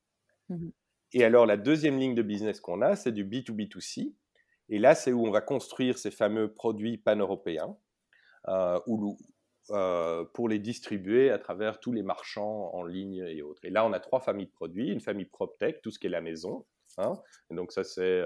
Mmh 0.48 0.70
Et 1.12 1.24
alors, 1.24 1.46
la 1.46 1.56
deuxième 1.56 1.98
ligne 1.98 2.14
de 2.14 2.22
business 2.22 2.60
qu'on 2.60 2.82
a, 2.82 2.96
c'est 2.96 3.12
du 3.12 3.24
B2B2C. 3.24 4.14
Et 4.68 4.78
là, 4.78 4.94
c'est 4.94 5.12
où 5.12 5.26
on 5.26 5.30
va 5.30 5.40
construire 5.40 5.98
ces 5.98 6.10
fameux 6.10 6.52
produits 6.52 6.98
pan-européens 6.98 7.76
euh, 8.48 10.24
pour 10.34 10.48
les 10.48 10.58
distribuer 10.58 11.30
à 11.30 11.38
travers 11.38 11.80
tous 11.80 11.92
les 11.92 12.02
marchands 12.02 12.70
en 12.74 12.84
ligne 12.84 13.24
et 13.26 13.42
autres. 13.42 13.64
Et 13.64 13.70
là, 13.70 13.84
on 13.84 13.92
a 13.92 14.00
trois 14.00 14.20
familles 14.20 14.46
de 14.46 14.52
produits. 14.52 14.90
Une 14.90 15.00
famille 15.00 15.26
PropTech, 15.26 15.80
tout 15.82 15.90
ce 15.90 15.98
qui 15.98 16.06
est 16.06 16.10
la 16.10 16.20
maison. 16.20 16.66
Hein. 16.98 17.14
donc, 17.50 17.72
ça, 17.72 17.82
c'est 17.82 18.22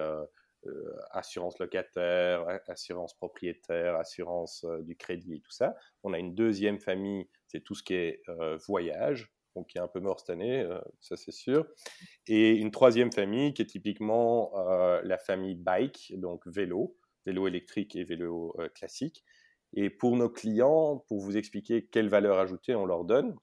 euh, 0.66 0.92
assurance 1.12 1.56
locataire, 1.60 2.44
assurance 2.66 3.14
propriétaire, 3.14 3.94
assurance 3.94 4.64
euh, 4.64 4.82
du 4.82 4.96
crédit 4.96 5.34
et 5.34 5.40
tout 5.40 5.52
ça. 5.52 5.76
On 6.02 6.12
a 6.12 6.18
une 6.18 6.34
deuxième 6.34 6.80
famille, 6.80 7.28
c'est 7.46 7.60
tout 7.62 7.76
ce 7.76 7.84
qui 7.84 7.94
est 7.94 8.20
euh, 8.28 8.56
voyage, 8.66 9.32
donc 9.54 9.68
qui 9.68 9.78
est 9.78 9.80
un 9.80 9.88
peu 9.88 10.00
mort 10.00 10.20
cette 10.20 10.30
année, 10.30 10.66
ça 11.00 11.16
c'est 11.16 11.32
sûr. 11.32 11.66
Et 12.26 12.52
une 12.52 12.70
troisième 12.70 13.12
famille 13.12 13.54
qui 13.54 13.62
est 13.62 13.66
typiquement 13.66 14.52
la 15.02 15.18
famille 15.18 15.56
bike, 15.56 16.14
donc 16.16 16.46
vélo, 16.46 16.96
vélo 17.26 17.48
électrique 17.48 17.96
et 17.96 18.04
vélo 18.04 18.56
classique. 18.74 19.24
Et 19.74 19.90
pour 19.90 20.16
nos 20.16 20.30
clients, 20.30 21.04
pour 21.08 21.20
vous 21.20 21.36
expliquer 21.36 21.86
quelle 21.86 22.08
valeur 22.08 22.38
ajoutée 22.38 22.74
on 22.74 22.86
leur 22.86 23.04
donne, 23.04 23.36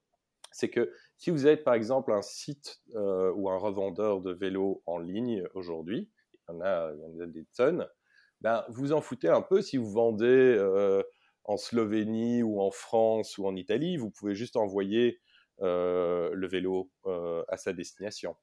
c'est 0.50 0.70
que 0.70 0.90
si 1.18 1.30
vous 1.30 1.46
êtes 1.46 1.64
par 1.64 1.74
exemple 1.74 2.12
un 2.12 2.22
site 2.22 2.80
ou 2.94 3.50
un 3.50 3.58
revendeur 3.58 4.20
de 4.20 4.32
vélos 4.32 4.82
en 4.86 4.98
ligne 4.98 5.44
aujourd'hui, 5.54 6.10
il 6.48 6.54
il 6.54 7.00
y 7.00 7.20
en 7.20 7.20
a 7.20 7.26
des 7.26 7.44
tonnes, 7.56 7.86
ben, 8.40 8.64
vous 8.68 8.92
en 8.92 9.00
foutez 9.00 9.28
un 9.28 9.42
peu 9.42 9.62
si 9.62 9.76
vous 9.76 9.90
vendez 9.90 10.26
euh, 10.26 11.02
en 11.44 11.56
Slovénie 11.56 12.42
ou 12.42 12.60
en 12.60 12.70
France 12.70 13.38
ou 13.38 13.46
en 13.46 13.56
Italie, 13.56 13.96
vous 13.96 14.10
pouvez 14.10 14.34
juste 14.34 14.56
envoyer 14.56 15.08
euh, 15.08 15.20
le 15.58 16.46
vélo 16.46 16.90
euh, 17.06 17.44
à 17.48 17.56
sa 17.56 17.72
destination. 17.72 18.36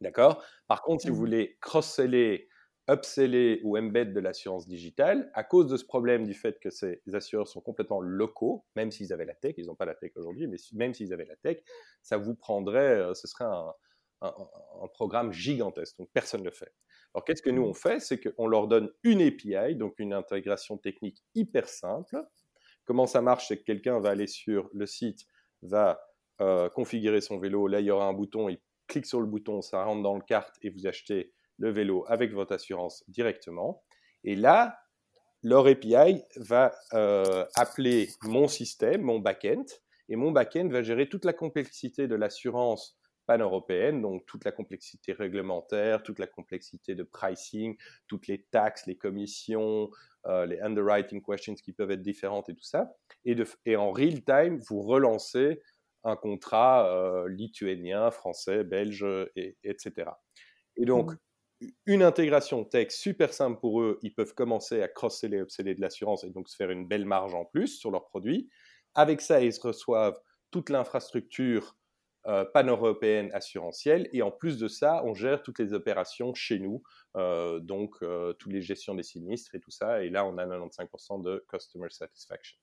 D'accord? 0.00 0.44
Par 0.68 0.82
contre, 0.82 1.02
si 1.02 1.08
vous 1.08 1.16
mmh. 1.16 1.18
voulez 1.18 1.58
cross-seller, 1.60 2.48
upseller 2.88 3.60
ou 3.64 3.76
embed 3.76 4.12
de 4.12 4.20
l'assurance 4.20 4.66
digitale, 4.66 5.30
à 5.34 5.44
cause 5.44 5.66
de 5.66 5.76
ce 5.76 5.84
problème 5.84 6.24
du 6.24 6.34
fait 6.34 6.58
que 6.60 6.70
ces 6.70 7.02
assureurs 7.12 7.48
sont 7.48 7.60
complètement 7.60 8.00
locaux, 8.00 8.64
même 8.76 8.90
s'ils 8.90 9.12
avaient 9.12 9.26
la 9.26 9.34
tech, 9.34 9.54
ils 9.58 9.66
n'ont 9.66 9.74
pas 9.74 9.84
la 9.84 9.94
tech 9.94 10.12
aujourd'hui, 10.16 10.46
mais 10.46 10.56
même 10.72 10.94
s'ils 10.94 11.12
avaient 11.12 11.26
la 11.26 11.36
tech, 11.36 11.58
ça 12.02 12.16
vous 12.16 12.34
prendrait, 12.34 13.14
ce 13.14 13.26
serait 13.26 13.44
un, 13.44 13.74
un 14.20 14.88
programme 14.94 15.32
gigantesque, 15.32 15.98
donc 15.98 16.10
personne 16.12 16.40
ne 16.40 16.46
le 16.46 16.50
fait. 16.50 16.72
Alors, 17.14 17.24
qu'est-ce 17.24 17.42
que 17.42 17.50
nous 17.50 17.62
on 17.62 17.74
fait? 17.74 18.00
C'est 18.00 18.20
qu'on 18.20 18.46
leur 18.46 18.68
donne 18.68 18.90
une 19.02 19.22
API, 19.22 19.76
donc 19.76 19.98
une 19.98 20.12
intégration 20.12 20.76
technique 20.76 21.22
hyper 21.34 21.68
simple. 21.68 22.22
Comment 22.84 23.06
ça 23.06 23.22
marche? 23.22 23.48
C'est 23.48 23.58
que 23.58 23.64
quelqu'un 23.64 24.00
va 24.00 24.10
aller 24.10 24.26
sur 24.26 24.68
le 24.72 24.86
site, 24.86 25.26
va 25.62 26.00
euh, 26.40 26.68
configurer 26.68 27.20
son 27.20 27.38
vélo. 27.38 27.66
Là, 27.66 27.80
il 27.80 27.86
y 27.86 27.90
aura 27.90 28.06
un 28.06 28.12
bouton, 28.12 28.48
il 28.48 28.60
clique 28.86 29.06
sur 29.06 29.20
le 29.20 29.26
bouton, 29.26 29.62
ça 29.62 29.84
rentre 29.84 30.02
dans 30.02 30.14
le 30.14 30.22
carte 30.22 30.56
et 30.62 30.70
vous 30.70 30.86
achetez 30.86 31.32
le 31.58 31.70
vélo 31.70 32.04
avec 32.08 32.32
votre 32.32 32.52
assurance 32.52 33.04
directement. 33.08 33.82
Et 34.24 34.36
là, 34.36 34.78
leur 35.42 35.66
API 35.66 36.22
va 36.36 36.72
euh, 36.94 37.44
appeler 37.54 38.08
mon 38.22 38.48
système, 38.48 39.02
mon 39.02 39.18
backend, 39.18 39.66
et 40.08 40.16
mon 40.16 40.32
backend 40.32 40.70
va 40.70 40.82
gérer 40.82 41.08
toute 41.08 41.24
la 41.24 41.32
complexité 41.32 42.08
de 42.08 42.14
l'assurance 42.14 42.98
pan-européenne, 43.26 44.00
donc 44.00 44.24
toute 44.26 44.44
la 44.44 44.52
complexité 44.52 45.12
réglementaire, 45.12 46.02
toute 46.02 46.18
la 46.18 46.26
complexité 46.26 46.94
de 46.94 47.02
pricing, 47.02 47.76
toutes 48.06 48.26
les 48.26 48.42
taxes, 48.50 48.86
les 48.86 48.96
commissions, 48.96 49.90
euh, 50.26 50.46
les 50.46 50.58
underwriting 50.60 51.22
questions 51.22 51.54
qui 51.54 51.72
peuvent 51.72 51.90
être 51.90 52.02
différentes 52.02 52.48
et 52.48 52.54
tout 52.54 52.64
ça. 52.64 52.90
Et, 53.26 53.76
en 53.76 53.92
real 53.92 54.24
time, 54.24 54.58
vous 54.68 54.80
relancez 54.80 55.60
un 56.08 56.16
contrat 56.16 56.88
euh, 56.88 57.28
lituanien, 57.28 58.10
français, 58.10 58.64
belge, 58.64 59.06
et, 59.36 59.56
etc. 59.64 60.10
Et 60.76 60.84
donc, 60.84 61.12
mmh. 61.12 61.66
une 61.86 62.02
intégration 62.02 62.64
tech 62.64 62.90
super 62.90 63.32
simple 63.32 63.60
pour 63.60 63.80
eux, 63.80 63.98
ils 64.02 64.14
peuvent 64.14 64.34
commencer 64.34 64.82
à 64.82 64.88
cross-seller, 64.88 65.38
upseller 65.38 65.74
de 65.74 65.80
l'assurance 65.80 66.24
et 66.24 66.30
donc 66.30 66.48
se 66.48 66.56
faire 66.56 66.70
une 66.70 66.86
belle 66.86 67.04
marge 67.04 67.34
en 67.34 67.44
plus 67.44 67.78
sur 67.78 67.90
leurs 67.90 68.06
produits. 68.06 68.48
Avec 68.94 69.20
ça, 69.20 69.40
ils 69.40 69.54
reçoivent 69.60 70.20
toute 70.50 70.70
l'infrastructure 70.70 71.76
euh, 72.26 72.44
pan-européenne 72.44 73.30
assurantielle. 73.32 74.08
Et 74.12 74.20
en 74.20 74.30
plus 74.30 74.58
de 74.58 74.68
ça, 74.68 75.02
on 75.04 75.14
gère 75.14 75.42
toutes 75.42 75.58
les 75.60 75.72
opérations 75.72 76.34
chez 76.34 76.58
nous, 76.58 76.82
euh, 77.16 77.58
donc 77.60 77.94
euh, 78.02 78.34
toutes 78.34 78.52
les 78.52 78.60
gestions 78.60 78.94
des 78.94 79.02
sinistres 79.02 79.54
et 79.54 79.60
tout 79.60 79.70
ça. 79.70 80.02
Et 80.02 80.10
là, 80.10 80.26
on 80.26 80.36
a 80.36 80.44
95% 80.44 81.22
de 81.22 81.44
customer 81.48 81.88
satisfaction. 81.90 82.58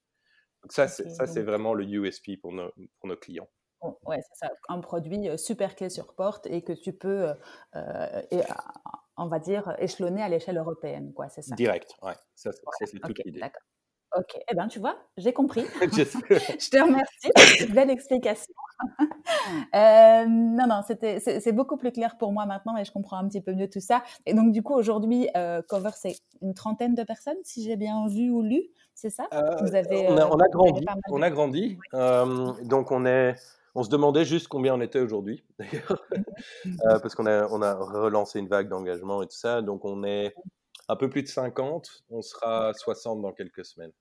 Donc 0.65 0.71
ça, 0.71 0.87
c'est 0.87 1.43
vraiment 1.43 1.75
le 1.75 1.85
USP 1.85 2.41
pour 2.41 2.51
nos, 2.51 2.71
pour 2.99 3.07
nos 3.07 3.15
clients. 3.15 3.47
ouais, 3.83 4.19
c'est 4.21 4.47
ça. 4.47 4.51
Un 4.67 4.79
produit 4.79 5.29
super 5.37 5.75
clé 5.75 5.91
sur 5.91 6.15
porte 6.15 6.47
et 6.47 6.63
que 6.63 6.73
tu 6.73 6.91
peux, 6.91 7.27
et, 8.31 8.41
on 9.15 9.27
va 9.27 9.37
dire, 9.37 9.75
échelonner 9.77 10.23
à 10.23 10.29
l'échelle 10.29 10.57
européenne, 10.57 11.13
quoi, 11.13 11.29
c'est 11.29 11.43
ça? 11.43 11.55
Direct, 11.55 11.93
ouais. 12.01 12.15
Ça, 12.33 12.49
c'est 12.51 12.99
toute 12.99 13.19
l'idée. 13.23 13.39
D'accord. 13.39 13.61
Ok, 14.17 14.37
eh 14.49 14.55
bien, 14.55 14.67
tu 14.67 14.79
vois, 14.79 14.95
j'ai 15.17 15.33
compris. 15.33 15.65
je 15.81 16.69
te 16.69 16.81
remercie 16.81 17.29
pour 17.35 17.43
cette 17.43 17.71
belle 17.71 17.89
explication. 17.89 18.53
Euh, 19.73 20.25
non, 20.27 20.67
non, 20.67 20.81
c'était, 20.85 21.19
c'est, 21.19 21.51
beaucoup 21.51 21.77
plus 21.77 21.91
clair 21.91 22.17
pour 22.17 22.31
moi 22.31 22.45
maintenant 22.45 22.75
et 22.77 22.83
je 22.83 22.91
comprends 22.91 23.17
un 23.17 23.27
petit 23.27 23.41
peu 23.41 23.53
mieux 23.53 23.69
tout 23.69 23.79
ça. 23.79 24.03
Et 24.25 24.33
donc, 24.33 24.51
du 24.51 24.63
coup, 24.63 24.73
aujourd'hui, 24.73 25.29
euh, 25.37 25.61
Cover, 25.61 25.91
c'est 25.93 26.15
une 26.41 26.53
trentaine 26.53 26.93
de 26.93 27.03
personnes, 27.03 27.37
si 27.43 27.63
j'ai 27.63 27.75
bien 27.75 28.07
vu 28.07 28.29
ou 28.29 28.41
lu, 28.41 28.63
c'est 28.93 29.09
ça? 29.09 29.27
Euh, 29.33 29.55
Vous 29.61 29.75
avez, 29.75 30.09
on, 30.09 30.17
a, 30.17 30.47
grandi. 30.49 30.85
On 31.09 31.21
a 31.21 31.29
grandi. 31.29 31.77
donc, 32.63 32.91
on 32.91 33.05
est. 33.05 33.35
On 33.75 33.83
se 33.83 33.89
demandait 33.89 34.25
juste 34.25 34.47
combien 34.47 34.75
on 34.75 34.81
était 34.81 34.99
aujourd'hui, 34.99 35.43
d'ailleurs, 35.59 36.03
mmh. 36.65 36.77
parce 37.01 37.15
qu'on 37.15 37.25
a, 37.25 37.47
on 37.49 37.61
a 37.61 37.75
relancé 37.75 38.39
une 38.39 38.47
vague 38.47 38.67
d'engagement 38.69 39.21
et 39.21 39.27
tout 39.27 39.37
ça. 39.37 39.61
Donc, 39.61 39.85
on 39.85 40.03
est 40.03 40.33
un 40.87 40.95
peu 40.95 41.09
plus 41.09 41.23
de 41.23 41.27
50. 41.27 42.03
On 42.09 42.21
sera 42.21 42.73
60 42.73 43.21
dans 43.21 43.31
quelques 43.31 43.65
semaines. 43.65 43.91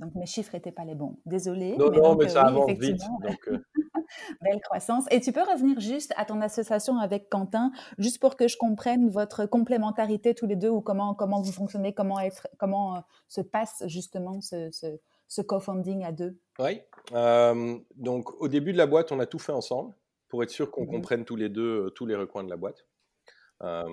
Donc 0.00 0.14
mes 0.14 0.26
chiffres 0.26 0.54
n'étaient 0.54 0.72
pas 0.72 0.84
les 0.84 0.94
bons. 0.94 1.16
Désolée. 1.26 1.76
Non, 1.76 1.90
mais 1.90 1.98
non, 1.98 2.14
mais 2.16 2.28
ça 2.28 2.44
euh, 2.44 2.48
avance 2.48 2.70
vite. 2.72 3.02
Euh. 3.48 3.58
Belle 4.42 4.60
croissance. 4.60 5.04
Et 5.10 5.20
tu 5.20 5.32
peux 5.32 5.42
revenir 5.42 5.78
juste 5.78 6.12
à 6.16 6.24
ton 6.24 6.40
association 6.40 6.98
avec 6.98 7.28
Quentin, 7.28 7.70
juste 7.98 8.20
pour 8.20 8.36
que 8.36 8.48
je 8.48 8.56
comprenne 8.56 9.08
votre 9.08 9.46
complémentarité 9.46 10.34
tous 10.34 10.46
les 10.46 10.56
deux 10.56 10.68
ou 10.68 10.80
comment, 10.80 11.14
comment 11.14 11.40
vous 11.40 11.52
fonctionnez, 11.52 11.94
comment, 11.94 12.18
être, 12.18 12.48
comment 12.58 12.96
euh, 12.96 13.00
se 13.28 13.40
passe 13.40 13.84
justement 13.86 14.40
ce, 14.40 14.70
ce, 14.72 14.86
ce 15.28 15.42
co-funding 15.42 16.04
à 16.04 16.12
deux? 16.12 16.38
Oui. 16.58 16.80
donc 17.96 18.40
au 18.40 18.48
début 18.48 18.72
de 18.72 18.78
la 18.78 18.86
boîte, 18.86 19.12
on 19.12 19.20
a 19.20 19.26
tout 19.26 19.38
fait 19.38 19.52
ensemble 19.52 19.94
pour 20.28 20.42
être 20.42 20.50
sûr 20.50 20.70
qu'on 20.70 20.84
mmh 20.84 20.90
comprenne 20.90 21.24
tous 21.24 21.36
les 21.36 21.48
deux 21.48 21.90
tous 21.94 22.06
les 22.06 22.14
recoins 22.14 22.44
de 22.44 22.50
la 22.50 22.56
boîte. 22.56 22.86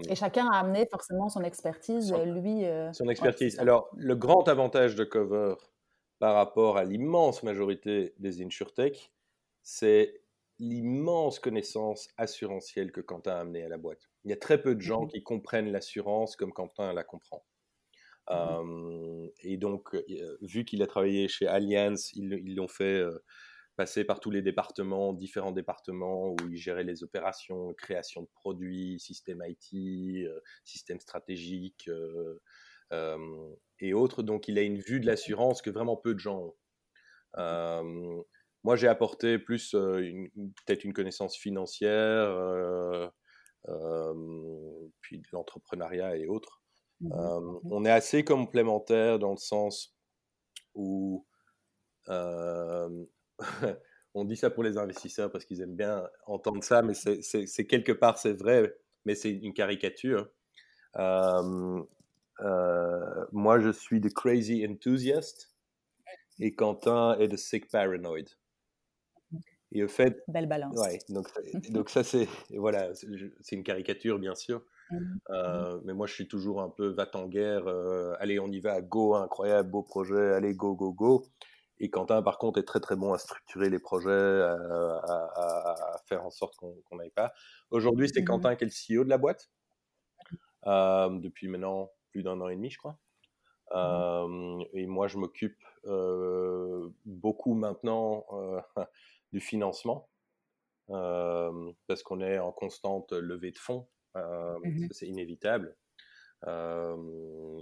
Et 0.09 0.15
chacun 0.15 0.47
a 0.47 0.59
amené 0.59 0.85
forcément 0.89 1.27
son 1.27 1.43
expertise, 1.43 2.13
lui. 2.13 2.63
son 2.93 3.09
expertise. 3.09 3.59
Alors, 3.59 3.89
le 3.97 4.15
grand 4.15 4.47
avantage 4.47 4.95
de 4.95 5.03
Cover 5.03 5.55
par 6.19 6.35
rapport 6.35 6.77
à 6.77 6.83
l'immense 6.83 7.43
majorité 7.43 8.13
des 8.17 8.43
insurtech, 8.43 9.11
c'est 9.61 10.21
l'immense 10.59 11.39
connaissance 11.39 12.09
assurantielle 12.17 12.91
que 12.91 13.01
Quentin 13.01 13.33
a 13.33 13.39
amenée 13.41 13.63
à 13.63 13.69
la 13.69 13.77
boîte. 13.77 14.09
Il 14.23 14.31
y 14.31 14.33
a 14.33 14.37
très 14.37 14.61
peu 14.61 14.75
de 14.75 14.81
gens 14.81 15.03
mmh 15.03 15.07
qui 15.09 15.23
comprennent 15.23 15.71
l'assurance 15.71 16.35
comme 16.35 16.53
Quentin 16.53 16.93
la 16.93 17.03
comprend. 17.03 17.45
Mmh 18.29 19.27
et 19.41 19.57
donc, 19.57 19.95
vu 20.41 20.65
qu'il 20.65 20.81
a 20.81 20.87
travaillé 20.87 21.27
chez 21.27 21.47
Allianz, 21.47 22.11
ils 22.15 22.55
l'ont 22.55 22.67
fait 22.67 23.03
passer 23.75 24.03
par 24.03 24.19
tous 24.19 24.31
les 24.31 24.41
départements, 24.41 25.13
différents 25.13 25.51
départements 25.51 26.31
où 26.31 26.35
il 26.49 26.57
gérait 26.57 26.83
les 26.83 27.03
opérations, 27.03 27.73
création 27.75 28.23
de 28.23 28.27
produits, 28.33 28.99
système 28.99 29.43
IT, 29.45 30.27
système 30.65 30.99
stratégique 30.99 31.89
et 32.91 33.93
autres. 33.93 34.23
Donc, 34.23 34.47
il 34.47 34.57
a 34.57 34.61
une 34.61 34.79
vue 34.79 34.99
de 34.99 35.05
l'assurance 35.05 35.61
que 35.61 35.69
vraiment 35.69 35.97
peu 35.97 36.13
de 36.13 36.19
gens 36.19 36.53
ont. 37.37 38.25
moi, 38.63 38.75
j'ai 38.75 38.87
apporté 38.87 39.39
plus 39.39 39.71
peut-être 39.71 40.83
une 40.83 40.93
connaissance 40.93 41.37
financière, 41.37 43.11
puis 45.01 45.19
de 45.19 45.27
l'entrepreneuriat 45.31 46.17
et 46.17 46.27
autres. 46.27 46.61
Mmh 46.99 47.11
on 47.69 47.85
est 47.85 47.91
assez 47.91 48.23
complémentaires 48.23 49.19
dans 49.19 49.29
le 49.29 49.37
sens 49.37 49.95
où 50.73 51.27
on 54.13 54.25
dit 54.25 54.37
ça 54.37 54.49
pour 54.49 54.63
les 54.63 54.77
investisseurs 54.77 55.31
parce 55.31 55.45
qu'ils 55.45 55.61
aiment 55.61 55.75
bien 55.75 56.07
entendre 56.25 56.63
ça, 56.63 56.81
mais 56.81 56.93
c'est 56.95 57.67
quelque 57.67 57.91
part 57.91 58.17
c'est 58.17 58.33
vrai, 58.33 58.73
mais 59.05 59.15
c'est 59.15 59.31
une 59.31 59.53
caricature. 59.53 60.29
Euh, 60.95 61.83
moi, 63.31 63.59
je 63.59 63.71
suis 63.71 64.01
the 64.01 64.13
crazy 64.13 64.65
enthusiast 64.65 65.57
et 66.39 66.55
Quentin 66.55 67.17
est 67.19 67.29
the 67.29 67.37
sick 67.37 67.69
paranoid. 67.69 68.25
Et 69.73 69.83
au 69.83 69.87
fait, 69.87 70.23
belle 70.29 70.47
balance. 70.47 70.79
Ouais, 70.79 70.99
donc, 71.09 71.27
donc 71.71 71.89
ça 71.89 72.03
c'est 72.03 72.27
voilà, 72.55 72.89
c'est 72.93 73.55
une 73.55 73.63
caricature 73.63 74.17
bien 74.17 74.33
sûr, 74.33 74.63
mmh 74.91 75.17
euh, 75.29 75.81
mais 75.83 75.93
moi 75.93 76.07
je 76.07 76.13
suis 76.13 76.27
toujours 76.27 76.61
un 76.61 76.69
peu 76.69 76.87
va 76.87 77.09
en 77.15 77.27
guerre. 77.27 77.67
Euh, 77.67 78.13
allez, 78.19 78.39
on 78.39 78.47
y 78.47 78.61
va, 78.61 78.81
go, 78.81 79.15
incroyable, 79.15 79.69
beau 79.69 79.83
projet, 79.83 80.33
allez 80.33 80.55
go 80.55 80.73
go 80.75 80.93
go. 80.93 81.25
Et 81.79 81.89
Quentin 81.89 82.21
par 82.21 82.37
contre 82.37 82.59
est 82.59 82.63
très 82.63 82.79
très 82.79 82.95
bon 82.95 83.13
à 83.13 83.17
structurer 83.17 83.69
les 83.69 83.79
projets, 83.79 84.09
à, 84.09 86.01
faire 86.07 86.25
en 86.25 86.31
sorte 86.31 86.55
qu'on 86.55 86.95
n'aille 86.95 87.11
pas. 87.11 87.33
Aujourd'hui 87.69 88.09
c'est 88.11 88.21
mmh 88.21 88.25
Quentin 88.25 88.55
qui 88.55 88.63
est 88.63 88.67
le 88.67 88.99
CEO 88.99 89.03
de 89.03 89.09
la 89.09 89.17
boîte 89.17 89.51
depuis 90.63 91.49
maintenant 91.49 91.91
d'un 92.23 92.39
an 92.41 92.49
et 92.49 92.55
demi, 92.55 92.69
je 92.69 92.77
crois. 92.77 92.97
Mmh 93.73 94.63
et 94.73 94.85
moi, 94.85 95.07
je 95.07 95.17
m'occupe 95.17 95.61
beaucoup 97.05 97.53
maintenant 97.53 98.25
du 99.33 99.39
financement 99.39 100.09
parce 100.87 102.03
qu'on 102.03 102.21
est 102.21 102.39
en 102.39 102.51
constante 102.51 103.11
levée 103.11 103.51
de 103.51 103.59
fonds. 103.59 103.87
Mmh 104.15 104.87
c'est 104.91 105.07
inévitable. 105.07 105.75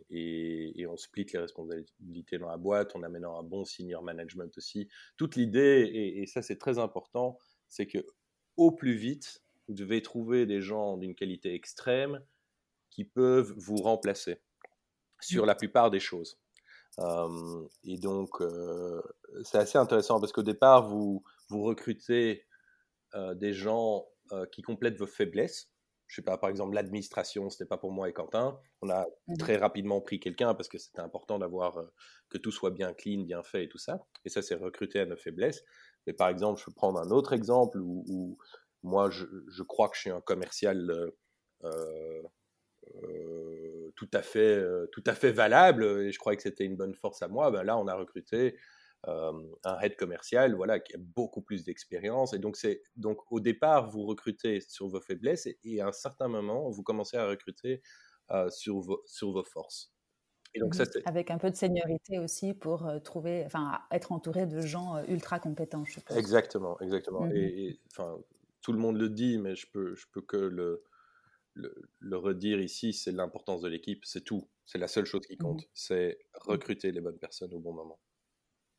et, 0.09 0.85
on 0.87 0.97
split 0.97 1.25
les 1.33 1.39
responsabilités 1.39 2.37
dans 2.37 2.49
la 2.49 2.57
boîte, 2.57 2.95
on 2.95 3.03
a 3.03 3.09
maintenant 3.09 3.39
un 3.39 3.43
bon 3.43 3.65
senior 3.65 4.03
management 4.03 4.55
aussi. 4.57 4.87
Toute 5.17 5.35
l'idée, 5.35 5.89
et, 5.91 6.21
et, 6.21 6.27
ça 6.27 6.41
c'est 6.41 6.57
très 6.57 6.77
important, 6.77 7.37
c'est 7.67 7.87
que 7.87 8.05
au 8.57 8.71
plus 8.71 8.93
vite, 8.93 9.43
vous 9.67 9.73
devez 9.73 10.01
trouver 10.01 10.45
des 10.45 10.61
gens 10.61 10.97
d'une 10.97 11.15
qualité 11.15 11.53
extrême 11.53 12.21
qui 12.95 13.03
peuvent 13.03 13.53
vous 13.57 13.75
remplacer 13.75 14.41
sur 15.19 15.43
mmh. 15.43 15.47
la 15.47 15.55
plupart 15.55 15.91
des 15.91 15.99
choses. 15.99 16.39
et 17.83 17.97
donc, 17.97 18.41
c'est 19.43 19.57
assez 19.57 19.77
intéressant 19.77 20.21
parce 20.21 20.31
qu'au 20.31 20.43
départ, 20.43 20.87
vous, 20.87 21.23
vous 21.49 21.63
recrutez 21.63 22.45
des 23.13 23.53
gens 23.53 24.05
qui 24.53 24.61
complètent 24.61 24.97
vos 24.97 25.07
faiblesses. 25.07 25.69
Je 26.07 26.15
sais 26.15 26.21
pas, 26.21 26.37
par 26.37 26.49
exemple, 26.49 26.75
l'administration, 26.75 27.49
c'était 27.49 27.65
pas 27.65 27.77
pour 27.77 27.91
moi 27.91 28.07
et 28.07 28.13
Quentin. 28.13 28.57
On 28.81 28.89
a 28.89 29.05
mmh 29.27 29.37
très 29.37 29.57
rapidement 29.57 29.99
pris 29.99 30.19
quelqu'un 30.19 30.53
parce 30.53 30.69
que 30.69 30.77
c'était 30.77 31.01
important 31.01 31.39
d'avoir 31.39 31.83
que 32.29 32.37
tout 32.37 32.51
soit 32.51 32.71
bien 32.71 32.93
clean, 32.93 33.23
bien 33.23 33.43
fait 33.43 33.65
et 33.65 33.69
tout 33.69 33.79
ça. 33.79 34.05
Et 34.23 34.29
ça, 34.29 34.41
c'est 34.41 34.55
recruter 34.55 34.99
à 34.99 35.05
nos 35.05 35.17
faiblesses. 35.17 35.63
Mais 36.07 36.13
par 36.13 36.29
exemple, 36.29 36.59
je 36.59 36.65
peux 36.65 36.73
prendre 36.73 36.99
un 36.99 37.09
autre 37.11 37.33
exemple 37.33 37.79
où, 37.81 38.37
moi, 38.83 39.09
je, 39.09 39.25
je, 39.49 39.63
crois 39.63 39.89
que 39.89 39.95
je 39.95 40.01
suis 40.01 40.11
un 40.11 40.21
commercial 40.21 41.11
euh, 43.03 43.91
tout, 43.95 44.09
à 44.13 44.21
fait, 44.21 44.55
euh, 44.55 44.87
tout 44.91 45.03
à 45.05 45.13
fait 45.13 45.31
valable, 45.31 45.83
et 45.83 46.11
je 46.11 46.19
croyais 46.19 46.37
que 46.37 46.43
c'était 46.43 46.65
une 46.65 46.75
bonne 46.75 46.95
force 46.95 47.21
à 47.21 47.27
moi, 47.27 47.51
ben 47.51 47.63
là, 47.63 47.77
on 47.77 47.87
a 47.87 47.95
recruté 47.95 48.57
euh, 49.07 49.31
un 49.63 49.79
head 49.79 49.95
commercial 49.95 50.55
voilà, 50.55 50.79
qui 50.79 50.95
a 50.95 50.97
beaucoup 50.99 51.41
plus 51.41 51.63
d'expérience. 51.63 52.33
Et 52.33 52.39
donc, 52.39 52.57
c'est, 52.57 52.81
donc, 52.95 53.19
au 53.31 53.39
départ, 53.39 53.89
vous 53.89 54.05
recrutez 54.05 54.61
sur 54.61 54.87
vos 54.87 55.01
faiblesses, 55.01 55.47
et, 55.63 55.81
à 55.81 55.87
un 55.87 55.91
certain 55.91 56.27
moment, 56.27 56.69
vous 56.69 56.83
commencez 56.83 57.17
à 57.17 57.27
recruter 57.27 57.81
sur, 58.49 58.79
vos, 58.79 59.03
sur 59.05 59.31
vos 59.31 59.43
forces. 59.43 59.93
Et 60.55 60.59
donc, 60.59 60.73
ça, 60.73 60.85
Avec 61.05 61.31
un 61.31 61.37
peu 61.37 61.51
de 61.51 61.55
seniorité 61.55 62.17
aussi 62.17 62.53
pour 62.53 62.89
trouver, 63.03 63.43
enfin, 63.45 63.81
être 63.91 64.13
entouré 64.13 64.45
de 64.47 64.61
gens 64.61 65.03
ultra 65.03 65.37
compétents, 65.37 65.83
je. 65.83 65.99
Exactement, 66.15 66.79
exactement. 66.79 67.25
Mmh 67.25 67.35
et, 67.35 67.79
enfin, 67.91 68.17
tout 68.61 68.71
le 68.71 68.79
monde 68.79 68.97
le 68.97 69.09
dit, 69.09 69.37
mais 69.37 69.53
je 69.53 69.67
peux, 69.69 69.93
je 69.93 70.07
peux 70.11 70.21
que 70.21 70.37
le, 70.37 70.81
le, 71.55 72.17
redire 72.17 72.59
ici, 72.59 72.93
c'est 72.93 73.11
l'importance 73.11 73.61
de 73.61 73.69
l'équipe, 73.69 74.03
c'est 74.05 74.21
tout. 74.21 74.47
C'est 74.65 74.77
la 74.77 74.87
seule 74.87 75.05
chose 75.05 75.25
qui 75.25 75.37
compte, 75.37 75.61
mmh. 75.61 75.69
c'est 75.73 76.17
mmh. 76.19 76.49
recruter 76.49 76.91
les 76.91 77.01
bonnes 77.01 77.17
personnes 77.17 77.53
au 77.53 77.59
bon 77.59 77.73
moment. 77.73 77.99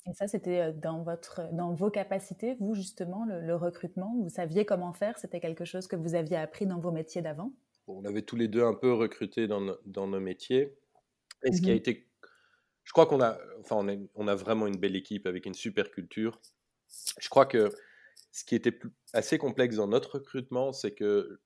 Et 0.08 0.14
ça, 0.14 0.28
c'était 0.28 0.60
euh, 0.60 0.72
dans, 0.72 1.02
votre, 1.02 1.52
dans 1.52 1.74
vos 1.74 1.90
capacités, 1.90 2.56
vous 2.60 2.74
justement, 2.74 3.24
le, 3.24 3.54
recrutement? 3.56 4.14
Vous 4.20 4.28
saviez 4.28 4.64
comment 4.64 4.92
faire? 4.92 5.18
C'était 5.18 5.40
quelque 5.40 5.64
chose 5.64 5.86
que 5.86 5.96
vous 5.96 6.14
aviez 6.14 6.36
appris 6.36 6.66
dans 6.66 6.78
vos 6.78 6.92
métiers 6.92 7.22
d'avant? 7.22 7.52
On 7.88 8.04
avait 8.04 8.22
tous 8.22 8.36
les 8.36 8.48
deux 8.48 8.64
un 8.64 8.74
peu 8.74 8.92
recruté 8.92 9.46
dans, 9.46 9.60
nos 9.84 10.20
métiers. 10.20 10.76
Et 11.44 11.52
ce 11.52 11.60
qui 11.60 11.70
a 11.70 11.74
mmh 11.74 11.76
été... 11.76 12.08
Je 12.84 12.92
crois 12.92 13.06
qu'on 13.06 13.20
a, 13.20 13.36
enfin, 13.60 13.76
on, 13.76 14.08
on 14.14 14.28
a 14.28 14.34
vraiment 14.36 14.68
une 14.68 14.76
belle 14.76 14.94
équipe 14.94 15.26
avec 15.26 15.46
une 15.46 15.54
super 15.54 15.90
culture. 15.90 16.40
Je 17.18 17.28
crois 17.28 17.46
que 17.46 17.72
ce 18.30 18.44
qui 18.44 18.54
était 18.54 18.78
assez 19.12 19.38
complexe 19.38 19.76
dans 19.76 19.88
notre 19.88 20.16
recrutement, 20.18 20.72
c'est 20.72 20.94
que 20.94 21.40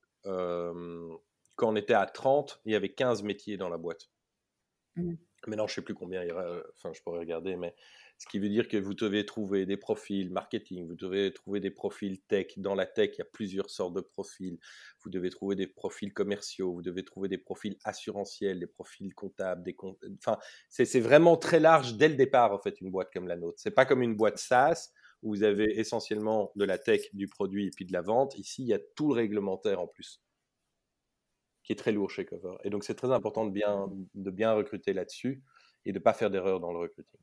quand 1.56 1.68
on 1.72 1.76
était 1.76 1.94
à 1.94 2.06
30, 2.06 2.60
il 2.64 2.72
y 2.72 2.74
avait 2.74 2.92
15 2.92 3.22
métiers 3.22 3.56
dans 3.56 3.68
la 3.68 3.78
boîte. 3.78 4.10
Mmh. 4.96 5.14
Maintenant, 5.46 5.66
je 5.66 5.72
ne 5.72 5.74
sais 5.76 5.82
plus 5.82 5.94
combien 5.94 6.22
il 6.22 6.28
y 6.28 6.32
aura, 6.32 6.44
enfin, 6.76 6.92
je 6.92 7.00
pourrais 7.02 7.20
regarder, 7.20 7.56
mais 7.56 7.74
ce 8.20 8.26
qui 8.26 8.38
veut 8.38 8.50
dire 8.50 8.68
que 8.68 8.76
vous 8.76 8.92
devez 8.92 9.24
trouver 9.24 9.64
des 9.64 9.78
profils 9.78 10.30
marketing, 10.30 10.86
vous 10.86 10.94
devez 10.94 11.32
trouver 11.32 11.58
des 11.58 11.70
profils 11.70 12.20
tech. 12.20 12.48
Dans 12.58 12.74
la 12.74 12.84
tech, 12.84 13.12
il 13.14 13.18
y 13.20 13.22
a 13.22 13.24
plusieurs 13.24 13.70
sortes 13.70 13.94
de 13.94 14.02
profils. 14.02 14.58
Vous 15.02 15.08
devez 15.08 15.30
trouver 15.30 15.56
des 15.56 15.66
profils 15.66 16.12
commerciaux, 16.12 16.74
vous 16.74 16.82
devez 16.82 17.02
trouver 17.02 17.30
des 17.30 17.38
profils 17.38 17.78
assurantiels, 17.82 18.60
des 18.60 18.66
profils 18.66 19.14
comptables, 19.14 19.62
des 19.62 19.72
comptes. 19.72 20.04
Enfin, 20.18 20.38
c'est 20.68 21.00
vraiment 21.00 21.38
très 21.38 21.60
large 21.60 21.94
dès 21.94 22.10
le 22.10 22.16
départ, 22.16 22.52
en 22.52 22.58
fait, 22.58 22.78
une 22.82 22.90
boîte 22.90 23.10
comme 23.10 23.26
la 23.26 23.36
nôtre. 23.36 23.58
C'est 23.58 23.70
pas 23.70 23.86
comme 23.86 24.02
une 24.02 24.16
boîte 24.16 24.36
SaaS 24.36 24.90
où 25.22 25.34
vous 25.34 25.42
avez 25.42 25.78
essentiellement 25.78 26.52
de 26.56 26.66
la 26.66 26.76
tech, 26.76 27.08
du 27.14 27.26
produit 27.26 27.68
et 27.68 27.70
puis 27.70 27.86
de 27.86 27.92
la 27.94 28.02
vente. 28.02 28.38
Ici, 28.38 28.62
il 28.64 28.68
y 28.68 28.74
a 28.74 28.80
tout 28.96 29.08
le 29.08 29.14
réglementaire 29.14 29.80
en 29.80 29.86
plus, 29.86 30.22
qui 31.70 31.74
est 31.74 31.76
très 31.76 31.92
lourd 31.92 32.10
chez 32.10 32.24
Cover. 32.24 32.56
Et 32.64 32.70
donc, 32.70 32.82
c'est 32.82 32.96
très 32.96 33.12
important 33.12 33.44
de 33.46 33.52
bien, 33.52 33.88
de 34.16 34.30
bien 34.32 34.52
recruter 34.54 34.92
là-dessus 34.92 35.40
et 35.84 35.92
de 35.92 35.98
ne 35.98 36.02
pas 36.02 36.12
faire 36.12 36.28
d'erreur 36.28 36.58
dans 36.58 36.72
le 36.72 36.78
recrutement. 36.78 37.20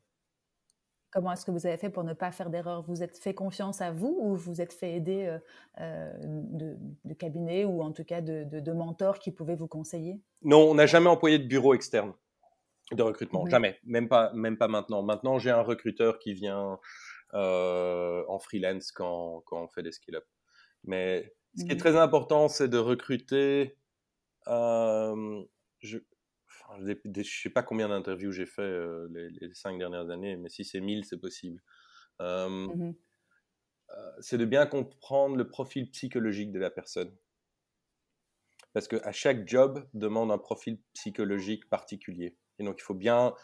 Comment 1.10 1.32
est-ce 1.32 1.44
que 1.44 1.50
vous 1.50 1.66
avez 1.66 1.76
fait 1.76 1.90
pour 1.90 2.02
ne 2.02 2.14
pas 2.14 2.32
faire 2.32 2.48
d'erreur 2.48 2.80
Vous 2.80 3.02
êtes 3.02 3.18
fait 3.18 3.34
confiance 3.34 3.82
à 3.82 3.90
vous 3.90 4.18
ou 4.18 4.34
vous 4.36 4.62
êtes 4.62 4.72
fait 4.72 4.94
aider 4.94 5.26
euh, 5.26 5.38
euh, 5.82 6.12
de, 6.22 6.78
de, 7.04 7.14
cabinet 7.14 7.66
ou 7.66 7.82
en 7.82 7.92
tout 7.92 8.04
cas 8.04 8.22
de, 8.22 8.44
de, 8.44 8.72
mentors 8.72 9.18
qui 9.18 9.32
pouvaient 9.32 9.54
vous 9.54 9.68
conseiller? 9.68 10.18
Non, 10.40 10.70
on 10.70 10.74
n'a 10.74 10.86
jamais 10.86 11.08
employé 11.10 11.38
de 11.38 11.46
bureau 11.46 11.74
externe 11.74 12.14
de 12.92 13.02
recrutement, 13.02 13.44
mmh 13.44 13.50
jamais, 13.50 13.78
même 13.84 14.08
pas, 14.08 14.32
même 14.32 14.56
pas 14.56 14.68
maintenant. 14.68 15.02
Maintenant, 15.02 15.38
j'ai 15.38 15.50
un 15.50 15.60
recruteur 15.60 16.18
qui 16.18 16.32
vient 16.32 16.78
euh, 17.34 18.24
en 18.28 18.38
freelance 18.38 18.92
quand, 18.92 19.42
quand, 19.44 19.62
on 19.62 19.68
fait 19.68 19.82
des 19.82 19.92
skill-up. 19.92 20.24
Mais 20.84 21.34
ce 21.54 21.64
qui 21.64 21.72
est 21.72 21.74
mmh 21.74 21.78
très 21.78 21.96
important, 21.96 22.48
c'est 22.48 22.68
de 22.68 22.78
recruter. 22.78 23.76
Je, 24.48 25.98
je 26.76 26.92
ne 27.08 27.22
sais 27.22 27.50
pas 27.50 27.62
combien 27.62 27.88
d'interviews 27.88 28.32
j'ai 28.32 28.46
fait 28.46 28.62
euh, 28.62 29.08
les, 29.10 29.54
cinq 29.54 29.78
dernières 29.78 30.10
années, 30.10 30.36
mais 30.36 30.48
si 30.48 30.64
c'est 30.64 30.80
1000, 30.80 31.04
c'est 31.04 31.18
possible. 31.18 31.62
Euh, 32.20 32.92
c'est 34.20 34.38
de 34.38 34.44
bien 34.44 34.66
comprendre 34.66 35.36
le 35.36 35.48
profil 35.48 35.90
psychologique 35.90 36.52
de 36.52 36.58
la 36.58 36.70
personne. 36.70 37.14
Parce 38.74 38.86
qu'à 38.86 39.12
chaque 39.12 39.48
job 39.48 39.88
demande 39.94 40.30
un 40.30 40.38
profil 40.38 40.78
psychologique 40.92 41.68
particulier. 41.68 42.36
Et 42.58 42.64
donc, 42.64 42.76
il 42.78 42.82
faut 42.82 42.94
bien, 42.94 43.34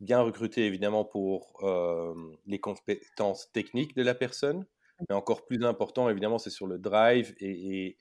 bien 0.00 0.20
recruter, 0.22 0.66
évidemment, 0.66 1.04
pour 1.04 1.62
euh, 1.62 2.14
les 2.46 2.58
compétences 2.58 3.52
techniques 3.52 3.94
de 3.94 4.02
la 4.02 4.14
personne. 4.14 4.60
Mmh. 4.60 5.04
Mais 5.10 5.14
encore 5.14 5.44
plus 5.44 5.62
important, 5.64 6.08
évidemment, 6.08 6.38
c'est 6.38 6.50
sur 6.50 6.66
le 6.66 6.78
drive 6.78 7.34
et, 7.38 7.86
et, 7.86 7.98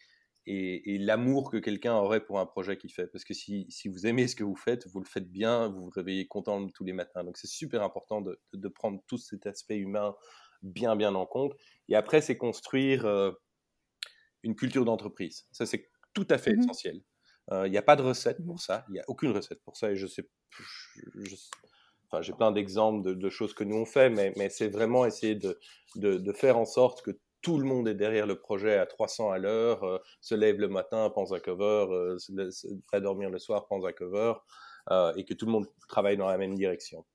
l'amour 0.48 1.52
que 1.52 1.58
quelqu'un 1.58 1.96
aurait 1.96 2.24
pour 2.24 2.40
un 2.40 2.46
projet 2.46 2.78
qu'il 2.78 2.92
fait. 2.92 3.08
Parce 3.08 3.24
que 3.24 3.34
si, 3.34 3.66
si, 3.70 3.90
vous 3.90 4.08
aimez 4.08 4.28
ce 4.28 4.36
que 4.36 4.44
vous 4.44 4.56
faites, 4.56 4.88
vous 4.88 5.00
le 5.00 5.06
faites 5.06 5.30
bien, 5.30 5.68
vous 5.68 5.86
vous 5.86 5.90
réveillez 5.90 6.28
content 6.28 6.68
tous 6.70 6.84
les 6.84 6.94
matins. 6.94 7.24
Donc 7.24 7.38
c'est 7.38 7.48
super 7.48 7.84
important 7.84 8.22
de, 8.22 8.40
de, 8.54 8.68
prendre 8.68 9.02
tout 9.08 9.18
cet 9.18 9.46
aspect 9.46 9.78
humain 9.78 10.16
bien, 10.64 10.96
bien 10.96 11.16
en 11.16 11.26
compte. 11.26 11.54
Et 11.90 11.96
après, 11.96 12.22
c'est 12.22 12.38
construire 12.38 13.06
euh, 13.06 13.32
une 14.44 14.56
culture 14.56 14.86
d'entreprise. 14.86 15.46
Ça, 15.52 15.66
c'est 15.66 15.90
tout 16.14 16.28
à 16.30 16.38
fait 16.38 16.54
mmh 16.54 16.60
essentiel. 16.60 17.02
Euh, 17.52 17.68
il 17.68 17.72
n'y 17.72 17.78
a 17.78 17.82
pas 17.82 17.96
de 17.96 18.04
recette 18.04 18.40
mmh 18.40 18.46
pour 18.46 18.60
ça. 18.60 18.86
Il 18.90 18.94
n'y 18.94 19.00
a 19.00 19.06
aucune 19.08 19.32
recette 19.32 19.62
pour 19.64 19.78
ça. 19.78 19.92
Et 19.92 19.96
je 19.96 20.08
sais, 20.08 20.28
enfin, 22.08 22.22
j'ai 22.22 22.34
plein 22.34 22.52
d'exemples 22.52 23.04
de, 23.04 23.14
de, 23.14 23.30
choses 23.30 23.54
que 23.54 23.64
nous 23.64 23.78
on 23.78 23.86
fait, 23.86 24.10
mais, 24.10 24.34
mais 24.38 24.50
c'est 24.50 24.70
vraiment 24.70 25.06
essayer 25.06 25.36
de, 25.36 25.60
de, 25.96 26.34
faire 26.34 26.58
en 26.58 26.66
sorte 26.66 27.02
que 27.02 27.12
tout 27.42 27.58
le 27.58 27.66
monde 27.66 27.88
est 27.88 27.96
derrière 27.96 28.28
le 28.28 28.40
projet 28.40 28.78
à 28.78 28.86
300 28.86 29.32
à 29.32 29.38
l'heure, 29.38 29.84
euh, 29.84 30.00
se 30.22 30.36
lève 30.36 30.60
le 30.60 30.68
matin, 30.68 31.10
pense 31.10 31.32
un 31.32 31.40
cover, 31.40 31.88
euh, 31.92 32.18
se, 32.20 32.32
fait 32.90 33.02
dormir 33.02 33.30
le 33.30 33.40
soir, 33.40 33.68
pense 33.68 33.86
un 33.86 33.92
cover, 33.92 34.34
euh, 34.92 35.14
et 35.16 35.26
que 35.26 35.34
tout 35.34 35.46
le 35.46 35.52
monde 35.52 35.68
travaille 35.88 36.18
dans 36.18 36.28
la 36.28 36.38
même 36.38 36.56
direction. 36.56 37.06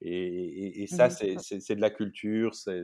Et, 0.00 0.86
ça, 0.86 1.08
mmh 1.08 1.38
c'est 1.38 1.76
de 1.76 1.80
la 1.80 1.90
culture, 1.90 2.54
c'est 2.54 2.82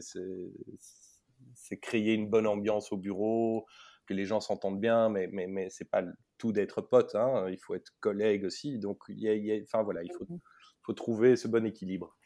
créer 1.81 2.15
une 2.15 2.31
bonne 2.31 2.47
ambiance 2.47 2.93
au 2.93 2.97
bureau, 2.97 3.67
que 4.07 4.15
les 4.15 4.25
gens 4.25 4.41
s'entendent 4.41 4.81
bien, 4.81 5.09
mais, 5.11 5.29
mais, 5.31 5.47
mais 5.47 5.69
c'est 5.69 5.85
pas 5.85 6.03
tout 6.39 6.53
d'être 6.53 6.81
pote, 6.81 7.15
hein, 7.15 7.47
il 7.51 7.59
faut 7.59 7.75
être 7.75 7.93
collègue 8.01 8.45
aussi. 8.45 8.79
Donc, 8.79 9.03
il 9.09 9.63
enfin, 9.65 9.83
voilà, 9.83 10.03
il 10.03 10.13
faut, 10.13 10.25
mmh 10.25 10.39
faut 10.83 10.95
trouver 10.95 11.37
ce 11.37 11.47
bon 11.47 11.67
équilibre. 11.67 12.17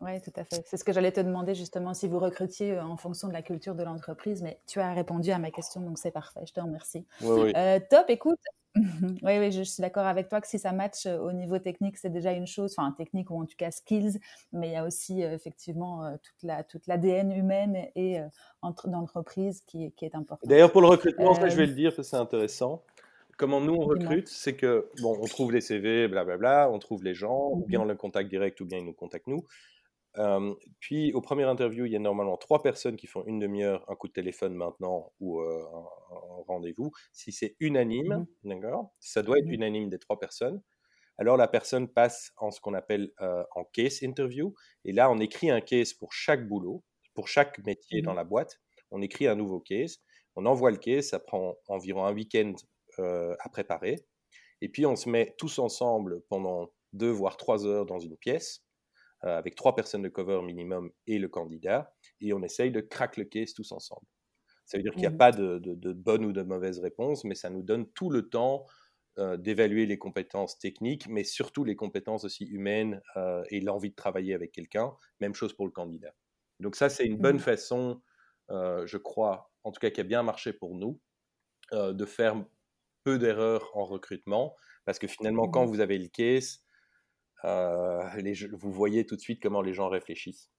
Oui, 0.00 0.20
tout 0.22 0.32
à 0.36 0.44
fait. 0.44 0.62
C'est 0.66 0.78
ce 0.78 0.84
que 0.84 0.92
j'allais 0.92 1.12
te 1.12 1.20
demander 1.20 1.54
justement 1.54 1.92
si 1.92 2.08
vous 2.08 2.18
recrutiez 2.18 2.72
euh, 2.72 2.82
en 2.82 2.96
fonction 2.96 3.28
de 3.28 3.34
la 3.34 3.42
culture 3.42 3.74
de 3.74 3.82
l'entreprise, 3.82 4.42
mais 4.42 4.58
tu 4.66 4.80
as 4.80 4.94
répondu 4.94 5.30
à 5.30 5.38
ma 5.38 5.50
question, 5.50 5.82
donc 5.82 5.98
c'est 5.98 6.10
parfait. 6.10 6.40
Je 6.46 6.52
te 6.52 6.60
remercie. 6.60 7.04
Euh, 7.22 7.78
top, 7.90 8.06
écoute. 8.08 8.40
oui, 8.76 9.38
oui, 9.38 9.50
je 9.50 9.62
suis 9.62 9.80
d'accord 9.82 10.06
avec 10.06 10.28
toi 10.28 10.40
que 10.40 10.46
si 10.46 10.58
ça 10.58 10.72
match 10.72 11.04
euh, 11.04 11.18
au 11.18 11.32
niveau 11.32 11.58
technique, 11.58 11.98
c'est 11.98 12.08
déjà 12.08 12.32
une 12.32 12.46
chose, 12.46 12.74
enfin 12.78 12.92
technique 12.92 13.30
ou 13.30 13.42
en 13.42 13.44
tout 13.44 13.56
cas 13.58 13.70
skills, 13.70 14.20
mais 14.52 14.68
il 14.68 14.72
y 14.72 14.76
a 14.76 14.84
aussi 14.84 15.22
effectivement 15.22 16.16
toute 16.22 16.42
la 16.44 16.62
toute 16.62 16.86
l'ADN 16.86 17.32
humaine 17.32 17.88
et 17.96 18.20
d'entreprise 18.84 19.62
qui, 19.66 19.90
qui, 19.92 20.04
est 20.04 20.14
important. 20.14 20.46
D'ailleurs, 20.48 20.70
pour 20.70 20.82
le 20.82 20.86
recrutement, 20.86 21.34
ça, 21.34 21.48
je 21.48 21.56
vais 21.56 21.66
le 21.66 21.74
dire, 21.74 21.92
c'est 22.00 22.16
intéressant 22.16 22.82
comment 23.36 23.60
nous 23.60 23.72
on 23.74 23.86
recrute, 23.86 24.28
c'est 24.28 24.54
que 24.54 24.86
bon, 25.00 25.16
on 25.18 25.24
trouve 25.24 25.50
les 25.50 25.62
CV, 25.62 26.08
blablabla, 26.08 26.70
on 26.70 26.78
trouve 26.78 27.02
les 27.02 27.14
gens, 27.14 27.52
ou 27.52 27.64
bien 27.66 27.80
on 27.80 27.86
le 27.86 27.94
contacte 27.94 28.28
direct, 28.28 28.60
ou 28.60 28.66
bien 28.66 28.78
ils 28.78 28.84
nous 28.84 28.92
contactent 28.92 29.26
nous 29.26 29.46
puis, 30.80 31.12
au 31.12 31.20
premier 31.20 31.44
interview, 31.44 31.86
il 31.86 31.92
y 31.92 31.96
a 31.96 32.00
normalement 32.00 32.36
trois 32.36 32.62
personnes 32.62 32.96
qui 32.96 33.06
font 33.06 33.24
une 33.26 33.38
demi-heure, 33.38 33.84
un 33.88 33.94
coup 33.94 34.08
de 34.08 34.12
téléphone 34.12 34.54
maintenant 34.54 35.12
ou 35.20 35.40
un, 35.40 35.64
rendez-vous. 36.46 36.90
Si 37.12 37.32
c'est 37.32 37.56
unanime, 37.60 38.26
mmh 38.42 38.48
d'accord, 38.48 38.92
ça 39.00 39.22
doit 39.22 39.38
être 39.38 39.46
mmh 39.46 39.52
unanime 39.52 39.88
des 39.88 39.98
trois 39.98 40.18
personnes. 40.18 40.60
Alors 41.18 41.36
la 41.36 41.48
personne 41.48 41.86
passe 41.86 42.32
en 42.38 42.50
ce 42.50 42.60
qu'on 42.60 42.74
appelle 42.74 43.12
en 43.18 43.64
case 43.72 44.02
interview. 44.02 44.54
Et 44.84 44.92
là, 44.92 45.10
on 45.10 45.18
écrit 45.18 45.50
un 45.50 45.60
case 45.60 45.92
pour 45.92 46.12
chaque 46.12 46.48
boulot, 46.48 46.82
pour 47.14 47.28
chaque 47.28 47.58
métier 47.64 48.02
dans 48.02 48.12
mmh 48.12 48.16
la 48.16 48.24
boîte. 48.24 48.60
On 48.90 49.02
écrit 49.02 49.28
un 49.28 49.36
nouveau 49.36 49.60
case. 49.60 49.98
On 50.34 50.46
envoie 50.46 50.70
le 50.70 50.78
case. 50.78 51.08
Ça 51.08 51.20
prend 51.20 51.56
environ 51.68 52.04
un 52.04 52.12
week-end 52.12 52.54
à 52.98 53.48
préparer. 53.50 53.96
Et 54.62 54.68
puis 54.68 54.86
on 54.86 54.96
se 54.96 55.08
met 55.08 55.34
tous 55.38 55.58
ensemble 55.58 56.22
pendant 56.28 56.70
deux 56.92 57.10
voire 57.10 57.36
trois 57.36 57.66
heures 57.66 57.86
dans 57.86 58.00
une 58.00 58.16
pièce 58.16 58.62
euh, 58.62 58.69
avec 59.22 59.54
trois 59.54 59.74
personnes 59.74 60.02
de 60.02 60.08
cover 60.08 60.40
minimum 60.42 60.90
et 61.06 61.18
le 61.18 61.28
candidat, 61.28 61.92
et 62.20 62.32
on 62.32 62.42
essaye 62.42 62.70
de 62.70 62.80
craquer 62.80 63.22
le 63.22 63.26
case 63.26 63.52
tous 63.54 63.72
ensemble. 63.72 64.06
Ça 64.70 64.78
veut 64.78 64.84
dire 64.84 64.92
qu'il 64.92 65.00
n'y 65.00 65.06
a 65.08 65.10
mmh 65.10 65.18
pas 65.18 65.32
de, 65.32 65.58
de, 65.58 65.92
bonne 65.92 66.24
ou 66.24 66.32
de 66.32 66.42
mauvaise 66.42 66.78
réponse, 66.78 67.24
mais 67.24 67.34
ça 67.34 67.50
nous 67.50 67.64
donne 67.64 67.90
tout 67.90 68.08
le 68.08 68.28
temps 68.28 68.66
euh, 69.18 69.36
d'évaluer 69.36 69.84
les 69.84 69.98
compétences 69.98 70.60
techniques, 70.60 71.08
mais 71.08 71.24
surtout 71.24 71.64
les 71.64 71.74
compétences 71.74 72.24
aussi 72.24 72.44
humaines 72.44 73.02
euh, 73.16 73.42
et 73.50 73.60
l'envie 73.60 73.90
de 73.90 73.96
travailler 73.96 74.32
avec 74.32 74.52
quelqu'un. 74.52 74.92
Même 75.18 75.34
chose 75.34 75.54
pour 75.54 75.66
le 75.66 75.72
candidat. 75.72 76.14
Donc 76.60 76.76
ça, 76.76 76.88
c'est 76.88 77.04
une 77.04 77.18
bonne 77.18 77.36
mmh 77.36 77.40
façon, 77.40 78.00
je 78.48 78.96
crois, 78.96 79.50
en 79.64 79.72
tout 79.72 79.80
cas 79.80 79.90
qui 79.90 80.00
a 80.00 80.04
bien 80.04 80.22
marché 80.22 80.52
pour 80.52 80.76
nous, 80.76 81.00
de 81.72 82.04
faire 82.04 82.36
peu 83.02 83.18
d'erreurs 83.18 83.70
en 83.74 83.84
recrutement, 83.84 84.54
parce 84.84 85.00
que 85.00 85.08
finalement, 85.08 85.48
quand 85.48 85.64
mmh 85.64 85.68
vous 85.68 85.80
avez 85.80 85.98
le 85.98 86.08
case, 86.08 86.60
euh, 87.44 88.02
vous 88.52 88.72
voyez 88.72 89.06
tout 89.06 89.16
de 89.16 89.20
suite 89.20 89.42
comment 89.42 89.62
les 89.62 89.72
gens 89.72 89.88
réfléchissent. 89.88 90.50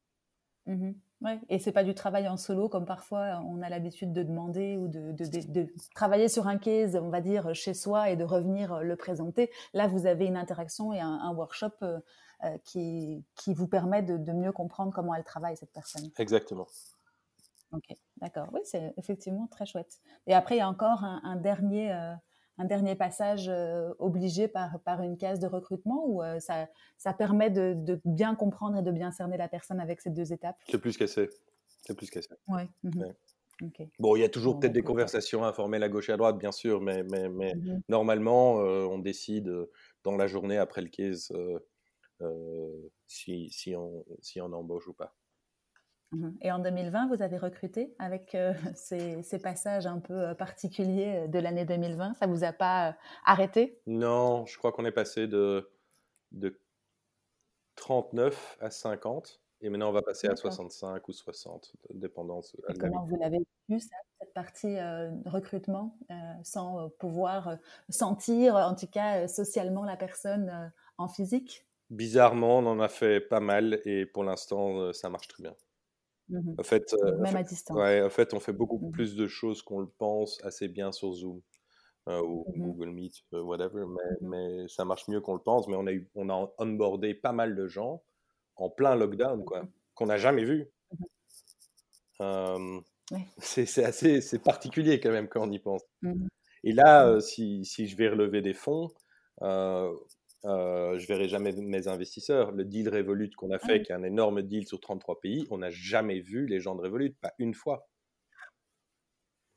Mmh 0.68 0.92
ouais. 1.22 1.40
Et 1.50 1.60
c'est 1.60 1.72
pas 1.72 1.84
du 1.84 1.96
travail 1.96 2.28
en 2.28 2.38
solo 2.38 2.70
comme 2.70 2.86
parfois 2.86 3.42
on 3.46 3.62
a 3.62 3.70
l'habitude 3.70 4.14
de 4.14 4.24
demander 4.24 4.78
ou 4.78 4.88
de, 4.88 5.12
de, 5.12 5.68
travailler 5.96 6.28
sur 6.28 6.48
un 6.48 6.58
case, 6.58 6.96
on 6.96 7.10
va 7.10 7.22
dire, 7.22 7.54
chez 7.56 7.74
soi 7.74 8.10
et 8.10 8.16
de 8.16 8.24
revenir 8.24 8.82
le 8.82 8.96
présenter. 8.96 9.52
Là, 9.74 9.88
vous 9.88 10.06
avez 10.06 10.26
une 10.26 10.38
interaction 10.38 10.94
et 10.94 11.00
un, 11.00 11.34
workshop 11.34 11.72
euh, 11.82 12.00
euh, 12.44 12.58
qui, 12.64 13.24
qui, 13.36 13.54
vous 13.54 13.68
permet 13.68 14.04
de, 14.04 14.32
mieux 14.32 14.52
comprendre 14.52 14.94
comment 14.94 15.16
elle 15.16 15.24
travaille, 15.24 15.58
cette 15.58 15.72
personne. 15.72 16.10
Exactement. 16.18 16.68
Ok, 17.72 17.96
d'accord. 18.18 18.50
Oui, 18.52 18.62
c'est 18.64 18.94
effectivement 18.98 19.48
très 19.48 19.66
chouette. 19.66 20.00
Et 20.28 20.34
après, 20.34 20.56
il 20.56 20.60
y 20.60 20.62
a 20.62 20.70
encore 20.70 21.04
un, 21.04 21.36
dernier 21.38 21.92
un 22.58 22.66
dernier 22.66 22.96
passage 22.96 23.50
euh, 23.50 23.94
obligé 24.00 24.48
par, 24.48 24.80
par 24.82 25.02
une 25.02 25.18
case 25.18 25.40
de 25.40 25.48
recrutement 25.48 26.04
ou 26.06 26.22
euh, 26.22 26.40
ça, 26.40 26.68
ça 26.98 27.14
permet 27.14 27.50
de, 27.50 28.00
bien 28.06 28.36
comprendre 28.36 28.78
et 28.78 28.82
de 28.82 28.92
bien 28.92 29.12
cerner 29.12 29.38
la 29.38 29.48
personne 29.48 29.80
avec 29.80 30.02
ces 30.02 30.10
deux 30.10 30.34
étapes? 30.34 30.58
C'est 30.70 30.80
plus 30.80 30.98
qu'assez. 30.98 31.30
C'est 31.82 31.96
plus 31.96 32.10
qu'assez. 32.10 32.36
Ouais. 32.48 32.70
Mmh 32.84 33.04
bon, 34.00 34.16
il 34.16 34.22
y 34.22 34.24
a 34.24 34.30
toujours 34.30 34.60
peut-être 34.60 34.72
bah, 34.72 34.80
des 34.80 34.82
conversations 34.82 35.44
informelles 35.44 35.84
à 35.84 35.90
gauche 35.90 36.10
et 36.10 36.14
à 36.14 36.18
droite, 36.18 36.40
bien 36.40 36.52
sûr, 36.52 36.82
mais, 36.82 37.04
mais, 37.04 37.30
mais 37.30 37.54
mmh 37.54 37.82
normalement, 37.90 38.60
euh, 38.60 38.86
on 38.86 38.98
décide 38.98 39.54
dans 40.04 40.18
la 40.18 40.26
journée 40.26 40.58
après 40.58 40.82
le 40.82 40.88
case 40.90 41.32
si, 43.08 43.50
si, 43.52 43.76
on, 43.76 44.04
si 44.22 44.42
on 44.42 44.52
embauche 44.54 44.88
ou 44.88 44.94
pas. 44.94 45.16
Mmh 46.12 46.30
et 46.42 46.52
en 46.52 46.60
2020, 46.60 47.08
vous 47.08 47.22
avez 47.22 47.38
recruté 47.38 47.94
avec 48.00 48.36
euh, 48.36 48.54
ces, 48.76 49.40
passages 49.42 49.86
un 49.86 50.00
peu 50.00 50.14
euh, 50.14 50.34
particuliers 50.34 51.28
de 51.28 51.40
l'année 51.40 51.66
2020. 51.66 52.16
Ça 52.16 52.28
vous 52.28 52.44
a 52.44 52.52
pas 52.52 52.90
euh, 52.90 52.94
arrêté? 53.26 53.80
Non, 53.88 54.46
je 54.46 54.58
crois 54.58 54.72
qu'on 54.72 54.86
est 54.86 54.92
passé 54.92 55.28
de, 55.28 55.70
de 56.32 56.60
39 57.76 58.58
à 58.60 58.70
50. 58.70 59.40
Et 59.64 59.70
maintenant, 59.70 59.90
on 59.90 59.94
va 59.94 60.02
passer 60.02 60.28
à 60.28 60.36
65 60.36 61.08
ou 61.08 61.14
60, 61.14 61.74
dépendance. 61.94 62.58
Et 62.68 62.74
comment 62.74 63.06
vous 63.06 63.16
l'avez 63.18 63.46
vu, 63.70 63.80
cette 63.80 64.34
partie 64.34 64.76
recrutement, 65.28 65.96
sans 66.42 66.90
pouvoir 66.98 67.58
sentir, 67.88 68.56
en 68.56 68.74
tout 68.74 68.88
cas 68.88 69.28
socialement, 69.28 69.86
la 69.86 69.98
personne 69.98 70.74
en 70.98 71.08
physique? 71.08 71.68
Bizarrement, 71.92 72.58
on 72.58 72.66
en 72.66 72.80
a 72.80 72.88
fait 72.88 73.20
pas 73.20 73.40
mal 73.40 73.82
et 73.86 74.08
pour 74.08 74.24
l'instant, 74.24 74.92
ça 74.94 75.12
marche 75.12 75.28
très 75.28 75.44
bien. 75.44 75.56
Mmh 76.32 76.56
en 76.58 76.64
fait, 76.64 76.94
euh, 76.94 77.18
Même 77.18 77.36
à 77.36 77.44
distance. 77.44 77.78
Ouais, 77.78 78.02
en 78.02 78.10
fait, 78.10 78.34
on 78.34 78.40
fait 78.40 78.54
beaucoup 78.54 78.80
mmh 78.80 78.92
plus 78.92 79.16
de 79.16 79.28
choses 79.28 79.62
qu'on 79.62 79.80
le 79.80 79.88
pense 79.88 80.42
assez 80.44 80.70
bien 80.70 80.92
sur 80.94 81.14
Zoom 81.14 81.42
euh, 82.08 82.22
ou 82.22 82.46
mmh 82.56 82.62
Google 82.62 82.90
Meet, 82.92 83.14
euh, 83.34 83.42
whatever, 83.42 83.84
mais, 83.86 84.18
mais, 84.22 84.68
ça 84.70 84.86
marche 84.86 85.08
mieux 85.10 85.20
qu'on 85.20 85.34
le 85.34 85.42
pense. 85.42 85.68
Mais 85.68 85.76
on 85.76 85.86
a, 85.88 85.92
eu, 85.92 86.10
on 86.16 86.30
a 86.30 86.50
onboardé 86.58 87.14
pas 87.14 87.34
mal 87.34 87.56
de 87.56 87.68
gens 87.68 88.02
en 88.56 88.70
plein 88.70 88.96
lockdown, 88.96 89.44
quoi, 89.44 89.64
qu'on 89.94 90.06
n'a 90.06 90.18
jamais 90.18 90.46
vu. 90.46 90.70
C'est 93.40 93.84
assez 93.84 94.22
c'est 94.22 94.40
particulier 94.40 95.02
quand 95.02 95.12
même 95.12 95.28
quand 95.28 95.46
on 95.46 95.52
y 95.52 95.60
pense. 95.60 95.82
Et 96.64 96.72
là, 96.72 97.20
si, 97.20 97.66
si, 97.66 97.88
je 97.88 97.98
vais 97.98 98.08
relever 98.08 98.42
des 98.42 98.54
fonds, 98.54 98.90
euh, 100.46 100.98
je 101.00 101.08
verrai 101.08 101.28
jamais 101.30 101.52
mes 101.54 101.88
investisseurs. 101.88 102.52
Le 102.52 102.66
deal 102.66 102.90
Revolut 102.90 103.30
qu'on 103.36 103.52
a 103.52 103.60
fait, 103.60 103.82
qui 103.82 103.92
est 103.92 103.96
un 103.96 104.04
énorme 104.04 104.42
deal 104.44 104.68
sur 104.68 104.80
33 104.80 105.20
pays, 105.22 105.48
on 105.52 105.58
n'a 105.60 105.70
jamais 105.70 106.20
vu 106.20 106.46
les 106.48 106.60
gens 106.60 106.76
de 106.76 106.82
Revolut, 106.82 107.14
pas 107.14 107.34
une 107.40 107.54
fois. 107.54 107.90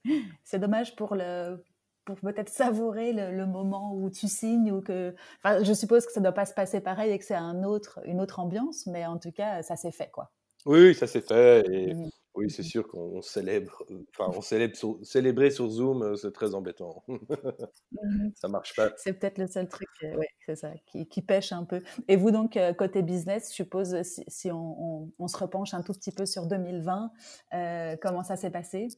C'est 0.45 0.59
dommage 0.59 0.97
pour 0.97 1.15
le 1.15 1.63
pour 2.05 2.17
peut-être 2.21 2.51
savourer 2.51 3.15
le, 3.15 3.35
le 3.35 3.47
moment 3.47 3.95
où 3.97 4.11
tu 4.11 4.29
signes 4.29 4.71
ou 4.73 4.83
que 4.83 5.15
enfin, 5.43 5.63
je 5.65 5.73
suppose 5.73 6.05
que 6.05 6.13
ça 6.13 6.21
ne 6.21 6.25
doit 6.25 6.35
pas 6.35 6.45
se 6.45 6.53
passer 6.53 6.83
pareil 6.83 7.11
et 7.13 7.19
que 7.19 7.25
c'est 7.25 7.35
un 7.35 7.65
autre 7.65 8.01
une 8.05 8.21
autre 8.21 8.41
ambiance 8.41 8.87
mais 8.87 9.07
en 9.07 9.19
tout 9.19 9.33
cas 9.33 9.63
ça 9.63 9.77
s'est 9.77 9.93
fait 9.93 10.11
quoi. 10.11 10.33
Oui, 10.67 10.95
ça 10.95 11.07
s'est 11.07 11.21
fait. 11.21 11.65
Et 11.71 11.93
Mhm. 11.93 12.11
Oui, 12.35 12.51
c'est 12.51 12.63
Mhm. 12.63 12.69
sûr 12.69 12.89
qu'on 12.89 13.23
célèbre. 13.23 13.85
Enfin, 14.11 14.33
on 14.37 14.41
célèbre 14.41 14.77
sur- 14.77 14.99
célébrer 15.03 15.51
sur 15.51 15.69
Zoom, 15.69 16.17
c'est 16.17 16.33
très 16.33 16.55
embêtant. 16.55 17.05
Mhm. 17.09 18.33
ça 18.35 18.49
marche 18.49 18.75
pas. 18.77 18.91
C'est 18.97 19.13
peut-être 19.15 19.39
le 19.39 19.47
seul 19.47 19.69
truc, 19.69 19.89
euh, 20.03 20.17
ouais, 20.17 20.29
c'est 20.45 20.57
ça, 20.57 20.73
qui, 20.87 21.07
qui 21.09 21.23
pêche 21.23 21.53
un 21.53 21.65
peu. 21.65 21.81
Et 22.09 22.17
vous, 22.17 22.31
donc, 22.31 22.57
euh, 22.57 22.73
côté 22.75 23.03
business, 23.03 23.49
je 23.51 23.55
suppose, 23.55 24.03
si, 24.03 24.25
si 24.29 24.51
on, 24.51 25.03
on- 25.05 25.13
on 25.19 25.29
se 25.29 25.37
repenche 25.37 25.75
un 25.75 25.83
tout 25.83 25.93
petit 25.93 26.13
peu 26.13 26.27
sur 26.27 26.47
2020, 26.47 27.13
euh, 27.55 27.97
comment 28.03 28.23
ça 28.25 28.37
s'est 28.37 28.51
passé? 28.51 28.89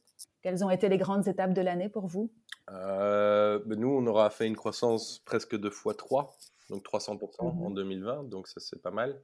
Quelles 0.41 0.63
ont 0.65 0.69
été 0.69 0.89
les 0.89 0.97
grandes 0.97 1.27
étapes 1.27 1.53
de 1.53 1.61
l'année 1.61 1.89
pour 1.89 2.07
vous? 2.07 2.31
Ben 2.69 3.61
nous, 3.79 3.89
on 3.89 4.05
aura 4.07 4.29
fait 4.29 4.45
une 4.47 4.55
croissance 4.55 5.19
presque 5.19 5.55
deux 5.57 5.69
fois 5.69 5.93
3, 5.93 6.35
donc 6.69 6.83
300% 6.83 7.53
Mhm. 7.53 7.65
en 7.65 7.69
2020, 7.71 8.23
donc 8.23 8.47
ça 8.47 8.59
c'est 8.59 8.81
pas 8.81 8.91
mal. 8.91 9.21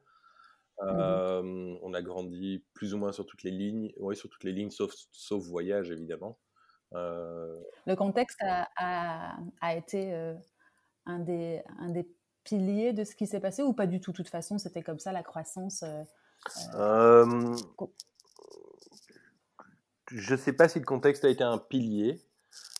Euh, 0.84 1.78
on 1.82 1.94
a 1.94 2.02
grandi 2.02 2.64
plus 2.74 2.94
ou 2.94 2.98
moins 2.98 3.12
sur 3.12 3.26
toutes 3.26 3.44
les 3.44 3.52
lignes, 3.52 3.94
oui, 3.98 4.16
sur 4.16 4.30
toutes 4.30 4.44
les 4.44 4.52
lignes, 4.52 4.72
sauf, 4.72 4.94
sauf 5.12 5.44
voyage 5.44 5.92
évidemment. 5.92 6.38
Le 6.92 7.96
contexte 7.96 8.40
a, 8.42 8.68
a- 8.78 9.38
a 9.62 9.76
été 9.76 10.14
un, 11.06 11.20
des, 11.20 11.64
un 11.80 11.90
des 11.90 12.08
piliers 12.44 12.94
de 12.94 13.04
ce 13.04 13.16
qui 13.16 13.28
s'est 13.28 13.40
passé 13.40 13.64
ou 13.64 13.74
pas 13.74 13.88
du 13.88 14.00
tout? 14.02 14.12
De 14.12 14.18
toute 14.18 14.30
façon, 14.30 14.58
c'était 14.58 14.84
comme 14.84 15.00
ça, 15.00 15.12
la 15.12 15.24
croissance 15.24 15.84
euh, 15.84 16.04
euh, 16.76 17.56
je 20.12 20.36
sais 20.36 20.54
pas 20.54 20.68
si 20.68 20.80
le 20.80 20.86
contexte 20.86 21.26
a 21.26 21.30
été 21.30 21.44
un 21.44 21.58
pilier, 21.58 22.22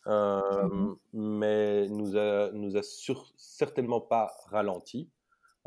euh, 0.06 0.40
Mhm. 0.68 0.96
mais 1.12 1.88
nous 1.88 2.16
a, 2.16 2.50
nous 2.52 2.76
a 2.76 2.82
sur- 2.82 3.32
certainement 3.36 4.00
pas 4.00 4.36
ralenti. 4.46 5.10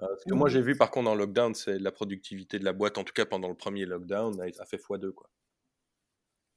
Euh, 0.02 0.08
ce 0.18 0.26
que 0.26 0.34
moi 0.34 0.50
Mhm. 0.50 0.50
j'ai 0.50 0.62
vu 0.64 0.76
par 0.76 0.89
contre 0.89 1.10
en 1.10 1.14
lockdown, 1.16 1.54
c'est 1.54 1.78
la 1.78 1.91
productivité 1.91 2.58
de 2.58 2.66
la 2.66 2.74
boîte, 2.74 2.98
en 2.98 3.04
tout 3.04 3.14
cas 3.14 3.26
pendant 3.28 3.48
le 3.48 3.56
premier 3.56 3.86
lockdown, 3.86 4.39
a, 4.41 4.45
a 4.45 4.66
fait 4.66 4.78
x2 4.78 5.12
quoi. 5.12 5.30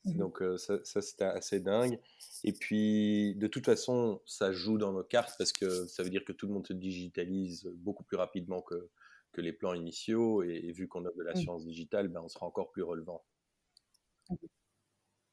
Mhm. 0.05 0.15
Donc 0.15 0.43
euh, 0.43 0.57
ça, 0.59 0.83
ça, 0.85 1.01
c'était 1.03 1.25
assez 1.25 1.61
dingue. 1.61 2.01
Et 2.43 2.53
puis 2.53 3.35
de 3.37 3.47
toute 3.47 3.67
façon, 3.67 4.21
ça 4.27 4.53
joue 4.53 4.77
dans 4.79 4.93
nos 4.93 5.05
cartes 5.05 5.35
parce 5.39 5.53
que 5.53 5.87
ça 5.87 6.03
veut 6.03 6.11
dire 6.11 6.25
que 6.25 6.33
tout 6.33 6.47
le 6.49 6.53
monde 6.55 6.67
se 6.67 6.73
digitalise 6.73 7.65
beaucoup 7.77 8.03
plus 8.05 8.17
rapidement 8.17 8.61
que, 8.63 8.91
que 9.33 9.41
les 9.41 9.53
plans 9.53 9.75
initiaux. 9.75 10.43
Et, 10.43 10.55
et 10.65 10.73
vu 10.73 10.89
qu'on 10.89 11.05
a 11.05 11.11
de 11.17 11.23
la 11.23 11.35
Mhm. 11.35 11.47
science 11.47 11.65
digitale, 11.65 12.09
ben, 12.09 12.23
on 12.25 12.29
sera 12.29 12.47
encore 12.47 12.71
plus 12.73 12.83
relevant. 12.83 13.25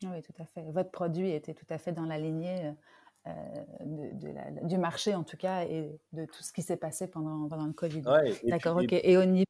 Oui, 0.04 0.22
tout 0.22 0.34
à 0.40 0.46
fait. 0.46 0.72
Votre 0.72 0.92
produit 0.92 1.32
était 1.32 1.54
tout 1.56 1.66
à 1.70 1.78
fait 1.80 1.92
dans 1.92 2.06
la 2.06 2.18
lignée 2.20 2.66
euh, 2.68 2.74
de, 3.82 4.20
de 4.20 4.28
la- 4.34 4.52
du 4.64 4.78
marché, 4.78 5.14
en 5.16 5.24
tout 5.24 5.38
cas, 5.38 5.64
et 5.66 6.00
de 6.14 6.26
tout 6.26 6.44
ce 6.44 6.52
qui 6.54 6.62
s'est 6.62 6.78
passé 6.78 7.08
pendant, 7.08 7.48
pendant 7.48 7.66
le 7.68 7.74
Covid. 7.74 8.02
Ouais, 8.08 8.32
et 8.44 8.50
D'accord, 8.50 8.78
puis- 8.78 8.86
ok. 8.88 9.02
Et 9.04 9.18
au 9.18 9.26
niveau. 9.26 9.46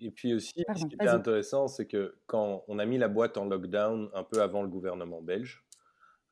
Et 0.00 0.10
puis 0.10 0.34
aussi, 0.34 0.52
Pardon, 0.66 0.82
ce 0.82 0.86
qui 0.86 0.94
était 0.96 1.08
intéressant, 1.08 1.66
c'est 1.68 1.86
que 1.86 2.18
quand 2.26 2.64
on 2.68 2.78
a 2.78 2.84
mis 2.84 2.98
la 2.98 3.08
boîte 3.08 3.38
en 3.38 3.44
lockdown 3.46 4.10
un 4.12 4.24
peu 4.24 4.42
avant 4.42 4.62
le 4.62 4.68
gouvernement 4.68 5.22
belge, 5.22 5.64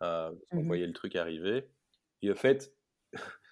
euh, 0.03 0.31
qu'on 0.51 0.59
Mhm. 0.61 0.67
voyait 0.67 0.87
le 0.87 0.93
truc 0.93 1.17
arriver, 1.17 1.71
et 2.23 2.31
au 2.31 2.35
fait, 2.35 2.75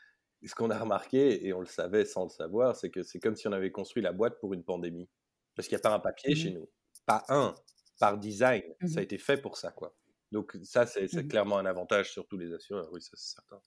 ce 0.44 0.54
qu'on 0.54 0.70
a 0.70 0.78
remarqué, 0.78 1.46
et 1.46 1.52
on 1.52 1.60
le 1.60 1.66
savait 1.66 2.04
sans 2.04 2.24
le 2.24 2.28
savoir, 2.30 2.76
c'est 2.76 2.90
que 2.90 3.02
c'est 3.02 3.20
comme 3.20 3.36
si 3.36 3.46
on 3.48 3.52
avait 3.52 3.70
construit 3.70 4.02
la 4.02 4.12
boîte 4.12 4.38
pour 4.40 4.52
une 4.54 4.64
pandémie. 4.64 5.08
Parce 5.54 5.68
qu'il 5.68 5.76
n'y 5.76 5.80
a 5.80 5.88
pas 5.88 5.94
un 5.94 6.00
papier 6.00 6.30
Mhm. 6.30 6.36
chez 6.36 6.50
nous. 6.52 6.68
Pas 7.06 7.24
un. 7.28 7.54
Par 7.98 8.16
design. 8.18 8.62
Ça 8.82 8.86
Mhm. 8.88 8.98
a 8.98 9.02
été 9.02 9.18
fait 9.18 9.36
pour 9.40 9.56
ça, 9.58 9.70
quoi. 9.72 9.94
Donc 10.32 10.56
ça, 10.62 10.86
c'est 10.86 11.12
Mhm. 11.12 11.28
clairement 11.28 11.58
un 11.58 11.66
avantage 11.66 12.12
sur 12.12 12.26
tous 12.26 12.38
les 12.38 12.52
assureurs, 12.52 12.88
oui, 12.92 13.02
ça 13.02 13.10
c'est 13.14 13.34
certain. 13.34 13.60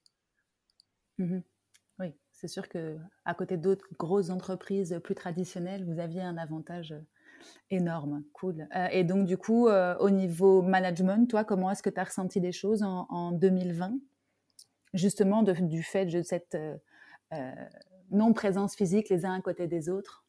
Mhm. 1.18 1.44
Oui, 2.00 2.16
c'est 2.32 2.48
sûr 2.48 2.68
que 2.70 2.98
à 3.26 3.36
côté 3.36 3.58
d'autres 3.58 3.88
grosses 4.00 4.30
entreprises 4.30 5.00
plus 5.04 5.16
traditionnelles, 5.16 5.86
vous 5.86 6.00
aviez 6.00 6.22
un 6.22 6.38
avantage 6.38 6.92
euh, 6.94 7.02
énorme. 7.72 8.24
Cool. 8.34 8.68
Euh, 8.76 8.88
et 8.92 9.04
donc, 9.04 9.26
du 9.28 9.38
coup, 9.38 9.68
euh, 9.68 9.98
au 10.00 10.10
niveau 10.10 10.62
management, 10.62 11.30
toi, 11.30 11.44
comment 11.44 11.72
est-ce 11.72 11.84
que 11.84 11.90
tu 11.92 12.00
as 12.00 12.06
ressenti 12.06 12.40
les 12.40 12.52
choses 12.52 12.84
en, 12.84 13.08
en 13.10 13.32
2020 13.32 14.00
Justement, 14.94 15.44
de- 15.44 15.54
du 15.54 15.84
fait 15.84 16.06
de 16.08 16.22
cette 16.24 16.56
euh, 16.56 17.56
non-présence 18.12 18.76
physique 18.76 19.10
les 19.10 19.26
uns 19.26 19.34
à 19.36 19.42
côté 19.42 19.68
des 19.68 19.90
autres? 19.90 20.26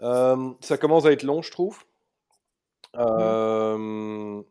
Euh, 0.00 0.52
ça 0.60 0.76
commence 0.78 1.06
à 1.06 1.12
être 1.12 1.22
long, 1.22 1.42
je 1.42 1.50
trouve. 1.50 1.84
Euh, 2.96 4.42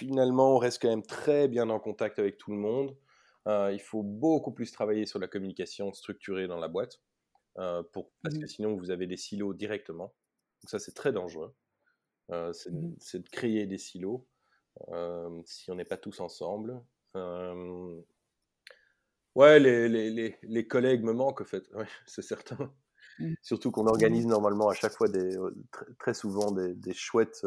finalement, 0.00 0.54
on 0.56 0.58
reste 0.58 0.80
quand 0.82 0.88
même 0.88 1.04
très 1.06 1.48
bien 1.48 1.70
en 1.70 1.80
contact 1.80 2.18
avec 2.18 2.38
tout 2.38 2.50
le 2.52 2.58
monde. 2.58 2.96
Euh, 3.48 3.72
il 3.72 3.80
faut 3.80 4.02
beaucoup 4.02 4.52
plus 4.52 4.72
travailler 4.72 5.06
sur 5.06 5.18
la 5.18 5.28
communication 5.28 5.92
structurée 5.92 6.46
dans 6.48 6.58
la 6.58 6.68
boîte, 6.68 7.02
euh, 7.58 7.82
pour, 7.92 8.12
parce 8.22 8.38
que 8.38 8.46
Mhm. 8.46 8.48
sinon 8.48 8.76
vous 8.76 8.90
avez 8.92 9.06
des 9.08 9.16
silos 9.18 9.54
directement. 9.54 10.14
Donc 10.62 10.70
ça, 10.70 10.78
c'est 10.80 10.94
très 10.94 11.12
dangereux. 11.12 11.54
Euh, 12.32 12.52
c'est 12.54 12.72
Mhm. 12.72 12.94
c'est 12.98 13.20
de 13.24 13.28
créer 13.30 13.66
des 13.66 13.78
silos 13.78 14.28
si 15.44 15.70
on 15.70 15.74
n'est 15.74 15.84
pas 15.84 15.96
tous 15.96 16.20
ensemble. 16.20 16.82
Ouais, 19.34 19.60
les, 19.60 19.88
les, 19.88 20.10
les, 20.10 20.36
les 20.42 20.66
collègues 20.66 21.02
me 21.04 21.12
manquent, 21.12 21.40
en 21.42 21.44
fait. 21.44 21.68
Ouais, 21.74 21.86
c'est 22.06 22.22
certain. 22.22 22.74
Mhm. 23.18 23.36
Surtout 23.42 23.70
qu'on 23.72 23.86
organise 23.88 24.26
normalement 24.26 24.68
à 24.70 24.74
chaque 24.74 24.94
fois 24.94 25.08
des, 25.08 25.36
tr- 25.36 25.96
très 25.98 26.14
souvent 26.14 26.52
des, 26.52 26.74
des 26.74 26.94
chouettes 26.94 27.44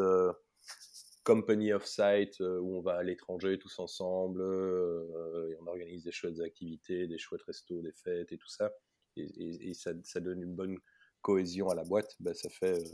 company 1.24 1.72
off-site 1.72 2.40
euh, 2.40 2.60
où 2.60 2.76
on 2.76 2.80
va 2.82 2.96
à 2.96 3.02
l'étranger 3.02 3.58
tous 3.58 3.78
ensemble 3.78 4.40
euh, 4.42 5.50
et 5.50 5.56
on 5.60 5.66
organise 5.66 6.04
des 6.04 6.12
chouettes 6.12 6.40
activités, 6.40 7.06
des 7.06 7.18
chouettes 7.18 7.42
restos, 7.42 7.82
des 7.82 7.92
fêtes 7.92 8.30
et 8.32 8.38
tout 8.38 8.48
ça. 8.48 8.70
Et, 9.16 9.22
et- 9.22 9.70
et 9.70 9.74
ça, 9.74 9.90
ça 10.02 10.20
donne 10.20 10.42
une 10.42 10.54
bonne 10.54 10.78
cohésion 11.22 11.68
à 11.70 11.74
la 11.74 11.84
boîte. 11.84 12.14
Ben, 12.20 12.34
ça 12.34 12.48
fait 12.50 12.78
euh, 12.78 12.84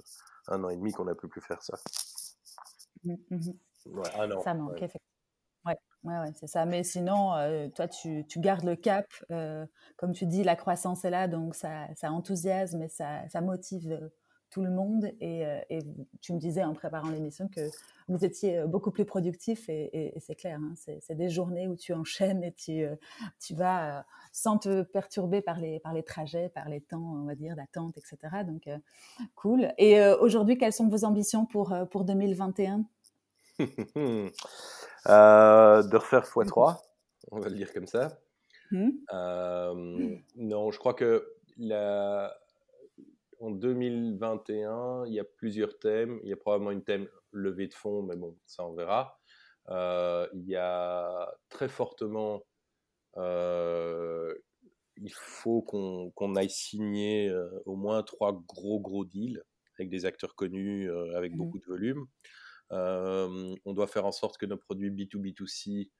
un 0.48 0.62
an 0.64 0.70
et 0.70 0.76
demi 0.76 0.92
qu'on 0.92 1.04
n'a 1.04 1.14
plus 1.14 1.28
pu 1.28 1.40
faire 1.40 1.62
ça. 1.62 1.76
Ouais, 3.04 3.14
un 4.18 4.30
an. 4.30 4.40
Ça 4.42 4.54
manque, 4.54 4.70
ouais. 4.72 4.76
effectivement. 4.78 5.00
Ouais, 5.66 5.76
ouais, 6.04 6.18
ouais, 6.20 6.32
c'est 6.38 6.46
ça. 6.46 6.64
Mais 6.66 6.84
sinon, 6.84 7.34
euh, 7.36 7.68
toi, 7.68 7.88
tu, 7.88 8.26
tu 8.26 8.40
gardes 8.40 8.64
le 8.64 8.76
cap. 8.76 9.06
euh, 9.30 9.66
comme 9.96 10.12
tu 10.12 10.26
dis, 10.26 10.44
la 10.44 10.56
croissance 10.56 11.04
est 11.04 11.10
là, 11.10 11.28
donc 11.28 11.54
ça, 11.54 11.86
ça 11.96 12.12
enthousiasme 12.12 12.82
et 12.82 12.88
ça, 12.88 13.28
ça 13.28 13.40
motive 13.40 14.10
tout 14.50 14.62
le 14.62 14.70
monde. 14.70 15.06
Et, 15.20 15.46
euh, 15.46 15.58
et 15.70 15.80
tu 16.20 16.32
me 16.32 16.38
disais 16.38 16.62
en 16.64 16.74
préparant 16.74 17.10
l'émission 17.10 17.48
que 17.48 17.60
vous 18.08 18.24
étiez 18.24 18.58
euh, 18.58 18.66
beaucoup 18.66 18.90
plus 18.90 19.04
productif 19.04 19.68
et, 19.68 19.84
et- 19.92 20.16
et 20.16 20.20
c'est 20.20 20.34
clair. 20.34 20.58
hein, 20.60 20.74
c'est 20.76 21.14
des 21.14 21.28
journées 21.28 21.68
où 21.68 21.76
tu 21.76 21.92
enchaînes 21.92 22.42
et 22.44 22.52
tu, 22.52 22.82
euh, 22.82 22.96
tu 23.40 23.54
vas 23.54 24.04
sans 24.32 24.58
te 24.58 24.82
perturber 24.82 25.40
par 25.42 25.58
les, 25.60 25.80
par 25.80 25.92
les 25.92 26.02
trajets, 26.02 26.48
par 26.48 26.68
les 26.68 26.80
temps, 26.80 27.00
on 27.22 27.24
va 27.24 27.34
dire, 27.34 27.56
d'attente, 27.56 27.96
etc. 27.98 28.44
Donc, 28.44 28.68
cool. 29.34 29.72
Et 29.78 30.00
aujourd'hui, 30.20 30.56
quelles 30.58 30.72
sont 30.72 30.88
vos 30.88 31.04
ambitions 31.04 31.46
pour, 31.46 31.74
pour 31.90 32.04
2021 32.04 32.84
Euh, 35.08 35.82
de 35.82 35.96
refaire 35.96 36.24
x3, 36.24 36.76
on 37.30 37.40
va 37.40 37.48
le 37.48 37.54
dire 37.56 37.72
comme 37.72 37.86
ça. 37.86 38.18
Euh, 39.14 40.16
non, 40.36 40.70
je 40.70 40.78
crois 40.78 40.92
que 40.94 41.26
la... 41.56 42.34
en 43.40 43.50
2021, 43.50 45.06
il 45.06 45.14
y 45.14 45.20
a 45.20 45.24
plusieurs 45.24 45.78
thèmes. 45.78 46.20
Il 46.24 46.30
y 46.30 46.32
a 46.32 46.36
probablement 46.36 46.70
une 46.72 46.84
thème 46.84 47.08
levée 47.32 47.68
de 47.68 47.74
fonds, 47.74 48.02
mais 48.02 48.16
bon, 48.16 48.38
ça 48.46 48.64
on 48.66 48.74
verra. 48.74 49.18
Euh, 49.70 50.28
il 50.34 50.44
y 50.48 50.56
a 50.56 51.32
très 51.48 51.68
fortement, 51.68 52.42
euh, 53.18 54.34
il 54.96 55.12
faut 55.14 55.62
qu'on 55.62 56.10
qu'on 56.12 56.36
aille 56.36 56.50
signer 56.50 57.28
euh, 57.30 57.48
au 57.66 57.76
moins 57.76 58.02
trois 58.02 58.32
gros 58.32 58.80
gros 58.80 59.04
deals 59.04 59.42
avec 59.78 59.90
des 59.90 60.04
acteurs 60.06 60.34
connus, 60.36 60.90
avec 61.16 61.34
Mhm. 61.34 61.38
beaucoup 61.38 61.58
de 61.58 61.64
volume. 61.66 62.06
On 62.70 63.72
doit 63.74 63.86
faire 63.86 64.06
en 64.06 64.12
sorte 64.12 64.38
que 64.38 64.46
nos 64.46 64.58
produits 64.58 64.90
B2B2C, 64.90 65.90